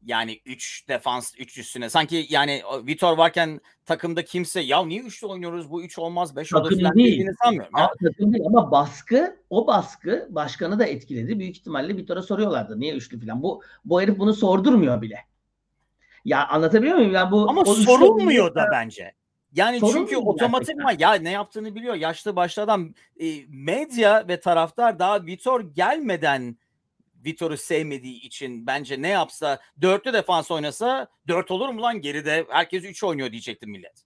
yani 0.05 0.41
3 0.45 0.89
defans 0.89 1.33
3 1.39 1.57
üstüne. 1.57 1.89
Sanki 1.89 2.25
yani 2.29 2.61
Vitor 2.87 3.17
varken 3.17 3.61
takımda 3.85 4.25
kimse 4.25 4.61
ya 4.61 4.85
niye 4.85 5.01
üçlü 5.01 5.27
oynuyoruz 5.27 5.71
bu 5.71 5.83
3 5.83 5.99
olmaz 5.99 6.35
5 6.35 6.53
olur 6.53 6.79
falan 6.79 6.93
dediğini 6.93 7.33
sanmıyorum. 7.43 7.71
Ya. 7.77 7.91
Takım 8.03 8.33
değil 8.33 8.45
ama 8.47 8.71
baskı 8.71 9.35
o 9.49 9.67
baskı 9.67 10.27
başkanı 10.29 10.79
da 10.79 10.85
etkiledi. 10.85 11.39
Büyük 11.39 11.57
ihtimalle 11.57 11.97
Vitor'a 11.97 12.21
soruyorlardı 12.21 12.79
niye 12.79 12.95
üçlü 12.95 13.21
falan. 13.21 13.43
Bu 13.43 13.61
bu 13.85 14.01
herif 14.01 14.19
bunu 14.19 14.33
sordurmuyor 14.33 15.01
bile. 15.01 15.19
Ya 16.25 16.47
anlatabiliyor 16.47 16.95
muyum? 16.95 17.13
Yani 17.13 17.31
bu 17.31 17.49
ama 17.49 17.65
sorulmuyor 17.65 18.55
da 18.55 18.65
bence. 18.71 19.11
Yani 19.55 19.79
Sorun 19.79 19.93
çünkü 19.93 20.17
otomatikman 20.17 20.95
ya 20.99 21.13
ne 21.13 21.31
yaptığını 21.31 21.75
biliyor. 21.75 21.95
Yaşlı 21.95 22.35
başlı 22.35 22.61
adam 22.61 22.93
e, 23.19 23.25
medya 23.49 24.27
ve 24.27 24.39
taraftar 24.39 24.99
daha 24.99 25.25
Vitor 25.25 25.61
gelmeden 25.61 26.57
Vitor'u 27.25 27.57
sevmediği 27.57 28.21
için 28.21 28.67
bence 28.67 29.01
ne 29.01 29.09
yapsa 29.09 29.59
dörtlü 29.81 30.13
defans 30.13 30.51
oynasa 30.51 31.07
dört 31.27 31.51
olur 31.51 31.69
mu 31.69 31.81
lan 31.81 32.01
geride 32.01 32.45
herkes 32.49 32.83
üç 32.83 33.03
oynuyor 33.03 33.31
diyecektim 33.31 33.71
millet. 33.71 34.03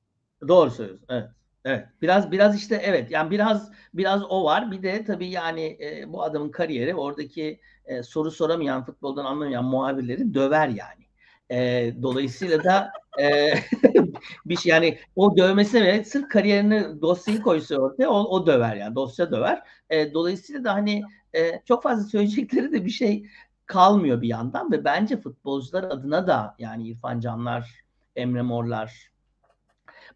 Doğru 0.48 0.72
söylüyorsun. 0.72 1.06
Evet. 1.10 1.30
Evet. 1.66 1.88
Biraz 2.02 2.32
biraz 2.32 2.58
işte 2.58 2.82
evet. 2.84 3.12
Yani 3.12 3.32
biraz 3.32 3.72
biraz 3.94 4.24
o 4.30 4.44
var. 4.44 4.72
Bir 4.72 4.84
de 4.84 5.06
tabii 5.06 5.30
yani 5.30 5.78
e, 5.82 6.04
bu 6.08 6.24
adamın 6.24 6.50
kariyeri 6.52 6.96
oradaki 6.96 7.60
e, 7.86 8.04
soru 8.04 8.32
soramayan 8.32 8.86
futboldan 8.86 9.26
anlamayan 9.26 9.66
muhabirleri 9.66 10.34
döver 10.34 10.68
yani. 10.68 11.09
E, 11.52 11.92
dolayısıyla 12.02 12.64
da 12.64 12.92
e, 13.20 13.54
bir 14.46 14.56
şey 14.58 14.70
yani 14.70 14.98
o 15.16 15.38
dövmesine 15.38 15.84
ve 15.84 16.04
sırf 16.04 16.30
kariyerini 16.30 17.02
dosyayı 17.02 17.42
koysa 17.42 17.76
ortaya 17.76 18.10
o, 18.10 18.18
o 18.18 18.48
döver 18.48 18.76
yani 18.76 18.96
dosya 18.96 19.32
döver. 19.32 19.62
E, 19.90 20.14
dolayısıyla 20.14 20.64
da 20.64 20.74
hani 20.74 21.04
e, 21.34 21.62
çok 21.66 21.84
fazla 21.84 22.04
söyleyecekleri 22.04 22.72
de 22.72 22.86
bir 22.86 22.90
şey 22.90 23.26
kalmıyor 23.66 24.22
bir 24.22 24.28
yandan 24.28 24.72
ve 24.72 24.84
bence 24.84 25.22
futbolcular 25.22 25.84
adına 25.84 26.28
da 26.28 26.56
yani 26.60 26.88
İrfan 26.88 27.20
Canlar, 27.20 27.84
Emre 28.16 28.42
Morlar, 28.42 29.12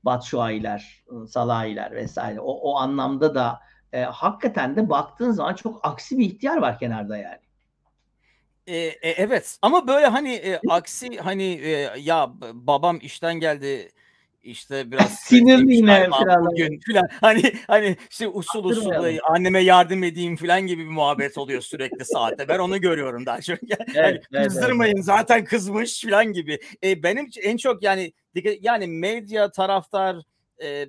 Batshuayiler, 0.03 1.03
Salahiler 1.27 1.91
vesaire 1.91 2.39
o, 2.39 2.51
o 2.51 2.77
anlamda 2.77 3.35
da 3.35 3.59
e, 3.93 4.01
hakikaten 4.01 4.75
de 4.75 4.89
baktığın 4.89 5.31
zaman 5.31 5.53
çok 5.53 5.79
aksi 5.85 6.17
bir 6.17 6.25
ihtiyar 6.25 6.57
var 6.57 6.79
kenarda 6.79 7.17
yani. 7.17 7.42
E, 8.67 8.75
e, 8.75 9.09
evet 9.09 9.57
ama 9.61 9.87
böyle 9.87 10.05
hani 10.05 10.33
e, 10.33 10.59
aksi 10.69 11.17
hani 11.17 11.43
e, 11.43 11.91
ya 11.99 12.33
babam 12.53 12.99
işten 13.01 13.39
geldi 13.39 13.91
işte 14.43 14.91
biraz 14.91 15.15
sinirli 15.19 15.75
yine 15.75 16.09
bugün 16.41 16.79
falan 16.91 17.07
hani 17.21 17.53
hani 17.67 17.97
işte 18.09 18.27
usul 18.27 18.63
usul 18.63 19.17
anneme 19.29 19.59
yardım 19.59 20.03
edeyim 20.03 20.35
falan 20.35 20.61
gibi 20.61 20.83
bir 20.83 20.89
muhabbet 20.89 21.37
oluyor 21.37 21.61
sürekli 21.61 22.05
saatte. 22.05 22.47
Ben 22.47 22.59
onu 22.59 22.81
görüyorum 22.81 23.25
daha 23.25 23.41
çok. 23.41 23.59
Yani 23.69 23.85
evet, 23.95 24.23
evet, 24.33 24.47
kızdırmayın 24.47 24.95
evet. 24.95 25.05
zaten 25.05 25.45
kızmış 25.45 26.01
falan 26.01 26.25
gibi. 26.25 26.59
E, 26.83 27.03
benim 27.03 27.29
en 27.43 27.57
çok 27.57 27.83
yani 27.83 28.13
yani 28.61 28.87
medya 28.87 29.51
taraftar 29.51 30.15
e, 30.63 30.85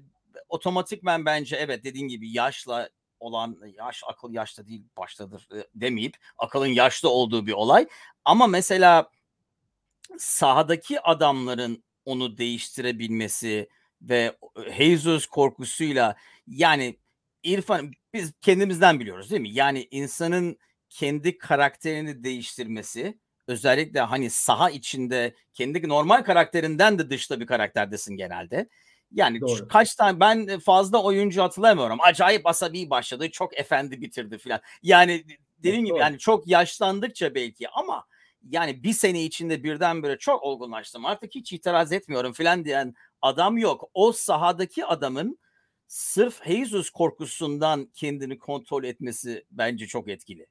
otomatikmen 0.48 1.24
bence 1.24 1.56
evet 1.56 1.84
dediğin 1.84 2.08
gibi 2.08 2.32
yaşla 2.32 2.88
olan 3.24 3.58
yaş 3.78 4.02
akıl 4.06 4.32
yaşta 4.32 4.66
değil 4.66 4.82
baştadır 4.96 5.48
e, 5.56 5.66
demeyip 5.74 6.16
akılın 6.38 6.66
yaşlı 6.66 7.08
olduğu 7.08 7.46
bir 7.46 7.52
olay. 7.52 7.86
Ama 8.24 8.46
mesela 8.46 9.10
sahadaki 10.18 11.00
adamların 11.00 11.84
onu 12.04 12.38
değiştirebilmesi 12.38 13.68
ve 14.02 14.36
Jesus 14.76 15.26
korkusuyla 15.26 16.16
yani 16.46 16.98
İrfan 17.42 17.92
biz 18.14 18.32
kendimizden 18.40 19.00
biliyoruz 19.00 19.30
değil 19.30 19.42
mi? 19.42 19.50
Yani 19.52 19.88
insanın 19.90 20.58
kendi 20.88 21.38
karakterini 21.38 22.24
değiştirmesi 22.24 23.18
özellikle 23.48 24.00
hani 24.00 24.30
saha 24.30 24.70
içinde 24.70 25.34
kendi 25.54 25.88
normal 25.88 26.22
karakterinden 26.22 26.98
de 26.98 27.10
dışta 27.10 27.40
bir 27.40 27.46
karakterdesin 27.46 28.16
genelde. 28.16 28.68
Yani 29.14 29.40
Doğru. 29.40 29.68
kaç 29.68 29.94
tane 29.94 30.20
ben 30.20 30.58
fazla 30.58 31.02
oyuncu 31.02 31.42
hatırlamıyorum. 31.42 31.98
Acayip 32.00 32.46
asabi 32.46 32.90
başladı, 32.90 33.30
çok 33.30 33.58
efendi 33.58 34.00
bitirdi 34.00 34.38
filan. 34.38 34.60
Yani 34.82 35.24
dediğim 35.58 35.84
gibi 35.84 35.98
yani 35.98 36.18
çok 36.18 36.48
yaşlandıkça 36.48 37.34
belki 37.34 37.68
ama 37.68 38.04
yani 38.50 38.82
bir 38.82 38.92
sene 38.92 39.24
içinde 39.24 39.64
birdenbire 39.64 40.18
çok 40.18 40.42
olgunlaştım 40.42 41.06
artık 41.06 41.34
hiç 41.34 41.52
itiraz 41.52 41.92
etmiyorum 41.92 42.32
filan 42.32 42.64
diyen 42.64 42.94
adam 43.22 43.58
yok. 43.58 43.90
O 43.94 44.12
sahadaki 44.12 44.86
adamın 44.86 45.38
sırf 45.86 46.46
Jesus 46.46 46.90
korkusundan 46.90 47.86
kendini 47.94 48.38
kontrol 48.38 48.84
etmesi 48.84 49.44
bence 49.50 49.86
çok 49.86 50.08
etkili. 50.08 50.46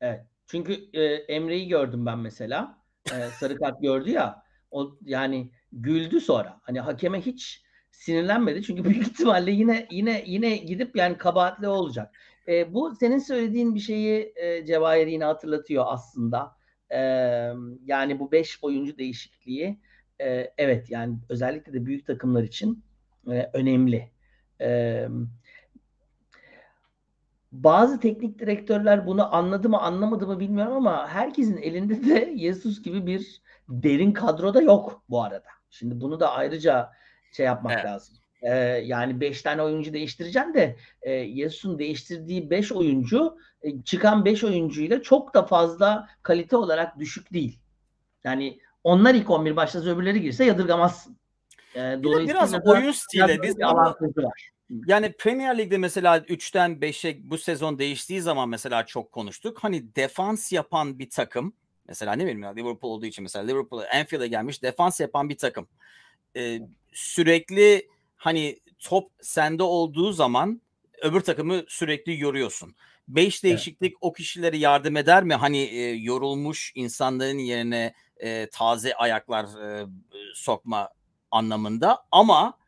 Evet. 0.00 0.20
Çünkü 0.46 0.90
e, 0.92 1.04
Emre'yi 1.04 1.68
gördüm 1.68 2.06
ben 2.06 2.18
mesela. 2.18 2.78
E, 3.12 3.28
sarı 3.38 3.56
kart 3.56 3.82
gördü 3.82 4.10
ya. 4.10 4.42
O 4.70 4.98
yani 5.04 5.50
güldü 5.72 6.20
sonra. 6.20 6.60
Hani 6.62 6.80
hakeme 6.80 7.20
hiç 7.20 7.62
sinirlenmedi. 7.90 8.62
Çünkü 8.62 8.84
büyük 8.84 9.02
ihtimalle 9.08 9.50
yine 9.50 9.86
yine 9.90 10.22
yine 10.26 10.56
gidip 10.56 10.96
yani 10.96 11.18
kabahatli 11.18 11.68
olacak. 11.68 12.14
E, 12.48 12.74
bu 12.74 12.94
senin 12.94 13.18
söylediğin 13.18 13.74
bir 13.74 13.80
şeyi 13.80 14.32
e, 14.36 14.66
Cevahir 14.66 15.06
yine 15.06 15.24
hatırlatıyor 15.24 15.84
aslında. 15.86 16.56
E, 16.90 16.98
yani 17.84 18.18
bu 18.18 18.32
beş 18.32 18.58
oyuncu 18.62 18.98
değişikliği 18.98 19.80
e, 20.20 20.52
evet 20.58 20.90
yani 20.90 21.18
özellikle 21.28 21.72
de 21.72 21.86
büyük 21.86 22.06
takımlar 22.06 22.42
için 22.42 22.84
e, 23.30 23.50
önemli. 23.52 24.10
E, 24.60 25.06
bazı 27.52 28.00
teknik 28.00 28.38
direktörler 28.38 29.06
bunu 29.06 29.34
anladı 29.34 29.68
mı 29.68 29.80
anlamadı 29.80 30.26
mı 30.26 30.40
bilmiyorum 30.40 30.72
ama 30.72 31.08
herkesin 31.08 31.56
elinde 31.56 32.04
de 32.04 32.38
Jesus 32.38 32.82
gibi 32.82 33.06
bir 33.06 33.42
derin 33.68 34.12
kadroda 34.12 34.62
yok 34.62 35.02
bu 35.08 35.22
arada. 35.22 35.48
Şimdi 35.70 36.00
bunu 36.00 36.20
da 36.20 36.32
ayrıca 36.32 36.90
şey 37.32 37.46
yapmak 37.46 37.72
evet. 37.72 37.84
lazım. 37.84 38.16
Ee, 38.42 38.54
yani 38.84 39.20
5 39.20 39.42
tane 39.42 39.62
oyuncu 39.62 39.92
değiştireceğim 39.92 40.54
de 40.54 40.76
e, 41.02 41.34
Jesus'un 41.34 41.78
değiştirdiği 41.78 42.50
5 42.50 42.72
oyuncu 42.72 43.38
e, 43.62 43.82
çıkan 43.82 44.24
5 44.24 44.44
oyuncuyla 44.44 45.02
çok 45.02 45.34
da 45.34 45.46
fazla 45.46 46.08
kalite 46.22 46.56
olarak 46.56 46.98
düşük 46.98 47.32
değil. 47.32 47.58
Yani 48.24 48.58
onlar 48.84 49.14
ilk 49.14 49.30
11 49.30 49.56
başlasa 49.56 49.90
öbürleri 49.90 50.20
girse 50.20 50.44
yadırgamazsın. 50.44 51.16
E, 51.74 51.78
dolayısıyla 51.78 52.26
biraz 52.26 52.66
oyun 52.66 52.92
stili. 52.92 53.42
Biz 53.42 53.58
bir 53.58 53.62
avantajı 53.62 54.22
var. 54.22 54.50
Yani 54.86 55.12
Premier 55.12 55.58
Lig'de 55.58 55.78
mesela 55.78 56.18
3'ten 56.18 56.70
5'e 56.70 57.30
bu 57.30 57.38
sezon 57.38 57.78
değiştiği 57.78 58.20
zaman 58.20 58.48
mesela 58.48 58.86
çok 58.86 59.12
konuştuk. 59.12 59.58
Hani 59.58 59.96
defans 59.96 60.52
yapan 60.52 60.98
bir 60.98 61.10
takım 61.10 61.52
mesela 61.88 62.12
ne 62.12 62.22
bileyim 62.22 62.42
ya 62.42 62.50
Liverpool 62.50 62.92
olduğu 62.92 63.06
için 63.06 63.22
mesela 63.22 63.46
Liverpool 63.46 63.82
Anfield'a 63.94 64.26
gelmiş 64.26 64.62
defans 64.62 65.00
yapan 65.00 65.28
bir 65.28 65.36
takım. 65.36 65.68
Ee, 66.36 66.60
sürekli 66.92 67.88
hani 68.16 68.58
top 68.78 69.10
sende 69.20 69.62
olduğu 69.62 70.12
zaman 70.12 70.60
öbür 71.02 71.20
takımı 71.20 71.62
sürekli 71.68 72.20
yoruyorsun. 72.20 72.74
Beş 73.08 73.44
değişiklik 73.44 73.92
evet. 73.92 73.98
o 74.00 74.12
kişilere 74.12 74.56
yardım 74.56 74.96
eder 74.96 75.22
mi? 75.22 75.34
Hani 75.34 75.58
e, 75.58 75.90
yorulmuş 75.90 76.72
insanların 76.74 77.38
yerine 77.38 77.94
e, 78.16 78.48
taze 78.52 78.94
ayaklar 78.94 79.44
e, 79.44 79.86
sokma 80.34 80.88
anlamında 81.30 82.04
ama 82.12 82.58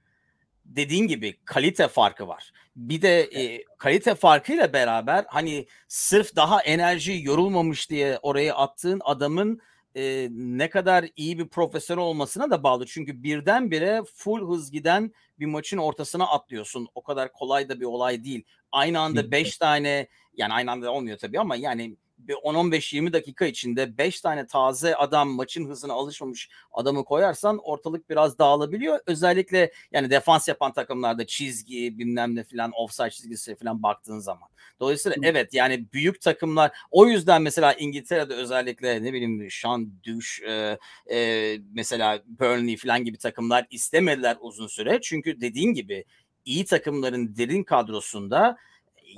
dediğin 0.65 1.07
gibi 1.07 1.39
kalite 1.45 1.89
farkı 1.89 2.29
var. 2.29 2.53
Bir 2.77 3.03
de 3.03 3.21
e, 3.21 3.65
kalite 3.79 4.15
farkıyla 4.15 4.73
beraber 4.73 5.25
hani 5.29 5.67
sırf 5.89 6.37
daha 6.37 6.63
enerji 6.63 7.21
yorulmamış 7.23 7.91
diye 7.91 8.19
oraya 8.23 8.55
attığın 8.55 9.01
adamın 9.05 9.61
e, 9.97 10.29
ne 10.31 10.71
kadar 10.71 11.07
iyi 11.17 11.39
bir 11.39 11.49
profesyonel 11.49 12.05
olmasına 12.05 12.51
da 12.51 12.63
bağlı. 12.63 12.87
Çünkü 12.87 13.23
birdenbire 13.23 14.03
full 14.15 14.49
hız 14.49 14.71
giden 14.71 15.13
bir 15.39 15.47
maçın 15.47 15.79
ortasına 15.79 16.27
atlıyorsun. 16.27 16.89
O 16.95 17.03
kadar 17.03 17.33
kolay 17.33 17.69
da 17.69 17.81
bir 17.81 17.85
olay 17.85 18.25
değil. 18.25 18.45
Aynı 18.73 19.01
anda 19.01 19.31
5 19.31 19.59
tane 19.59 20.09
yani 20.35 20.53
aynı 20.53 20.71
anda 20.71 20.93
olmuyor 20.93 21.19
tabii 21.19 21.41
ama 21.41 21.57
yani 21.57 21.97
10-15-20 22.29 23.13
dakika 23.13 23.45
içinde 23.45 23.99
5 23.99 24.21
tane 24.21 24.47
taze 24.47 24.97
adam 24.97 25.29
maçın 25.29 25.69
hızına 25.69 25.93
alışmamış 25.93 26.51
adamı 26.73 27.05
koyarsan 27.05 27.59
ortalık 27.59 28.11
biraz 28.11 28.39
dağılabiliyor. 28.39 29.01
Özellikle 29.07 29.73
yani 29.93 30.11
defans 30.11 30.49
yapan 30.49 30.73
takımlarda 30.73 31.27
çizgi 31.27 31.99
bilmem 31.99 32.37
ne 32.37 32.45
filan 32.45 32.73
offside 32.73 33.11
çizgisi 33.11 33.57
filan 33.57 33.83
baktığın 33.83 34.19
zaman. 34.19 34.49
Dolayısıyla 34.81 35.17
Hı. 35.17 35.21
evet 35.25 35.55
yani 35.55 35.93
büyük 35.93 36.21
takımlar 36.21 36.73
o 36.91 37.07
yüzden 37.07 37.43
mesela 37.43 37.73
İngiltere'de 37.73 38.35
özellikle 38.35 39.03
ne 39.03 39.13
bileyim 39.13 39.49
Sean 39.51 39.93
Dush 40.05 40.43
e, 40.43 40.79
e, 41.13 41.59
mesela 41.73 42.23
Burnley 42.27 42.77
filan 42.77 43.05
gibi 43.05 43.19
takımlar 43.19 43.67
istemediler 43.71 44.37
uzun 44.41 44.67
süre. 44.67 45.01
Çünkü 45.03 45.41
dediğin 45.41 45.75
gibi 45.75 46.05
iyi 46.45 46.65
takımların 46.65 47.37
derin 47.37 47.65
kadrosunda 47.65 48.57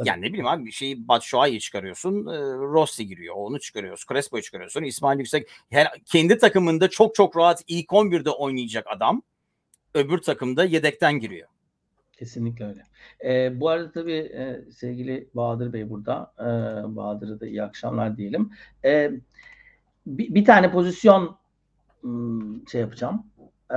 yani 0.04 0.22
ne 0.22 0.26
bileyim 0.26 0.46
abi 0.46 0.66
bir 0.66 0.70
şeyi 0.70 1.08
Batshuayi'yi 1.08 1.60
çıkarıyorsun. 1.60 2.26
E, 2.26 2.38
Rossi 2.54 3.06
giriyor. 3.06 3.34
Onu 3.38 3.60
çıkarıyorsun. 3.60 4.14
Crespo'yu 4.14 4.42
çıkarıyorsun. 4.42 4.82
İsmail 4.82 5.18
Yüksek 5.18 5.48
her, 5.70 5.88
kendi 6.04 6.38
takımında 6.38 6.90
çok 6.90 7.14
çok 7.14 7.36
rahat 7.36 7.62
ilk 7.66 7.88
11'de 7.88 8.30
oynayacak 8.30 8.86
adam. 8.88 9.22
Öbür 9.94 10.18
takımda 10.18 10.64
yedekten 10.64 11.18
giriyor. 11.18 11.48
Kesinlikle 12.12 12.64
öyle. 12.64 12.82
E, 13.24 13.60
bu 13.60 13.68
arada 13.68 13.92
tabii 13.92 14.12
e, 14.12 14.64
sevgili 14.72 15.28
Bahadır 15.34 15.72
Bey 15.72 15.90
burada. 15.90 16.32
E, 16.38 16.46
Bahadır'a 16.96 17.40
da 17.40 17.46
iyi 17.46 17.62
akşamlar 17.62 18.16
diyelim. 18.16 18.50
E, 18.84 19.10
bir, 20.06 20.34
bir 20.34 20.44
tane 20.44 20.70
pozisyon 20.70 21.36
şey 22.72 22.80
yapacağım 22.80 23.26
e, 23.70 23.76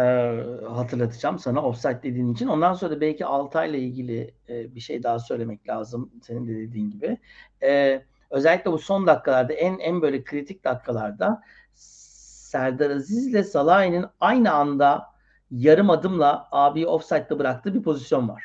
hatırlatacağım 0.67 1.39
sana 1.39 1.61
offside 1.61 1.99
dediğin 2.03 2.33
için. 2.33 2.47
Ondan 2.47 2.73
sonra 2.73 2.91
da 2.91 3.01
belki 3.01 3.25
Altay'la 3.25 3.77
ilgili 3.77 4.33
e, 4.49 4.75
bir 4.75 4.79
şey 4.79 5.03
daha 5.03 5.19
söylemek 5.19 5.69
lazım. 5.69 6.11
Senin 6.23 6.47
de 6.47 6.55
dediğin 6.55 6.91
gibi. 6.91 7.17
E, 7.63 8.01
özellikle 8.29 8.71
bu 8.71 8.77
son 8.77 9.07
dakikalarda 9.07 9.53
en 9.53 9.79
en 9.79 10.01
böyle 10.01 10.23
kritik 10.23 10.63
dakikalarda 10.63 11.41
Serdar 11.73 12.89
Aziz 12.89 13.27
ile 13.27 13.43
Salah'ın 13.43 14.09
aynı 14.19 14.51
anda 14.51 15.05
yarım 15.51 15.89
adımla 15.89 16.47
abi 16.51 16.87
offside'da 16.87 17.39
bıraktığı 17.39 17.73
bir 17.73 17.83
pozisyon 17.83 18.29
var. 18.29 18.43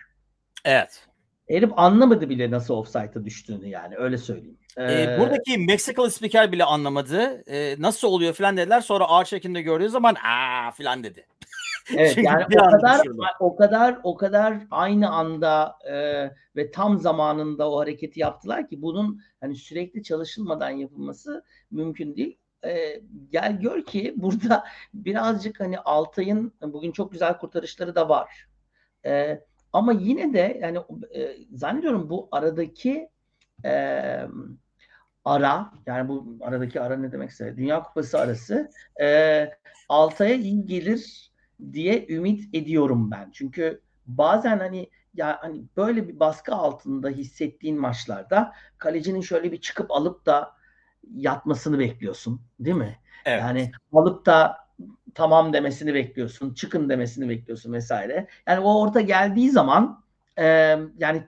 Evet. 0.65 1.09
Herif 1.53 1.71
anlamadı 1.77 2.29
bile 2.29 2.51
nasıl 2.51 2.75
offside'a 2.75 3.25
düştüğünü 3.25 3.69
yani 3.69 3.97
öyle 3.97 4.19
söyleyeyim. 4.19 4.59
Ee, 4.79 5.17
buradaki 5.21 5.59
Meksikalı 5.59 6.11
spiker 6.11 6.53
bile 6.53 6.65
anlamadı. 6.65 7.45
Ee, 7.47 7.77
nasıl 7.79 8.09
oluyor 8.09 8.35
falan 8.35 8.57
dediler. 8.57 8.81
Sonra 8.81 9.05
ağır 9.05 9.25
çekimde 9.25 9.63
gördüğü 9.63 9.89
zaman 9.89 10.15
aa 10.15 10.71
falan 10.71 11.05
dedi. 11.05 11.27
Evet 11.97 12.17
yani 12.17 12.45
o 12.45 12.71
kadar 12.71 13.01
o 13.41 13.57
kadar 13.57 13.99
o 14.03 14.17
kadar 14.17 14.55
aynı 14.71 15.11
anda 15.11 15.77
e, 15.91 15.95
ve 16.57 16.71
tam 16.71 16.99
zamanında 16.99 17.71
o 17.71 17.81
hareketi 17.81 18.21
yaptılar 18.21 18.69
ki 18.69 18.83
bunun 18.83 19.21
hani 19.41 19.57
sürekli 19.57 20.03
çalışılmadan 20.03 20.71
yapılması 20.71 21.45
mümkün 21.71 22.17
değil. 22.17 22.39
E, 22.65 23.03
gel 23.31 23.61
gör 23.61 23.85
ki 23.85 24.15
burada 24.17 24.65
birazcık 24.95 25.61
hani 25.61 25.79
Altay'ın 25.79 26.53
bugün 26.63 26.93
çok 26.93 27.13
güzel 27.13 27.39
kurtarışları 27.39 27.95
da 27.95 28.09
var. 28.09 28.47
E, 29.07 29.41
ama 29.73 29.93
yine 29.93 30.33
de 30.33 30.59
yani 30.63 30.79
e, 31.15 31.37
zannediyorum 31.53 32.11
bu 32.11 32.29
aradaki 32.33 33.09
e, 33.65 33.73
ara 35.25 35.71
yani 35.87 36.09
bu 36.09 36.39
aradaki 36.41 36.81
ara 36.81 36.97
ne 36.97 37.13
demekse 37.13 37.57
Dünya 37.57 37.83
Kupası 37.83 38.19
arası 38.19 38.71
e, 39.03 39.51
Altay'a 39.89 40.35
iyi 40.35 40.67
gelir 40.67 41.33
diye 41.73 42.07
ümit 42.09 42.55
ediyorum 42.55 43.11
ben. 43.11 43.31
Çünkü 43.31 43.81
bazen 44.07 44.59
hani 44.59 44.91
ya 45.15 45.39
hani 45.41 45.65
böyle 45.77 46.09
bir 46.09 46.21
baskı 46.21 46.55
altında 46.55 47.09
hissettiğin 47.09 47.81
maçlarda 47.81 48.53
kalecinin 48.79 49.21
şöyle 49.21 49.53
bir 49.53 49.61
çıkıp 49.61 49.91
alıp 49.91 50.27
da 50.27 50.53
yatmasını 51.15 51.79
bekliyorsun, 51.79 52.41
değil 52.61 52.77
mi? 52.77 52.99
Evet. 53.25 53.41
Yani 53.41 53.73
alıp 53.93 54.27
da 54.27 54.57
tamam 55.15 55.53
demesini 55.53 55.95
bekliyorsun, 55.95 56.55
çıkın 56.55 56.89
demesini 56.89 57.29
bekliyorsun 57.29 57.73
vesaire. 57.73 58.27
Yani 58.47 58.61
o 58.61 58.81
orta 58.81 59.01
geldiği 59.01 59.51
zaman 59.51 60.03
e, 60.39 60.45
yani 60.99 61.23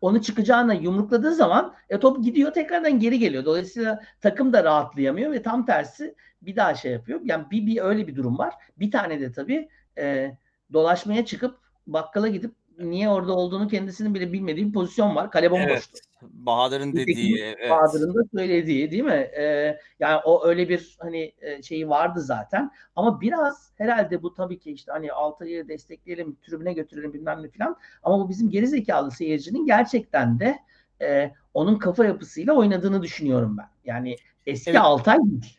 onu 0.00 0.22
çıkacağına 0.22 0.74
yumrukladığı 0.74 1.34
zaman 1.34 1.74
e, 1.90 2.00
top 2.00 2.24
gidiyor 2.24 2.52
tekrardan 2.52 2.98
geri 3.00 3.18
geliyor. 3.18 3.44
Dolayısıyla 3.44 4.02
takım 4.20 4.52
da 4.52 4.64
rahatlayamıyor 4.64 5.32
ve 5.32 5.42
tam 5.42 5.66
tersi 5.66 6.14
bir 6.42 6.56
daha 6.56 6.74
şey 6.74 6.92
yapıyor. 6.92 7.20
Yani 7.24 7.50
bir, 7.50 7.66
bir 7.66 7.80
öyle 7.80 8.06
bir 8.06 8.16
durum 8.16 8.38
var. 8.38 8.54
Bir 8.78 8.90
tane 8.90 9.20
de 9.20 9.32
tabii 9.32 9.68
e, 9.98 10.36
dolaşmaya 10.72 11.24
çıkıp 11.24 11.58
bakkala 11.86 12.28
gidip 12.28 12.54
niye 12.78 13.08
orada 13.08 13.32
olduğunu 13.32 13.68
kendisinin 13.68 14.14
bile 14.14 14.32
bilmediği 14.32 14.66
bir 14.66 14.72
pozisyon 14.72 15.16
var. 15.16 15.30
Kale 15.30 15.50
bomboş. 15.50 15.70
Evet. 15.70 16.02
Bahadır'ın 16.22 16.92
dediği. 16.92 17.44
Evet. 17.44 17.70
Bahadır'ın 17.70 18.14
da 18.14 18.20
söylediği 18.34 18.90
değil 18.90 19.02
mi? 19.02 19.30
Ee, 19.38 19.78
yani 20.00 20.20
o 20.24 20.46
öyle 20.46 20.68
bir 20.68 20.96
hani 20.98 21.32
e, 21.40 21.62
şeyi 21.62 21.88
vardı 21.88 22.20
zaten. 22.20 22.70
Ama 22.96 23.20
biraz 23.20 23.72
herhalde 23.76 24.22
bu 24.22 24.34
tabii 24.34 24.58
ki 24.58 24.72
işte 24.72 24.92
hani 24.92 25.12
Altay'ı 25.12 25.68
destekleyelim, 25.68 26.36
tribüne 26.42 26.72
götürelim 26.72 27.12
bilmem 27.12 27.42
ne 27.42 27.50
falan. 27.50 27.76
Ama 28.02 28.18
bu 28.18 28.28
bizim 28.28 28.50
gerizekalı 28.50 29.10
seyircinin 29.10 29.66
gerçekten 29.66 30.40
de 30.40 30.58
e, 31.02 31.32
onun 31.54 31.78
kafa 31.78 32.04
yapısıyla 32.04 32.52
oynadığını 32.54 33.02
düşünüyorum 33.02 33.56
ben. 33.58 33.68
Yani 33.84 34.16
eski 34.46 34.70
evet. 34.70 34.80
Altay 34.80 35.18
değil 35.18 35.57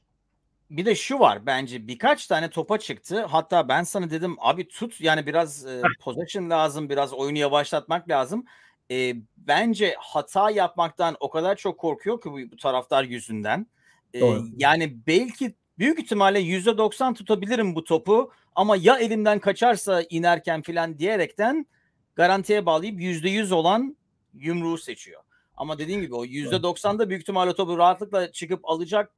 bir 0.70 0.86
de 0.86 0.95
şu 0.95 1.20
var 1.20 1.45
bence 1.45 1.88
birkaç 1.88 2.28
tane 2.28 2.49
topa 2.49 2.78
çıktı. 2.78 3.26
Hatta 3.26 3.67
ben 3.67 3.84
sana 3.84 4.09
dedim 4.09 4.36
abi 4.39 4.67
tut 4.67 5.01
yani 5.01 5.26
biraz 5.26 5.65
e, 5.65 5.82
possession 6.01 6.49
lazım, 6.49 6.89
biraz 6.89 7.13
oyunu 7.13 7.38
yavaşlatmak 7.38 8.09
lazım. 8.09 8.45
E, 8.91 9.13
bence 9.38 9.95
hata 9.99 10.49
yapmaktan 10.51 11.17
o 11.20 11.30
kadar 11.30 11.55
çok 11.55 11.78
korkuyor 11.78 12.22
ki 12.22 12.32
bu, 12.32 12.51
bu 12.51 12.57
taraftar 12.57 13.03
yüzünden. 13.03 13.67
E, 14.13 14.20
yani 14.57 14.97
belki 15.07 15.55
büyük 15.80 15.99
ihtimalle 15.99 16.39
%90 16.39 17.13
tutabilirim 17.13 17.76
bu 17.76 17.84
topu 17.84 18.32
ama 18.55 18.76
ya 18.76 18.97
elimden 18.97 19.39
kaçarsa 19.39 20.03
inerken 20.09 20.61
filan 20.61 20.99
diyerekten 20.99 21.65
garantiye 22.15 22.65
bağlayıp 22.65 22.99
%100 22.99 23.53
olan 23.53 23.97
yumruğu 24.34 24.78
seçiyor. 24.78 25.22
Ama 25.57 25.78
dediğim 25.78 26.01
gibi 26.01 26.15
o 26.15 26.26
%90'da 26.26 27.09
büyük 27.09 27.22
ihtimalle 27.22 27.53
topu 27.53 27.78
rahatlıkla 27.78 28.32
çıkıp 28.32 28.70
alacak 28.70 29.11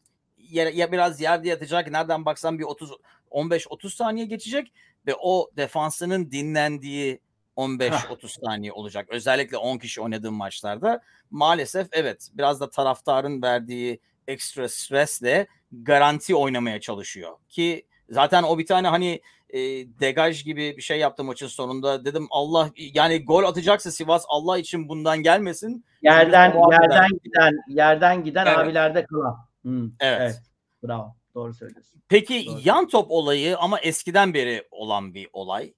yer, 0.51 0.73
ya 0.73 0.91
biraz 0.91 1.21
yerde 1.21 1.49
yatacak. 1.49 1.91
Nereden 1.91 2.25
baksan 2.25 2.59
bir 2.59 2.63
30 2.63 2.91
15-30 3.31 3.89
saniye 3.95 4.25
geçecek 4.25 4.73
ve 5.07 5.15
o 5.19 5.49
defansının 5.57 6.31
dinlendiği 6.31 7.19
15-30 7.57 8.45
saniye 8.45 8.71
olacak. 8.71 9.07
Özellikle 9.09 9.57
10 9.57 9.77
kişi 9.77 10.01
oynadığım 10.01 10.35
maçlarda 10.35 11.01
maalesef 11.31 11.87
evet 11.91 12.29
biraz 12.33 12.59
da 12.59 12.69
taraftarın 12.69 13.41
verdiği 13.41 13.99
ekstra 14.27 14.69
stresle 14.69 15.47
garanti 15.71 16.35
oynamaya 16.35 16.81
çalışıyor 16.81 17.37
ki 17.49 17.85
Zaten 18.11 18.43
o 18.43 18.57
bir 18.57 18.65
tane 18.65 18.87
hani 18.87 19.21
e, 19.49 19.59
degaj 19.99 20.43
gibi 20.43 20.77
bir 20.77 20.81
şey 20.81 20.99
yaptı 20.99 21.23
maçın 21.23 21.47
sonunda. 21.47 22.05
Dedim 22.05 22.27
Allah 22.29 22.69
yani 22.75 23.25
gol 23.25 23.43
atacaksa 23.43 23.91
Sivas 23.91 24.25
Allah 24.27 24.57
için 24.57 24.89
bundan 24.89 25.17
gelmesin. 25.17 25.85
Yerden 26.01 26.53
yerden 26.71 27.09
giden 27.23 27.53
yerden 27.67 28.23
giden 28.23 28.45
evet. 28.45 28.57
abilerde 28.57 29.05
kalan. 29.05 29.50
Hmm, 29.63 29.85
evet. 29.99 30.21
evet. 30.21 30.41
Bravo. 30.83 31.15
Doğru 31.35 31.53
söylüyorsun. 31.53 32.01
Peki 32.09 32.45
Doğru. 32.45 32.59
yan 32.63 32.87
top 32.87 33.11
olayı 33.11 33.57
ama 33.57 33.79
eskiden 33.79 34.33
beri 34.33 34.67
olan 34.71 35.13
bir 35.13 35.27
olay. 35.33 35.73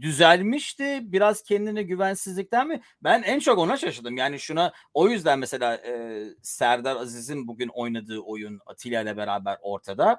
düzelmişti. 0.00 1.00
Biraz 1.02 1.42
kendine 1.42 1.82
güvensizlikten 1.82 2.68
mi? 2.68 2.80
Ben 3.02 3.22
en 3.22 3.38
çok 3.38 3.58
ona 3.58 3.76
şaşırdım. 3.76 4.16
Yani 4.16 4.40
şuna 4.40 4.72
o 4.94 5.08
yüzden 5.08 5.38
mesela 5.38 5.74
e, 5.74 6.24
Serdar 6.42 6.96
Aziz'in 6.96 7.48
bugün 7.48 7.68
oynadığı 7.68 8.18
oyun 8.18 8.60
Atilla 8.66 9.02
ile 9.02 9.16
beraber 9.16 9.58
ortada. 9.62 10.18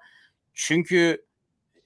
Çünkü 0.54 1.26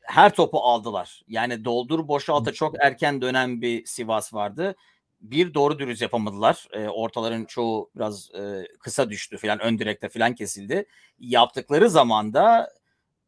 her 0.02 0.36
topu 0.36 0.60
aldılar. 0.60 1.24
Yani 1.28 1.66
doldur 1.66 2.08
boşalta 2.08 2.54
çok 2.54 2.76
erken 2.80 3.22
dönen 3.22 3.62
bir 3.62 3.86
Sivas 3.86 4.34
vardı. 4.34 4.76
Bir 5.24 5.54
doğru 5.54 5.80
dürüst 5.80 6.02
yapamadılar. 6.02 6.68
E, 6.72 6.88
ortaların 6.88 7.46
çoğu 7.46 7.92
biraz 7.96 8.32
e, 8.36 8.68
kısa 8.80 9.10
düştü 9.10 9.38
filan 9.38 9.60
ön 9.60 9.80
direkte 9.80 10.10
filan 10.10 10.36
kesildi. 10.36 10.86
Yaptıkları 11.20 11.90
zaman 11.90 12.34
da 12.34 12.74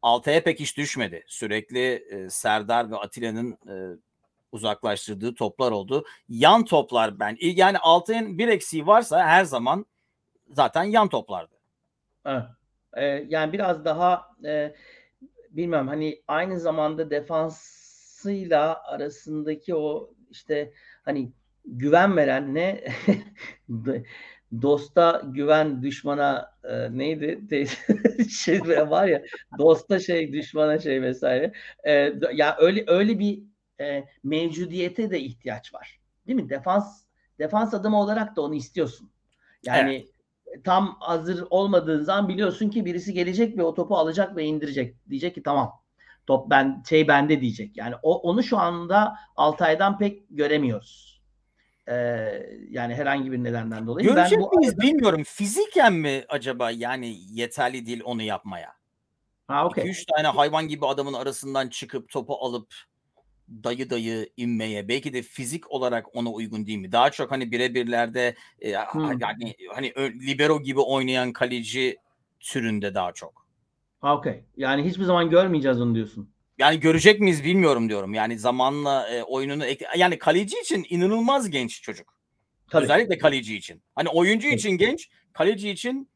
Altay'a 0.02 0.42
pek 0.42 0.60
hiç 0.60 0.76
düşmedi. 0.76 1.24
Sürekli 1.26 1.92
e, 1.92 2.30
Serdar 2.30 2.90
ve 2.90 2.96
Atilla'nın 2.96 3.52
e, 3.52 3.96
uzaklaştırdığı 4.52 5.34
toplar 5.34 5.72
oldu. 5.72 6.04
Yan 6.28 6.64
toplar 6.64 7.18
ben 7.20 7.36
yani 7.40 7.78
Altay'ın 7.78 8.38
bir 8.38 8.48
eksiği 8.48 8.86
varsa 8.86 9.26
her 9.26 9.44
zaman 9.44 9.86
zaten 10.50 10.84
yan 10.84 11.08
toplardı. 11.08 11.54
Evet. 12.26 12.42
Ee, 12.96 13.04
yani 13.28 13.52
biraz 13.52 13.84
daha 13.84 14.36
e, 14.44 14.74
bilmem 15.50 15.88
hani 15.88 16.22
aynı 16.28 16.60
zamanda 16.60 17.10
defansıyla 17.10 18.82
arasındaki 18.84 19.74
o 19.74 20.10
işte 20.30 20.72
hani 21.04 21.32
güven 21.66 22.16
veren 22.16 22.54
ne? 22.54 22.84
Dosta 24.62 25.22
güven 25.24 25.82
düşmana 25.82 26.52
e, 26.64 26.98
neydi? 26.98 27.66
Şey 28.30 28.60
var 28.60 29.06
ya 29.06 29.22
dosta 29.58 29.98
şey 29.98 30.32
düşmana 30.32 30.78
şey 30.78 31.02
vesaire. 31.02 31.52
E, 31.84 32.12
ya 32.34 32.56
öyle 32.60 32.84
öyle 32.86 33.18
bir 33.18 33.42
e, 33.80 34.04
mevcudiyete 34.24 35.10
de 35.10 35.20
ihtiyaç 35.20 35.74
var. 35.74 36.00
Değil 36.26 36.42
mi? 36.42 36.50
Defans 36.50 37.04
defans 37.38 37.74
adamı 37.74 38.00
olarak 38.00 38.36
da 38.36 38.42
onu 38.42 38.54
istiyorsun. 38.54 39.10
Yani 39.64 39.94
evet. 40.46 40.64
tam 40.64 40.96
hazır 41.00 41.44
olmadığın 41.50 42.02
zaman 42.02 42.28
biliyorsun 42.28 42.70
ki 42.70 42.84
birisi 42.84 43.12
gelecek 43.12 43.58
ve 43.58 43.62
o 43.62 43.74
topu 43.74 43.96
alacak 43.96 44.36
ve 44.36 44.44
indirecek. 44.44 44.96
Diyecek 45.10 45.34
ki 45.34 45.42
tamam 45.42 45.72
top 46.26 46.50
ben 46.50 46.82
şey 46.88 47.08
bende 47.08 47.40
diyecek. 47.40 47.76
Yani 47.76 47.94
o 48.02 48.18
onu 48.20 48.42
şu 48.42 48.58
anda 48.58 49.16
Altay'dan 49.36 49.98
pek 49.98 50.22
göremiyoruz. 50.30 51.15
Ee, 51.88 52.46
yani 52.70 52.94
herhangi 52.94 53.32
bir 53.32 53.44
nedenden 53.44 53.86
dolayı. 53.86 54.06
Görecek 54.08 54.38
ben 54.38 54.44
bu 54.44 54.58
miyiz 54.58 54.74
arada... 54.74 54.82
bilmiyorum. 54.82 55.22
Fiziken 55.26 55.92
mi 55.92 56.24
acaba 56.28 56.70
yani 56.70 57.16
yeterli 57.30 57.86
değil 57.86 58.02
onu 58.04 58.22
yapmaya? 58.22 58.72
Ha, 59.48 59.66
okay. 59.66 59.84
2-3 59.84 60.04
tane 60.16 60.28
hayvan 60.28 60.68
gibi 60.68 60.86
adamın 60.86 61.12
arasından 61.12 61.68
çıkıp 61.68 62.08
topu 62.08 62.34
alıp 62.34 62.74
dayı 63.48 63.90
dayı 63.90 64.30
inmeye 64.36 64.88
belki 64.88 65.12
de 65.12 65.22
fizik 65.22 65.70
olarak 65.70 66.16
ona 66.16 66.30
uygun 66.30 66.66
değil 66.66 66.78
mi? 66.78 66.92
Daha 66.92 67.10
çok 67.10 67.30
hani 67.30 67.52
birebirlerde 67.52 68.36
e, 68.60 68.74
hmm. 68.74 69.18
yani 69.20 69.54
hani 69.74 69.94
libero 70.26 70.62
gibi 70.62 70.80
oynayan 70.80 71.32
kaleci 71.32 71.96
türünde 72.40 72.94
daha 72.94 73.12
çok. 73.12 73.46
Ha 74.00 74.16
okey. 74.16 74.44
Yani 74.56 74.84
hiçbir 74.84 75.04
zaman 75.04 75.30
görmeyeceğiz 75.30 75.80
onu 75.80 75.94
diyorsun. 75.94 76.30
Yani 76.58 76.80
görecek 76.80 77.20
miyiz 77.20 77.44
bilmiyorum 77.44 77.88
diyorum. 77.88 78.14
Yani 78.14 78.38
zamanla 78.38 79.08
e, 79.08 79.22
oyununu 79.22 79.64
yani 79.96 80.18
kaleci 80.18 80.60
için 80.60 80.86
inanılmaz 80.88 81.50
genç 81.50 81.82
çocuk. 81.82 82.16
Tabii. 82.70 82.84
Özellikle 82.84 83.18
kaleci 83.18 83.56
için. 83.56 83.82
Hani 83.94 84.08
oyuncu 84.08 84.48
için 84.48 84.70
genç, 84.70 85.10
kaleci 85.32 85.70
için 85.70 86.08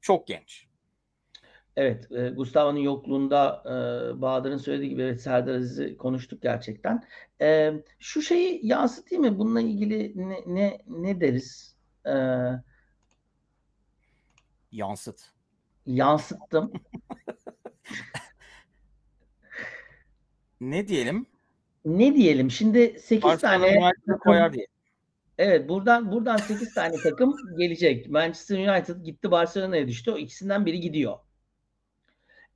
çok 0.00 0.26
genç. 0.26 0.66
Evet, 1.76 2.12
e, 2.12 2.28
Gustavo'nun 2.28 2.78
yokluğunda 2.78 3.62
e, 3.66 3.70
Bahadır'ın 4.22 4.56
söylediği 4.56 4.90
gibi 4.90 5.02
evet, 5.02 5.22
Serdar 5.22 5.54
Aziz'i 5.54 5.96
konuştuk 5.96 6.42
gerçekten. 6.42 7.04
E, 7.40 7.72
şu 7.98 8.22
şeyi 8.22 8.66
yansıtayım 8.66 9.24
mı? 9.24 9.38
Bununla 9.38 9.60
ilgili 9.60 10.12
ne 10.16 10.40
ne, 10.46 10.78
ne 10.86 11.20
deriz? 11.20 11.76
E, 12.06 12.14
Yansıt. 14.72 15.20
Yansıttım. 15.86 16.72
ne 20.60 20.88
diyelim? 20.88 21.26
Ne 21.84 22.14
diyelim? 22.14 22.50
Şimdi 22.50 22.98
8 23.00 23.22
Barcelona 23.22 23.90
tane 24.06 24.18
koyar 24.24 24.52
diye. 24.52 24.66
Evet 25.38 25.68
buradan 25.68 26.12
buradan 26.12 26.36
8 26.36 26.74
tane 26.74 26.96
takım 26.96 27.36
gelecek. 27.58 28.10
Manchester 28.10 28.68
United 28.68 29.04
gitti 29.04 29.30
Barcelona'ya 29.30 29.88
düştü. 29.88 30.10
O 30.10 30.18
ikisinden 30.18 30.66
biri 30.66 30.80
gidiyor. 30.80 31.16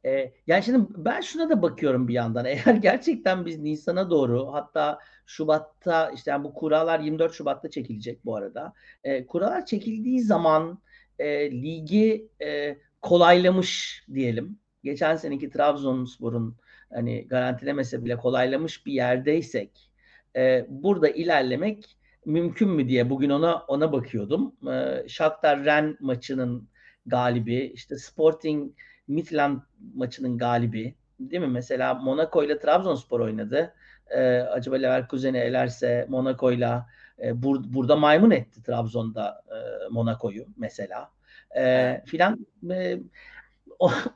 E, 0.05 0.33
yani 0.47 0.63
şimdi 0.63 0.87
ben 0.97 1.21
şuna 1.21 1.51
da 1.51 1.63
bakıyorum 1.63 2.09
bir 2.09 2.15
yandan. 2.15 2.45
Eğer 2.45 2.75
gerçekten 2.75 3.47
biz 3.47 3.59
Nisan'a 3.59 4.11
doğru 4.11 4.53
hatta 4.53 4.99
Şubat'ta 5.27 6.11
işte 6.11 6.31
yani 6.31 6.45
bu 6.45 6.55
kurallar 6.55 7.01
24 7.01 7.35
Şubat'ta 7.35 7.71
çekilecek 7.71 8.25
bu 8.25 8.37
arada. 8.37 8.73
E, 9.05 9.27
kurallar 9.27 9.67
çekildiği 9.67 10.21
zaman 10.21 10.79
e, 11.19 11.51
ligi 11.51 12.29
e, 12.43 12.79
kolaylamış 13.03 14.05
diyelim. 14.15 14.59
Geçen 14.83 15.17
seneki 15.17 15.51
Trabzonspor'un 15.51 16.57
hani 16.95 17.29
garantilemese 17.29 18.05
bile 18.05 18.17
kolaylamış 18.17 18.87
bir 18.87 18.93
yerdeysek 18.93 19.91
e, 20.37 20.67
burada 20.69 21.09
ilerlemek 21.09 21.97
mümkün 22.27 22.69
mü 22.69 22.89
diye 22.89 23.11
bugün 23.11 23.31
ona 23.31 23.57
ona 23.57 23.93
bakıyordum. 23.93 24.55
E, 24.73 25.09
Shakhtar 25.09 25.65
Ren 25.65 25.97
maçının 26.01 26.69
galibi, 27.07 27.73
işte 27.75 27.99
Sporting 27.99 28.73
Midland 29.09 29.61
maçının 29.95 30.39
galibi 30.39 30.95
değil 31.21 31.43
mi? 31.43 31.49
Mesela 31.49 31.95
Monaco 31.95 32.45
ile 32.45 32.59
Trabzonspor 32.59 33.21
oynadı. 33.21 33.75
Ee, 34.11 34.39
acaba 34.39 34.77
Leverkusen'i 34.77 35.39
elerse 35.39 36.07
Monaco 36.09 36.53
ile 36.53 36.83
e, 37.23 37.43
bur, 37.43 37.61
burada 37.65 37.97
maymun 37.97 38.31
etti 38.31 38.63
Trabzon'da 38.63 39.43
e, 39.49 39.89
Monaco'yu 39.91 40.47
mesela. 40.57 41.11
E, 41.57 42.03
filan 42.07 42.47
e, 42.71 42.99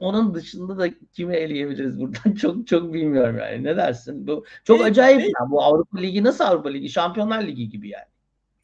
onun 0.00 0.34
dışında 0.34 0.78
da 0.78 0.88
kimi 1.12 1.36
eleyebiliriz 1.36 2.00
buradan 2.00 2.32
çok 2.40 2.66
çok 2.66 2.92
bilmiyorum 2.92 3.38
yani. 3.38 3.64
Ne 3.64 3.76
dersin? 3.76 4.26
Bu 4.26 4.44
çok 4.64 4.84
acayip. 4.84 5.20
Yani. 5.20 5.50
Bu 5.50 5.62
Avrupa 5.62 5.98
Ligi 5.98 6.24
nasıl 6.24 6.44
Avrupa 6.44 6.68
Ligi? 6.68 6.88
Şampiyonlar 6.88 7.42
Ligi 7.42 7.68
gibi 7.68 7.88
yani. 7.88 8.04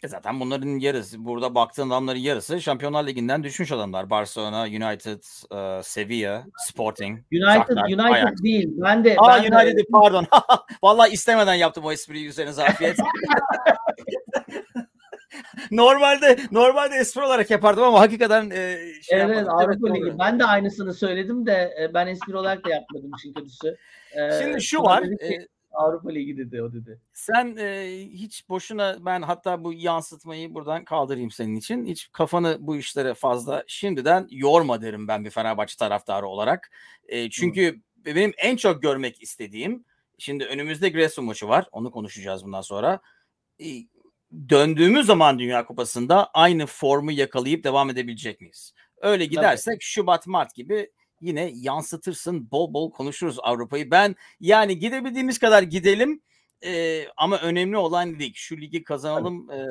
E 0.04 0.08
zaten 0.08 0.40
bunların 0.40 0.78
yarısı 0.78 1.24
burada 1.24 1.54
baktığın 1.54 1.90
adamların 1.90 2.18
yarısı 2.18 2.60
Şampiyonlar 2.60 3.06
Ligi'nden 3.06 3.42
düşmüş 3.42 3.72
adamlar. 3.72 4.10
Barcelona, 4.10 4.62
United, 4.62 5.22
uh, 5.50 5.82
Sevilla, 5.82 6.44
Sporting. 6.56 7.18
United 7.32 7.54
Shakhtar, 7.54 7.84
United 7.84 7.98
Ajax. 7.98 8.42
değil. 8.42 8.68
Ben 8.76 9.04
de 9.04 9.16
Aa 9.18 9.42
ben 9.42 9.52
United 9.52 9.78
de... 9.78 9.82
pardon. 9.92 10.26
Vallahi 10.82 11.12
istemeden 11.12 11.54
yaptım 11.54 11.84
o 11.84 11.92
espriyi 11.92 12.28
üzerine 12.28 12.52
zafiyet. 12.52 12.96
normalde 15.70 16.38
normalde 16.52 16.94
espri 16.96 17.22
olarak 17.22 17.50
yapardım 17.50 17.82
ama 17.82 18.00
hakikaten 18.00 18.50
e, 18.50 18.78
şey 19.02 19.20
Evet, 19.20 19.36
yapmadım. 19.36 19.48
Avrupa 19.48 19.88
evet, 19.88 19.96
Ligi. 19.96 20.18
Ben 20.18 20.38
de 20.38 20.44
aynısını 20.44 20.94
söyledim 20.94 21.46
de 21.46 21.74
e, 21.80 21.94
ben 21.94 22.06
espri 22.06 22.36
olarak 22.36 22.64
da 22.64 22.70
yapmadım 22.70 23.10
işin 23.16 23.32
kötüsü. 23.32 23.76
E, 24.12 24.42
Şimdi 24.42 24.62
şu 24.62 24.82
var. 24.82 25.04
Ki, 25.04 25.48
Avrupa 25.74 26.10
Ligi 26.10 26.36
dedi 26.36 26.62
o 26.62 26.72
dedi. 26.72 27.00
Sen 27.12 27.56
e, 27.56 27.98
hiç 28.12 28.48
boşuna 28.48 28.96
ben 29.00 29.22
hatta 29.22 29.64
bu 29.64 29.72
yansıtmayı 29.72 30.54
buradan 30.54 30.84
kaldırayım 30.84 31.30
senin 31.30 31.56
için. 31.56 31.86
Hiç 31.86 32.12
kafanı 32.12 32.56
bu 32.60 32.76
işlere 32.76 33.14
fazla 33.14 33.64
şimdiden 33.66 34.26
yorma 34.30 34.82
derim 34.82 35.08
ben 35.08 35.24
bir 35.24 35.30
Fenerbahçe 35.30 35.76
taraftarı 35.76 36.26
olarak. 36.26 36.70
E, 37.08 37.30
çünkü 37.30 37.68
Hı. 37.68 37.76
benim 38.14 38.32
en 38.38 38.56
çok 38.56 38.82
görmek 38.82 39.22
istediğim 39.22 39.84
şimdi 40.18 40.44
önümüzde 40.44 40.88
Giresun 40.88 41.24
maçı 41.24 41.48
var. 41.48 41.68
Onu 41.72 41.90
konuşacağız 41.90 42.44
bundan 42.44 42.60
sonra. 42.60 43.00
E, 43.60 43.66
döndüğümüz 44.48 45.06
zaman 45.06 45.38
Dünya 45.38 45.66
Kupası'nda 45.66 46.30
aynı 46.34 46.66
formu 46.66 47.12
yakalayıp 47.12 47.64
devam 47.64 47.90
edebilecek 47.90 48.40
miyiz? 48.40 48.74
Öyle 49.00 49.26
gidersek 49.26 49.74
Tabii. 49.74 49.84
Şubat 49.84 50.26
Mart 50.26 50.54
gibi 50.54 50.90
yine 51.20 51.52
yansıtırsın. 51.54 52.50
Bol 52.50 52.74
bol 52.74 52.90
konuşuruz 52.90 53.36
Avrupa'yı. 53.42 53.90
Ben 53.90 54.16
yani 54.40 54.78
gidebildiğimiz 54.78 55.38
kadar 55.38 55.62
gidelim. 55.62 56.22
E, 56.64 57.04
ama 57.16 57.38
önemli 57.38 57.76
olan 57.76 58.18
lig. 58.18 58.34
Şu 58.34 58.56
ligi 58.56 58.84
kazanalım. 58.84 59.50
E, 59.50 59.66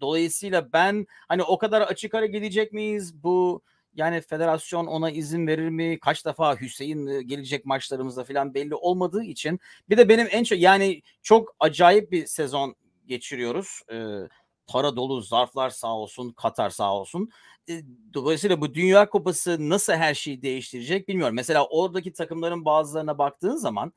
dolayısıyla 0.00 0.72
ben 0.72 1.06
hani 1.28 1.42
o 1.42 1.58
kadar 1.58 1.80
açık 1.80 2.14
ara 2.14 2.26
gidecek 2.26 2.72
miyiz? 2.72 3.22
Bu 3.22 3.62
yani 3.94 4.20
federasyon 4.20 4.86
ona 4.86 5.10
izin 5.10 5.46
verir 5.46 5.68
mi? 5.68 5.98
Kaç 6.00 6.26
defa 6.26 6.60
Hüseyin 6.60 7.06
gelecek 7.28 7.64
maçlarımızda 7.64 8.24
falan 8.24 8.54
belli 8.54 8.74
olmadığı 8.74 9.22
için. 9.22 9.60
Bir 9.88 9.96
de 9.96 10.08
benim 10.08 10.28
en 10.30 10.44
çok 10.44 10.58
yani 10.58 11.02
çok 11.22 11.56
acayip 11.60 12.12
bir 12.12 12.26
sezon 12.26 12.76
geçiriyoruz. 13.10 13.82
Ee, 13.92 14.28
para 14.66 14.96
dolu 14.96 15.20
zarflar 15.20 15.70
sağ 15.70 15.96
olsun, 15.96 16.32
Katar 16.32 16.70
sağ 16.70 16.94
olsun. 16.94 17.30
E, 17.68 17.82
dolayısıyla 18.14 18.60
bu 18.60 18.74
Dünya 18.74 19.08
Kupası 19.08 19.68
nasıl 19.68 19.92
her 19.92 20.14
şeyi 20.14 20.42
değiştirecek 20.42 21.08
bilmiyorum. 21.08 21.34
Mesela 21.34 21.66
oradaki 21.66 22.12
takımların 22.12 22.64
bazılarına 22.64 23.18
baktığın 23.18 23.56
zaman 23.56 23.92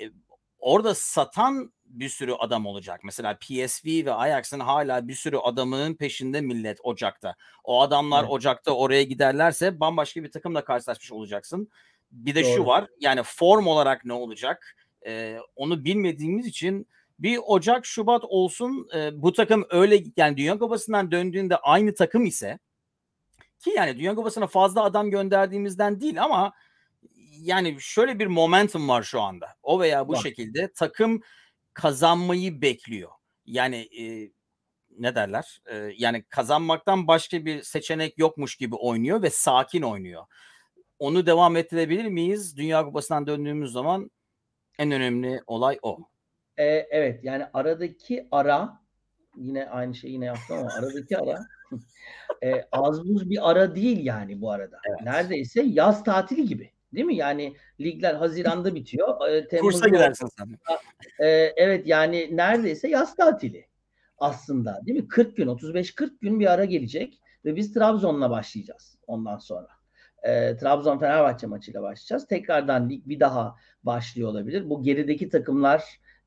e, 0.00 0.10
orada 0.58 0.94
satan 0.94 1.72
bir 1.84 2.08
sürü 2.08 2.32
adam 2.32 2.66
olacak. 2.66 3.00
Mesela 3.04 3.38
PSV 3.38 3.86
ve 3.86 4.12
Ajax'ın 4.12 4.60
hala 4.60 5.08
bir 5.08 5.14
sürü 5.14 5.36
adamının 5.36 5.94
peşinde 5.94 6.40
millet 6.40 6.78
Ocak'ta. 6.82 7.34
O 7.64 7.82
adamlar 7.82 8.22
evet. 8.22 8.32
Ocak'ta 8.32 8.72
oraya 8.72 9.02
giderlerse 9.02 9.80
bambaşka 9.80 10.22
bir 10.22 10.30
takımla 10.30 10.64
karşılaşmış 10.64 11.12
olacaksın. 11.12 11.68
Bir 12.10 12.34
de 12.34 12.44
Doğru. 12.44 12.54
şu 12.56 12.66
var 12.66 12.86
yani 13.00 13.22
form 13.24 13.66
olarak 13.66 14.04
ne 14.04 14.12
olacak 14.12 14.76
ee, 15.06 15.38
onu 15.56 15.84
bilmediğimiz 15.84 16.46
için 16.46 16.86
bir 17.18 17.40
Ocak 17.46 17.86
Şubat 17.86 18.24
olsun 18.24 18.88
e, 18.94 19.22
bu 19.22 19.32
takım 19.32 19.66
öyle 19.70 20.02
yani 20.16 20.36
Dünya 20.36 20.58
Kupası'ndan 20.58 21.10
döndüğünde 21.10 21.56
aynı 21.56 21.94
takım 21.94 22.26
ise 22.26 22.58
ki 23.58 23.70
yani 23.76 23.98
Dünya 23.98 24.14
Kupası'na 24.14 24.46
fazla 24.46 24.82
adam 24.82 25.10
gönderdiğimizden 25.10 26.00
değil 26.00 26.22
ama 26.22 26.52
yani 27.40 27.76
şöyle 27.80 28.18
bir 28.18 28.26
momentum 28.26 28.88
var 28.88 29.02
şu 29.02 29.20
anda. 29.20 29.56
O 29.62 29.80
veya 29.80 30.08
bu 30.08 30.12
Bak. 30.12 30.22
şekilde 30.22 30.72
takım 30.72 31.20
kazanmayı 31.74 32.62
bekliyor. 32.62 33.10
Yani 33.46 33.76
e, 33.76 34.30
ne 34.98 35.14
derler? 35.14 35.60
E, 35.66 35.92
yani 35.96 36.24
kazanmaktan 36.24 37.06
başka 37.06 37.44
bir 37.44 37.62
seçenek 37.62 38.18
yokmuş 38.18 38.56
gibi 38.56 38.76
oynuyor 38.76 39.22
ve 39.22 39.30
sakin 39.30 39.82
oynuyor. 39.82 40.26
Onu 40.98 41.26
devam 41.26 41.56
ettirebilir 41.56 42.04
miyiz? 42.04 42.56
Dünya 42.56 42.84
Kupası'ndan 42.84 43.26
döndüğümüz 43.26 43.72
zaman 43.72 44.10
en 44.78 44.90
önemli 44.90 45.42
olay 45.46 45.78
o. 45.82 45.98
E, 46.58 46.64
evet 46.90 47.24
yani 47.24 47.46
aradaki 47.52 48.28
ara 48.30 48.80
yine 49.36 49.68
aynı 49.68 49.94
şeyi 49.94 50.12
yine 50.12 50.24
yaptım 50.24 50.58
ama 50.58 50.70
aradaki 50.78 51.18
ara 51.18 51.46
e, 52.42 52.64
az 52.72 53.04
buz 53.04 53.30
bir 53.30 53.50
ara 53.50 53.74
değil 53.74 54.04
yani 54.06 54.40
bu 54.40 54.50
arada. 54.50 54.78
Evet. 54.88 55.00
Neredeyse 55.02 55.62
yaz 55.62 56.04
tatili 56.04 56.46
gibi. 56.46 56.70
Değil 56.94 57.06
mi? 57.06 57.16
Yani 57.16 57.56
ligler 57.80 58.14
Haziran'da 58.14 58.74
bitiyor. 58.74 59.28
E, 59.28 59.58
Kursa 59.58 59.88
gidersin 59.88 60.28
sen. 60.38 60.48
E, 61.20 61.26
evet 61.56 61.86
yani 61.86 62.36
neredeyse 62.36 62.88
yaz 62.88 63.16
tatili 63.16 63.66
aslında. 64.18 64.80
Değil 64.86 64.98
mi? 65.00 65.08
40 65.08 65.36
gün, 65.36 65.46
35-40 65.46 66.20
gün 66.20 66.40
bir 66.40 66.52
ara 66.52 66.64
gelecek 66.64 67.20
ve 67.44 67.56
biz 67.56 67.74
Trabzon'la 67.74 68.30
başlayacağız 68.30 68.98
ondan 69.06 69.38
sonra. 69.38 69.68
E, 70.22 70.56
Trabzon 70.56 70.98
Fenerbahçe 70.98 71.46
maçıyla 71.46 71.82
başlayacağız. 71.82 72.26
Tekrardan 72.26 72.90
lig 72.90 73.06
bir 73.06 73.20
daha 73.20 73.56
başlıyor 73.82 74.28
olabilir. 74.28 74.70
Bu 74.70 74.82
gerideki 74.82 75.28
takımlar 75.28 75.84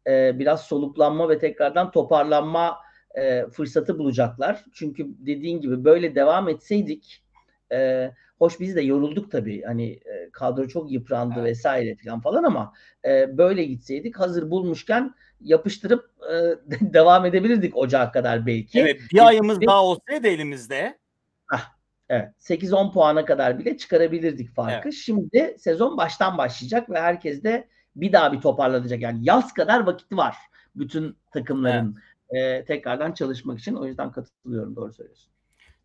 e, 0.10 0.40
biraz 0.40 0.62
soluklanma 0.62 1.30
ve 1.30 1.40
tekrardan 1.40 1.92
toparlanma 1.92 2.78
e, 3.16 3.46
fırsatı 3.48 4.00
bulacaklar. 4.00 4.66
Çünkü 4.74 5.08
dediğin 5.08 5.62
gibi 5.62 5.84
böyle 5.84 6.16
devam 6.16 6.50
etseydik 6.50 7.24
e, 7.72 8.12
hoş 8.40 8.60
biz 8.60 8.76
de 8.76 8.82
yorulduk 8.82 9.32
tabii. 9.32 9.62
Hani 9.62 9.92
e, 9.92 10.30
kadro 10.32 10.68
çok 10.68 10.92
yıprandı 10.92 11.36
evet. 11.40 11.50
vesaire 11.50 11.96
falan 12.06 12.22
falan 12.22 12.44
ama 12.44 12.74
e, 13.06 13.38
böyle 13.38 13.64
gitseydik 13.64 14.20
hazır 14.20 14.52
bulmuşken 14.52 15.16
yapıştırıp 15.42 16.10
e, 16.32 16.36
devam 16.94 17.26
edebilirdik 17.26 17.78
Ocak 17.78 18.14
kadar 18.14 18.46
belki. 18.46 18.80
Evet 18.80 19.02
bir 19.14 19.28
ayımız 19.28 19.62
daha 19.62 19.84
olsaydı 19.84 20.28
elimizde. 20.28 20.98
Hah, 21.46 21.72
evet 22.10 22.30
8-10 22.40 22.94
puana 22.94 23.26
kadar 23.26 23.60
bile 23.60 23.78
çıkarabilirdik 23.78 24.56
farkı. 24.56 24.90
Evet. 24.90 24.94
Şimdi 24.94 25.56
sezon 25.60 25.98
baştan 25.98 26.38
başlayacak 26.38 26.90
ve 26.90 27.00
herkes 27.00 27.44
de 27.44 27.68
bir 28.02 28.12
daha 28.12 28.34
bir 28.34 28.42
toparlanacak. 28.42 29.02
Yani 29.02 29.20
yaz 29.22 29.54
kadar 29.54 29.80
vakit 29.80 30.12
var 30.12 30.36
bütün 30.76 31.18
takımların 31.32 31.96
evet. 32.30 32.62
e, 32.62 32.66
tekrardan 32.66 33.12
çalışmak 33.12 33.60
için. 33.60 33.76
O 33.76 33.86
yüzden 33.86 34.12
katılıyorum 34.12 34.76
doğru 34.76 34.94
söylüyorsun. 34.94 35.32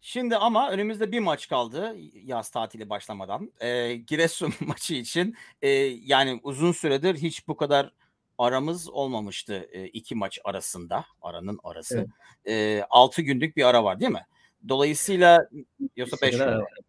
Şimdi 0.00 0.36
ama 0.36 0.70
önümüzde 0.70 1.12
bir 1.12 1.20
maç 1.20 1.48
kaldı 1.48 1.96
yaz 2.24 2.50
tatili 2.50 2.90
başlamadan. 2.90 3.52
E, 3.60 3.94
Giresun 3.94 4.54
maçı 4.66 4.94
için 4.94 5.36
e, 5.62 5.68
yani 6.04 6.40
uzun 6.42 6.72
süredir 6.72 7.14
hiç 7.14 7.48
bu 7.48 7.56
kadar 7.56 7.92
aramız 8.38 8.90
olmamıştı 8.90 9.68
e, 9.72 9.86
iki 9.86 10.14
maç 10.14 10.38
arasında. 10.44 11.04
Aranın 11.22 11.58
arası. 11.64 12.06
Evet. 12.46 12.80
E, 12.80 12.86
6 12.90 13.22
günlük 13.22 13.56
bir 13.56 13.64
ara 13.64 13.84
var 13.84 14.00
değil 14.00 14.12
mi? 14.12 14.26
Dolayısıyla 14.68 15.48
yoksa 15.96 16.16
5 16.22 16.34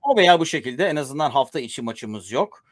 o 0.01 0.17
veya 0.17 0.39
bu 0.39 0.45
şekilde 0.45 0.85
en 0.85 0.95
azından 0.95 1.29
hafta 1.29 1.59
içi 1.59 1.81
maçımız 1.81 2.31
yok. 2.31 2.63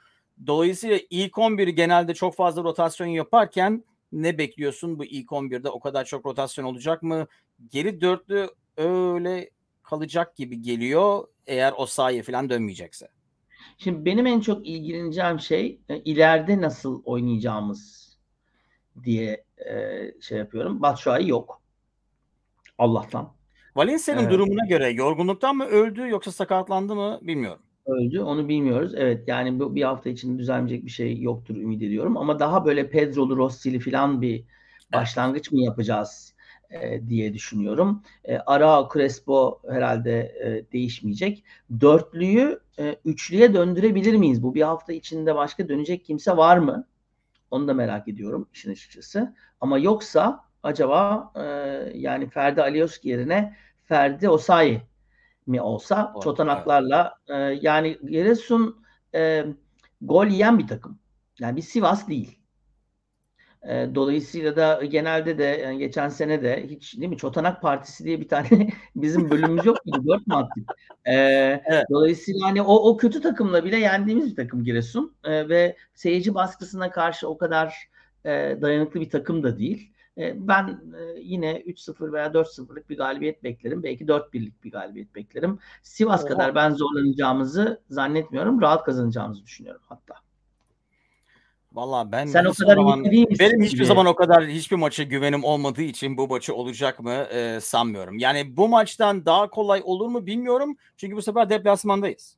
Dolayısıyla 0.47 0.99
ilk 1.09 1.33
11'i 1.33 1.75
genelde 1.75 2.13
çok 2.13 2.35
fazla 2.35 2.63
rotasyon 2.63 3.07
yaparken 3.07 3.83
ne 4.11 4.37
bekliyorsun 4.37 4.99
bu 4.99 5.05
ilk 5.05 5.29
11'de 5.29 5.69
o 5.69 5.79
kadar 5.79 6.05
çok 6.05 6.25
rotasyon 6.25 6.65
olacak 6.65 7.03
mı? 7.03 7.27
Geri 7.71 8.01
dörtlü 8.01 8.49
öyle 8.77 9.49
kalacak 9.83 10.35
gibi 10.35 10.61
geliyor 10.61 11.27
eğer 11.47 11.73
o 11.77 11.85
sahaya 11.85 12.23
falan 12.23 12.49
dönmeyecekse. 12.49 13.07
Şimdi 13.77 14.05
benim 14.05 14.27
en 14.27 14.39
çok 14.39 14.67
ilgileneceğim 14.67 15.39
şey 15.39 15.79
e, 15.89 15.99
ileride 15.99 16.61
nasıl 16.61 17.03
oynayacağımız 17.05 18.03
diye 19.03 19.45
e, 19.57 19.75
şey 20.21 20.37
yapıyorum. 20.37 20.81
Batshuayi 20.81 21.29
yok. 21.29 21.61
Allah'tan. 22.77 23.33
Valencia'nın 23.75 24.27
ee, 24.27 24.29
durumuna 24.29 24.65
göre 24.65 24.89
yorgunluktan 24.89 25.55
mı 25.55 25.65
öldü 25.65 26.09
yoksa 26.09 26.31
sakatlandı 26.31 26.95
mı 26.95 27.19
bilmiyorum. 27.21 27.61
Öldü 27.85 28.19
onu 28.21 28.47
bilmiyoruz. 28.47 28.93
Evet 28.95 29.27
yani 29.27 29.59
bu 29.59 29.75
bir 29.75 29.83
hafta 29.83 30.09
içinde 30.09 30.39
düzelmeyecek 30.39 30.85
bir 30.85 30.91
şey 30.91 31.21
yoktur 31.21 31.55
ümit 31.55 31.81
ediyorum. 31.83 32.17
Ama 32.17 32.39
daha 32.39 32.65
böyle 32.65 32.89
Pedro'lu 32.89 33.37
Rossi'li 33.37 33.79
falan 33.79 34.21
bir 34.21 34.43
başlangıç 34.93 35.51
mı 35.51 35.61
yapacağız 35.61 36.33
e, 36.71 37.07
diye 37.09 37.33
düşünüyorum. 37.33 38.03
E, 38.25 38.37
Ara 38.37 38.89
Crespo 38.93 39.61
herhalde 39.69 40.19
e, 40.21 40.71
değişmeyecek. 40.71 41.43
Dörtlüyü 41.81 42.59
e, 42.79 42.95
üçlüye 43.05 43.53
döndürebilir 43.53 44.13
miyiz? 44.15 44.43
Bu 44.43 44.55
bir 44.55 44.61
hafta 44.61 44.93
içinde 44.93 45.35
başka 45.35 45.69
dönecek 45.69 46.05
kimse 46.05 46.37
var 46.37 46.57
mı? 46.57 46.87
Onu 47.51 47.67
da 47.67 47.73
merak 47.73 48.07
ediyorum 48.07 48.49
işin 48.53 48.71
açıkçası. 48.71 49.35
Ama 49.61 49.77
yoksa 49.77 50.45
acaba 50.63 51.31
e, 51.35 51.41
yani 51.99 52.29
Ferdi 52.29 52.61
Alioski 52.61 53.09
yerine 53.09 53.55
Ferdi 53.85 54.29
Osayi 54.29 54.81
mi 55.47 55.61
olsa 55.61 56.11
o, 56.15 56.21
çotanaklarla 56.21 57.15
e, 57.27 57.35
yani 57.61 57.97
Giresun 58.07 58.83
e, 59.15 59.45
gol 60.01 60.27
yiyen 60.27 60.59
bir 60.59 60.67
takım. 60.67 60.99
Yani 61.39 61.55
bir 61.55 61.61
Sivas 61.61 62.07
değil. 62.07 62.39
E, 63.69 63.95
dolayısıyla 63.95 64.55
da 64.55 64.85
genelde 64.85 65.37
de 65.37 65.43
yani 65.43 65.77
geçen 65.77 66.09
sene 66.09 66.43
de 66.43 66.65
hiç 66.69 66.97
değil 66.97 67.09
mi 67.09 67.17
Çotanak 67.17 67.61
Partisi 67.61 68.03
diye 68.05 68.21
bir 68.21 68.27
tane 68.27 68.69
bizim 68.95 69.31
bölümümüz 69.31 69.65
yok 69.65 69.85
muydu? 69.85 70.07
Dört 70.07 70.27
mü 70.27 70.35
attık? 70.35 70.71
E, 71.05 71.13
evet. 71.65 71.85
Dolayısıyla 71.89 72.47
hani 72.47 72.61
o, 72.61 72.75
o 72.75 72.97
kötü 72.97 73.21
takımla 73.21 73.65
bile 73.65 73.77
yendiğimiz 73.77 74.31
bir 74.31 74.35
takım 74.35 74.63
Giresun 74.63 75.15
e, 75.23 75.49
ve 75.49 75.77
seyirci 75.93 76.33
baskısına 76.33 76.91
karşı 76.91 77.27
o 77.27 77.37
kadar 77.37 77.89
e, 78.25 78.57
dayanıklı 78.61 79.01
bir 79.01 79.09
takım 79.09 79.43
da 79.43 79.59
değil. 79.59 79.92
E, 80.17 80.47
ben 80.47 80.81
yine 81.21 81.61
3-0 81.61 82.13
veya 82.13 82.25
4-0'lık 82.25 82.89
bir 82.89 82.97
galibiyet 82.97 83.43
beklerim. 83.43 83.83
Belki 83.83 84.05
4-1'lik 84.05 84.63
bir 84.63 84.71
galibiyet 84.71 85.15
beklerim. 85.15 85.59
Sivas 85.83 86.21
Oha. 86.21 86.29
kadar 86.29 86.55
ben 86.55 86.69
zorlanacağımızı 86.69 87.81
zannetmiyorum. 87.89 88.61
Rahat 88.61 88.83
kazanacağımızı 88.83 89.43
düşünüyorum 89.43 89.81
hatta. 89.85 90.15
Valla 91.73 92.11
ben 92.11 92.25
Sen 92.25 92.45
o 92.45 92.53
kadar 92.53 92.75
zaman? 92.75 93.05
Benim 93.05 93.61
hiçbir 93.61 93.77
gibi. 93.77 93.85
zaman 93.85 94.05
o 94.05 94.15
kadar 94.15 94.45
hiçbir 94.45 94.75
maça 94.75 95.03
güvenim 95.03 95.43
olmadığı 95.43 95.81
için 95.81 96.17
bu 96.17 96.27
maçı 96.27 96.55
olacak 96.55 96.99
mı 96.99 97.11
e, 97.11 97.59
sanmıyorum. 97.61 98.17
Yani 98.17 98.57
bu 98.57 98.69
maçtan 98.69 99.25
daha 99.25 99.49
kolay 99.49 99.81
olur 99.85 100.07
mu 100.07 100.25
bilmiyorum. 100.25 100.77
Çünkü 100.97 101.15
bu 101.15 101.21
sefer 101.21 101.49
deplasmandayız. 101.49 102.37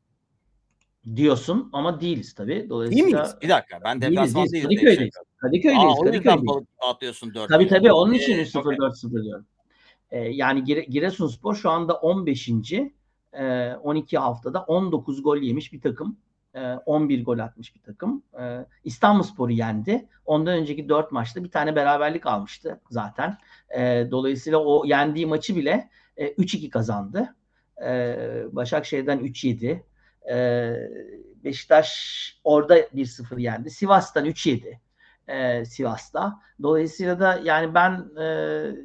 Diyorsun 1.15 1.69
ama 1.73 2.01
değiliz 2.01 2.33
tabii. 2.33 2.69
Dolayısıyla... 2.69 3.05
Değil 3.05 3.15
miyiz? 3.15 3.35
Bir 3.41 3.49
dakika 3.49 3.79
ben 3.83 4.01
deplasman 4.01 4.47
değiliz. 4.47 4.63
Kadıköy'deyiz. 4.63 5.13
Kadıköy'deyiz. 5.45 5.83
Aa, 5.83 5.99
o 5.99 6.13
yüzden 6.13 6.43
atlıyorsun 6.79 7.33
4 7.33 7.49
Tabii 7.49 7.67
tabii 7.67 7.91
onun 7.91 8.13
için 8.13 8.33
3-0 8.37 8.59
okay. 8.59 8.77
4-0 8.77 9.23
diyorum. 9.23 9.45
Ee, 10.11 10.19
yani 10.19 10.63
Gire, 10.63 10.81
Giresunspor 10.81 11.55
şu 11.55 11.69
anda 11.69 11.93
15. 11.93 12.49
E, 13.33 13.75
12 13.83 14.17
haftada 14.17 14.61
19 14.63 15.23
gol 15.23 15.37
yemiş 15.37 15.73
bir 15.73 15.81
takım. 15.81 16.17
11 16.85 17.25
gol 17.25 17.39
atmış 17.39 17.75
bir 17.75 17.81
takım. 17.81 18.23
İstanbulspor'u 18.83 19.51
yendi. 19.51 20.09
Ondan 20.25 20.57
önceki 20.57 20.89
4 20.89 21.11
maçta 21.11 21.43
bir 21.43 21.51
tane 21.51 21.75
beraberlik 21.75 22.25
almıştı 22.25 22.79
zaten. 22.89 23.37
Dolayısıyla 24.11 24.59
o 24.59 24.85
yendiği 24.85 25.25
maçı 25.25 25.55
bile 25.55 25.89
3-2 26.17 26.69
kazandı. 26.69 27.35
Başakşehir'den 28.55 29.19
3-7. 29.19 29.83
Beşiktaş 31.43 32.39
orada 32.43 32.79
1-0 32.79 33.41
yendi. 33.41 33.69
Sivas'tan 33.69 34.25
3-7 34.25 34.79
Sivas'ta. 35.65 36.39
Dolayısıyla 36.61 37.19
da 37.19 37.39
yani 37.43 37.73
ben 37.73 38.05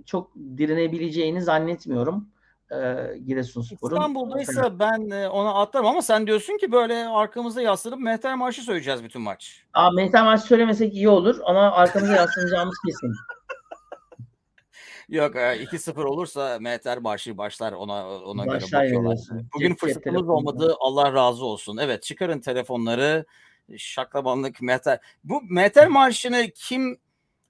çok 0.07 0.35
direnebileceğini 0.57 1.43
zannetmiyorum 1.43 2.29
e, 2.71 2.77
Giresunspor'un. 3.27 3.97
İstanbul'daysa 3.97 4.79
ben 4.79 5.11
e, 5.11 5.29
ona 5.29 5.55
atlarım 5.55 5.87
ama 5.87 6.03
sen 6.03 6.27
diyorsun 6.27 6.59
ki 6.59 6.73
böyle 6.73 6.95
arkamıza 6.95 7.63
yaslanıp 7.63 7.99
Mehter 7.99 8.35
Marşı 8.35 8.63
söyleyeceğiz 8.63 9.05
bütün 9.05 9.23
maç. 9.23 9.65
Aa, 9.75 9.91
Mehter 9.91 10.23
Marşı 10.23 10.43
söylemesek 10.43 10.95
iyi 10.95 11.09
olur 11.09 11.41
ama 11.45 11.73
arkamıza 11.73 12.13
yaslanacağımız 12.13 12.77
kesin. 12.87 13.13
Yok 15.09 15.35
2-0 15.35 16.05
olursa 16.05 16.59
Mehter 16.61 16.99
Marşı 16.99 17.39
başlar 17.39 17.73
ona 17.73 18.09
ona 18.21 18.47
Başlar 18.47 18.85
göre 18.85 18.95
bakıyorlar. 18.95 19.19
Bugün 19.55 19.75
fırsatımız 19.75 20.29
olmadı. 20.29 20.77
Allah 20.81 21.13
razı 21.13 21.45
olsun. 21.45 21.77
Evet 21.77 22.03
çıkarın 22.03 22.41
telefonları. 22.41 23.25
Şaklabanlık 23.79 24.63
Mehter. 24.63 24.99
Bu 25.25 25.43
Mehter 25.43 25.89
Marşı'nı 25.89 26.51
kim 26.55 26.99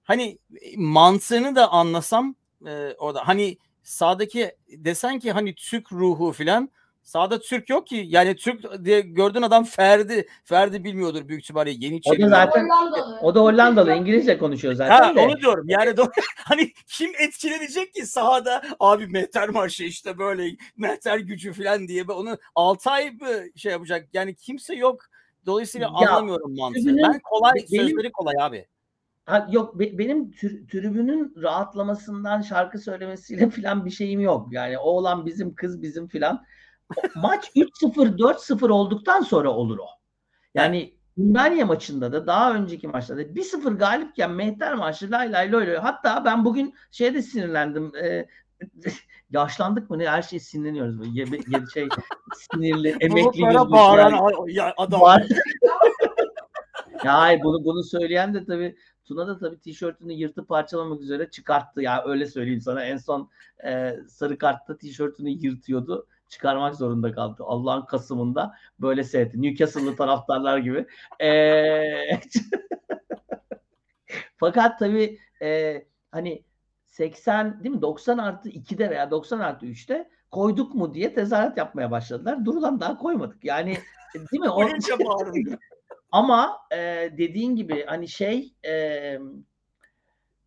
hani 0.02 0.38
mantığını 0.76 1.56
da 1.56 1.68
anlasam 1.72 2.34
e, 2.66 2.94
orada 2.98 3.28
hani 3.28 3.58
sağdaki 3.82 4.56
desen 4.68 5.18
ki 5.18 5.32
hani 5.32 5.54
Türk 5.54 5.92
ruhu 5.92 6.32
filan 6.32 6.70
sağda 7.02 7.40
Türk 7.40 7.70
yok 7.70 7.86
ki 7.86 8.04
yani 8.08 8.36
Türk 8.36 8.84
diye 8.84 9.00
gördüğün 9.00 9.42
adam 9.42 9.64
Ferdi 9.64 10.28
Ferdi 10.44 10.84
bilmiyordur 10.84 11.28
büyük 11.28 11.42
ihtimalle 11.42 11.70
yeni 11.70 12.00
O 12.06 12.18
da 12.18 12.28
zaten 12.28 12.64
Hollandalı. 12.64 13.18
o 13.22 13.34
da 13.34 13.40
Hollandalı 13.40 13.94
İngilizce 13.94 14.38
konuşuyor 14.38 14.74
zaten 14.74 15.08
Ha 15.08 15.14
de. 15.14 15.20
onu 15.20 15.40
diyorum. 15.40 15.68
Yani 15.68 15.90
do- 15.90 16.12
hani 16.36 16.72
kim 16.86 17.10
etkilenecek 17.18 17.94
ki 17.94 18.06
sahada 18.06 18.62
abi 18.80 19.06
Mehter 19.06 19.48
marşı 19.48 19.84
işte 19.84 20.18
böyle 20.18 20.56
Mehter 20.76 21.18
gücü 21.18 21.52
falan 21.52 21.88
diye 21.88 22.04
onu 22.04 22.38
6 22.54 22.90
ay 22.90 23.10
mı 23.10 23.28
şey 23.56 23.72
yapacak? 23.72 24.08
Yani 24.12 24.34
kimse 24.34 24.74
yok. 24.74 25.09
Dolayısıyla 25.46 25.86
Ya, 26.02 26.10
anlamıyorum 26.10 26.56
mantığı. 26.56 26.78
tribünün- 26.80 27.02
Ben 27.02 27.20
kolay 27.24 27.52
benim- 27.54 27.88
sözleri 27.88 28.12
kolay 28.12 28.34
abi. 28.40 28.66
Ha, 29.26 29.48
yok 29.50 29.78
be- 29.78 29.98
benim 29.98 30.30
tür- 30.30 30.68
tribünün 30.68 31.34
rahatlamasından 31.42 32.40
şarkı 32.40 32.78
söylemesiyle 32.78 33.50
falan 33.50 33.84
bir 33.84 33.90
şeyim 33.90 34.20
yok. 34.20 34.52
Yani 34.52 34.78
oğlan 34.78 35.26
bizim 35.26 35.54
kız 35.54 35.82
bizim 35.82 36.08
filan. 36.08 36.44
O- 36.96 37.20
Maç 37.20 37.50
3-0 37.56 38.18
4-0 38.18 38.70
olduktan 38.70 39.20
sonra 39.20 39.50
olur 39.50 39.78
o. 39.78 39.86
Yani 40.54 40.94
Ümraniye 41.18 41.64
maçında 41.64 42.12
da 42.12 42.26
daha 42.26 42.54
önceki 42.54 42.88
maçlarda 42.88 43.34
1-0 43.34 43.72
galipken 43.78 44.30
Mehter 44.30 44.74
maçı 44.74 45.10
lay 45.10 45.32
lay 45.32 45.52
loy 45.52 45.66
loy. 45.66 45.76
Hatta 45.76 46.24
ben 46.24 46.44
bugün 46.44 46.74
şeyde 46.90 47.22
sinirlendim. 47.22 47.92
e, 47.96 48.26
yaşlandık 49.30 49.90
mı 49.90 49.98
ne 49.98 50.08
her 50.08 50.22
şey 50.22 50.40
sinirleniyoruz. 50.40 50.98
Böyle. 50.98 51.10
Ye, 51.10 51.26
ye- 51.26 51.66
şey 51.74 51.88
sinirli 52.36 52.88
emekli 53.00 53.44
yüzlü 53.44 53.70
bağıran 53.70 54.48
ya 54.48 54.74
adam. 54.76 55.00
Var. 55.00 55.22
ya 57.04 57.18
hayır 57.18 57.42
bunu 57.42 57.64
bunu 57.64 57.82
söyleyen 57.82 58.34
de 58.34 58.44
tabii 58.44 58.76
Tuna 59.10 59.26
da 59.26 59.38
tabii 59.38 59.60
tişörtünü 59.60 60.12
yırtıp 60.12 60.48
parçalamak 60.48 61.00
üzere 61.00 61.30
çıkarttı. 61.30 61.82
Ya 61.82 62.04
öyle 62.04 62.26
söyleyeyim 62.26 62.60
sana. 62.60 62.84
En 62.84 62.96
son 62.96 63.30
e, 63.64 63.96
sarı 64.08 64.38
kartta 64.38 64.76
tişörtünü 64.76 65.30
yırtıyordu. 65.30 66.06
Çıkarmak 66.28 66.74
zorunda 66.74 67.12
kaldı. 67.12 67.42
Allah'ın 67.46 67.86
Kasım'ında 67.86 68.54
böyle 68.80 69.04
seyretti. 69.04 69.42
Newcastle'lı 69.42 69.96
taraftarlar 69.96 70.58
gibi. 70.58 70.86
E, 71.22 71.30
fakat 74.36 74.78
tabii 74.78 75.18
e, 75.42 75.82
hani 76.10 76.44
80 77.00 77.64
değil 77.64 77.74
mi 77.74 77.82
90 77.82 78.18
artı 78.18 78.48
2'de 78.48 78.90
veya 78.90 79.10
90 79.10 79.38
artı 79.40 79.66
3'te 79.66 80.08
koyduk 80.30 80.74
mu 80.74 80.94
diye 80.94 81.14
tezahürat 81.14 81.58
yapmaya 81.58 81.90
başladılar. 81.90 82.44
Durulan 82.44 82.80
daha 82.80 82.98
koymadık. 82.98 83.44
Yani 83.44 83.76
değil 84.14 84.40
mi? 84.40 84.48
O, 84.48 84.58
Oyunca 84.58 84.98
bağırın. 84.98 85.58
ama 86.12 86.58
e, 86.72 86.76
dediğin 87.18 87.56
gibi 87.56 87.84
hani 87.86 88.08
şey 88.08 88.54
e, 88.66 89.18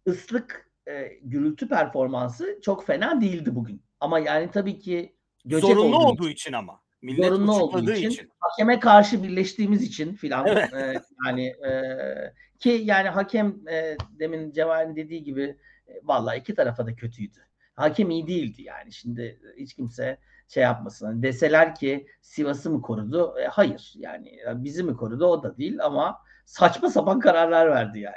ıslık 0.07 0.69
e, 0.87 1.03
gürültü 1.23 1.69
performansı 1.69 2.59
çok 2.61 2.85
fena 2.85 3.21
değildi 3.21 3.55
bugün. 3.55 3.81
Ama 3.99 4.19
yani 4.19 4.51
tabii 4.51 4.79
ki 4.79 5.15
Zorunlu 5.45 5.81
olduğu 5.81 5.97
olduğu 5.97 6.29
için 6.29 6.53
ama. 6.53 6.79
Millet 7.01 7.29
Zorunlu 7.29 7.53
olduğu 7.53 7.91
için. 7.91 8.09
için. 8.09 8.29
hakeme 8.39 8.79
karşı 8.79 9.23
birleştiğimiz 9.23 9.83
için 9.83 10.13
filan 10.13 10.47
Evet. 10.47 10.73
e, 10.73 10.93
yani 11.27 11.45
e, 11.47 11.71
ki 12.59 12.81
yani 12.83 13.09
hakem 13.09 13.67
e, 13.67 13.97
demin 14.19 14.51
Cevahir'in 14.51 14.95
dediği 14.95 15.23
gibi 15.23 15.43
e, 15.43 15.57
vallahi 16.03 16.39
iki 16.39 16.55
tarafa 16.55 16.87
da 16.87 16.95
kötüydü. 16.95 17.39
Hakem 17.75 18.09
iyi 18.09 18.27
değildi 18.27 18.61
yani. 18.63 18.91
Şimdi 18.91 19.39
hiç 19.57 19.73
kimse 19.73 20.17
şey 20.47 20.63
yapmasın. 20.63 21.05
Hani 21.05 21.23
deseler 21.23 21.75
ki 21.75 22.07
Sivas'ı 22.21 22.69
mı 22.69 22.81
korudu? 22.81 23.39
E, 23.39 23.47
hayır. 23.47 23.93
Yani 23.95 24.29
e, 24.29 24.63
bizi 24.63 24.83
mi 24.83 24.95
korudu? 24.95 25.25
O 25.25 25.43
da 25.43 25.57
değil 25.57 25.85
ama 25.85 26.19
saçma 26.45 26.89
sapan 26.89 27.19
kararlar 27.19 27.69
verdi 27.69 27.99
yani. 27.99 28.15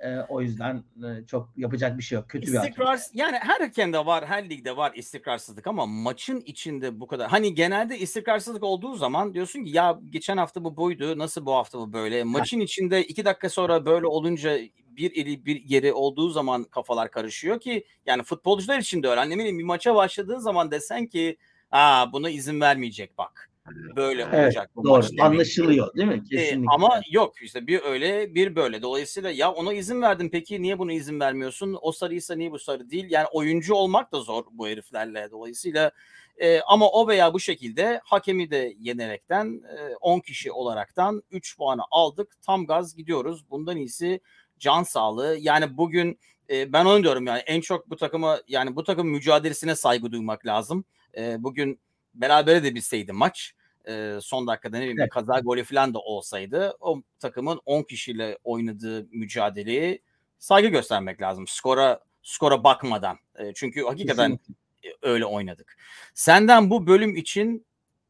E, 0.00 0.18
o 0.28 0.40
yüzden 0.40 0.76
e, 0.76 1.26
çok 1.26 1.48
yapacak 1.56 1.98
bir 1.98 2.02
şey 2.02 2.16
yok. 2.16 2.28
Kötü 2.28 2.46
bir 2.46 2.56
hakem. 2.56 2.70
İstikrar 2.70 3.00
yani 3.14 3.36
her 3.36 3.60
hakemde 3.60 4.06
var, 4.06 4.26
her 4.26 4.50
ligde 4.50 4.76
var 4.76 4.92
istikrarsızlık 4.94 5.66
ama 5.66 5.86
maçın 5.86 6.40
içinde 6.40 7.00
bu 7.00 7.06
kadar. 7.06 7.28
Hani 7.28 7.54
genelde 7.54 7.98
istikrarsızlık 7.98 8.62
olduğu 8.62 8.94
zaman 8.94 9.34
diyorsun 9.34 9.64
ki 9.64 9.70
ya 9.70 10.00
geçen 10.10 10.36
hafta 10.36 10.64
bu 10.64 10.76
buydu, 10.76 11.18
nasıl 11.18 11.46
bu 11.46 11.54
hafta 11.54 11.78
bu 11.78 11.92
böyle. 11.92 12.24
Maçın 12.24 12.60
içinde 12.60 13.04
iki 13.04 13.24
dakika 13.24 13.48
sonra 13.48 13.86
böyle 13.86 14.06
olunca 14.06 14.58
bir 14.86 15.16
eli 15.16 15.46
bir 15.46 15.64
yeri 15.64 15.92
olduğu 15.92 16.28
zaman 16.28 16.64
kafalar 16.64 17.10
karışıyor 17.10 17.60
ki 17.60 17.84
yani 18.06 18.22
futbolcular 18.22 18.78
için 18.78 19.02
de 19.02 19.08
öyle. 19.08 19.20
Hani 19.20 19.34
ne 19.34 19.38
bileyim 19.38 19.58
bir 19.58 19.64
maça 19.64 19.94
başladığın 19.94 20.38
zaman 20.38 20.70
desen 20.70 21.06
ki 21.06 21.36
Aa, 21.74 22.12
buna 22.12 22.30
izin 22.30 22.60
vermeyecek 22.60 23.18
bak. 23.18 23.50
Böyle 23.96 24.22
Evet, 24.22 24.44
olacak 24.44 24.70
bu 24.76 24.84
Doğru. 24.84 24.96
maç. 24.96 25.10
Anlaşılıyor 25.20 25.94
değil 25.94 26.08
mi? 26.08 26.22
E, 26.30 26.36
Kesinlikle. 26.36 26.66
ama 26.74 27.00
yok 27.10 27.42
işte 27.42 27.66
bir 27.66 27.82
öyle 27.82 28.34
bir 28.34 28.56
böyle. 28.56 28.82
Dolayısıyla 28.82 29.30
ya 29.30 29.52
ona 29.52 29.72
izin 29.72 30.02
verdin 30.02 30.28
peki 30.28 30.62
niye 30.62 30.78
buna 30.78 30.92
izin 30.92 31.20
vermiyorsun? 31.20 31.78
O 31.80 31.92
sarıysa 31.92 32.34
niye 32.34 32.50
bu 32.52 32.58
sarı 32.58 32.90
değil? 32.90 33.06
Yani 33.10 33.26
oyuncu 33.32 33.74
olmak 33.74 34.12
da 34.12 34.20
zor 34.20 34.44
bu 34.52 34.68
heriflerle. 34.68 35.28
Dolayısıyla 35.30 35.90
e, 36.36 36.60
ama 36.60 36.88
o 36.90 37.08
veya 37.08 37.34
bu 37.34 37.40
şekilde 37.40 38.00
hakemi 38.04 38.50
de 38.50 38.74
yenerekten 38.78 39.62
e, 39.78 39.94
10 40.00 40.20
kişi 40.20 40.52
olaraktan 40.52 41.22
3 41.30 41.56
puanı 41.56 41.82
aldık. 41.90 42.36
Tam 42.42 42.66
gaz 42.66 42.96
gidiyoruz. 42.96 43.50
Bundan 43.50 43.76
iyisi 43.76 44.20
can 44.58 44.82
sağlığı. 44.82 45.36
Yani 45.40 45.76
bugün 45.76 46.18
e, 46.50 46.72
ben 46.72 46.84
onu 46.84 47.02
diyorum 47.02 47.26
yani 47.26 47.40
en 47.46 47.60
çok 47.60 47.90
bu 47.90 47.96
takıma 47.96 48.40
yani 48.48 48.76
bu 48.76 48.84
takım 48.84 49.08
mücadelesine 49.08 49.76
saygı 49.76 50.12
duymak 50.12 50.46
lazım. 50.46 50.84
E, 51.16 51.42
bugün 51.42 51.80
berabere 52.14 52.64
de 52.64 52.74
bitseydi 52.74 53.12
maç 53.12 53.54
e, 53.88 54.18
son 54.22 54.46
dakikada 54.46 54.76
ne 54.76 54.82
bileyim 54.82 55.00
Evet. 55.00 55.10
kaza 55.10 55.40
golü 55.40 55.64
falan 55.64 55.94
da 55.94 55.98
olsaydı 55.98 56.76
o 56.80 57.02
takımın 57.18 57.60
10 57.66 57.82
kişiyle 57.82 58.38
oynadığı 58.44 59.06
mücadeleyi 59.12 60.02
saygı 60.38 60.68
göstermek 60.68 61.22
lazım. 61.22 61.46
Skora 61.46 62.00
skora 62.22 62.64
bakmadan. 62.64 63.16
E, 63.38 63.52
çünkü 63.54 63.82
hakikaten 63.82 64.36
Kesinlikle. 64.36 64.94
öyle 65.02 65.26
oynadık. 65.26 65.76
Senden 66.14 66.70
bu 66.70 66.86
bölüm 66.86 67.16
için 67.16 67.66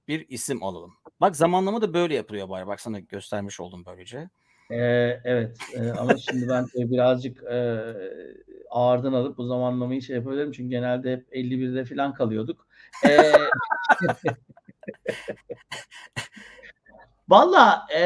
bir 0.08 0.26
isim 0.28 0.62
alalım. 0.62 0.94
Bak 1.20 1.36
zamanlama 1.36 1.82
da 1.82 1.94
böyle 1.94 2.14
yapılıyor 2.14 2.48
bari. 2.48 2.66
Bak 2.66 2.80
sana 2.80 2.98
göstermiş 2.98 3.60
oldum 3.60 3.84
böylece. 3.86 4.28
Ee, 4.70 4.76
evet 5.24 5.58
Ee, 5.74 5.90
ama 5.90 6.16
şimdi 6.16 6.48
ben 6.48 6.62
e, 6.62 6.90
birazcık 6.90 7.42
e, 7.42 7.84
ağırdan 8.70 9.12
alıp 9.12 9.38
bu 9.38 9.46
zamanlamayı 9.46 10.02
şey 10.02 10.16
yapabilirim 10.16 10.52
çünkü 10.52 10.70
genelde 10.70 11.12
hep 11.12 11.26
51'de 11.32 11.84
falan 11.84 12.14
kalıyorduk. 12.14 12.66
Ee, 13.06 13.32
Valla 17.28 17.86
e, 17.94 18.00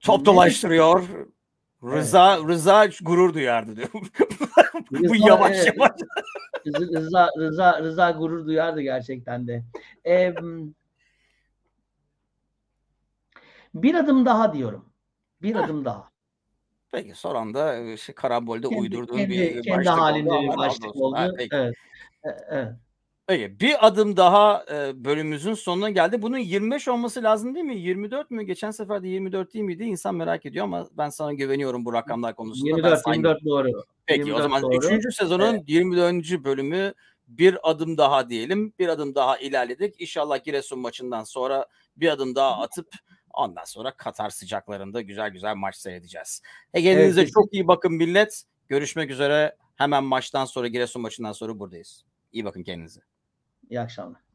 Top 0.00 0.18
Ne- 0.20 0.24
dolaştırıyor. 0.26 1.08
Rıza 1.82 2.38
Rıza 2.38 2.86
gurur 3.02 3.34
duyardı 3.34 3.76
diyor. 3.76 3.88
bu 4.90 5.14
Rıza, 5.14 5.28
yavaş 5.28 5.56
evet. 5.56 5.74
yavaş. 5.76 5.90
Rıza, 6.66 7.28
Rıza, 7.38 7.82
Rıza, 7.82 8.10
gurur 8.10 8.46
duyardı 8.46 8.80
gerçekten 8.80 9.46
de. 9.46 9.64
Ee, 10.06 10.34
bir 13.74 13.94
adım 13.94 14.26
daha 14.26 14.54
diyorum. 14.54 14.84
Bir 15.42 15.54
Heh. 15.54 15.60
adım 15.64 15.84
daha. 15.84 16.08
Peki 16.92 17.14
son 17.14 17.34
anda 17.34 17.76
e, 17.76 17.96
şey, 17.96 18.14
karambolde 18.14 18.68
Kendi, 18.68 18.80
uydurduğun 18.80 19.16
kendi, 19.16 19.30
bir 19.30 19.62
kendi 19.62 19.78
başlık 19.86 20.00
halinde 20.00 20.30
oldu. 20.32 20.52
bir 20.52 20.56
başlık 20.56 20.96
oldu. 20.96 21.16
Ha. 21.16 21.28
Evet. 21.38 21.74
E- 22.24 22.36
Evet. 22.48 22.72
Peki 23.28 23.60
bir 23.60 23.86
adım 23.86 24.16
daha 24.16 24.64
e, 24.72 25.04
bölümümüzün 25.04 25.54
sonuna 25.54 25.90
geldi. 25.90 26.22
Bunun 26.22 26.38
25 26.38 26.88
olması 26.88 27.22
lazım 27.22 27.54
değil 27.54 27.66
mi? 27.66 27.78
24 27.78 28.30
mü? 28.30 28.42
Geçen 28.42 28.70
sefer 28.70 29.02
de 29.02 29.08
24 29.08 29.54
değil 29.54 29.64
miydi? 29.64 29.84
İnsan 29.84 30.14
merak 30.14 30.46
ediyor 30.46 30.64
ama 30.64 30.88
ben 30.92 31.08
sana 31.08 31.32
güveniyorum 31.32 31.84
bu 31.84 31.92
rakamlar 31.92 32.34
konusunda. 32.36 32.70
Ben 32.70 32.76
24, 32.76 33.02
saymıyorum. 33.02 33.40
24 33.44 33.74
doğru. 33.74 33.82
Peki 34.06 34.22
o 34.22 34.26
24 34.26 34.42
zaman 34.42 34.62
doğru. 34.62 34.94
3. 34.94 35.16
sezonun 35.16 35.64
24. 35.66 36.44
bölümü 36.44 36.94
bir 37.28 37.70
adım 37.70 37.98
daha 37.98 38.28
diyelim. 38.28 38.72
Bir 38.78 38.88
adım 38.88 39.14
daha 39.14 39.38
ilerledik. 39.38 40.00
İnşallah 40.00 40.44
Giresun 40.44 40.78
maçından 40.78 41.24
sonra 41.24 41.66
bir 41.96 42.08
adım 42.08 42.34
daha 42.34 42.60
atıp 42.60 42.88
ondan 43.34 43.64
sonra 43.64 43.90
Katar 43.96 44.30
sıcaklarında 44.30 45.00
güzel 45.00 45.30
güzel 45.30 45.54
maç 45.54 45.76
seyredeceğiz. 45.76 46.42
E 46.74 46.82
kendinize 46.82 47.20
Evet, 47.20 47.32
çok 47.32 47.54
iyi 47.54 47.68
bakın 47.68 47.92
millet. 47.92 48.42
Görüşmek 48.68 49.10
üzere. 49.10 49.56
Hemen 49.76 50.04
maçtan 50.04 50.44
sonra 50.44 50.68
Giresun 50.68 51.02
maçından 51.02 51.32
sonra 51.32 51.58
buradayız. 51.58 52.04
İyi 52.32 52.44
bakın 52.44 52.62
kendinize. 52.62 53.00
İyi 53.70 53.80
akşamlar. 53.80 54.27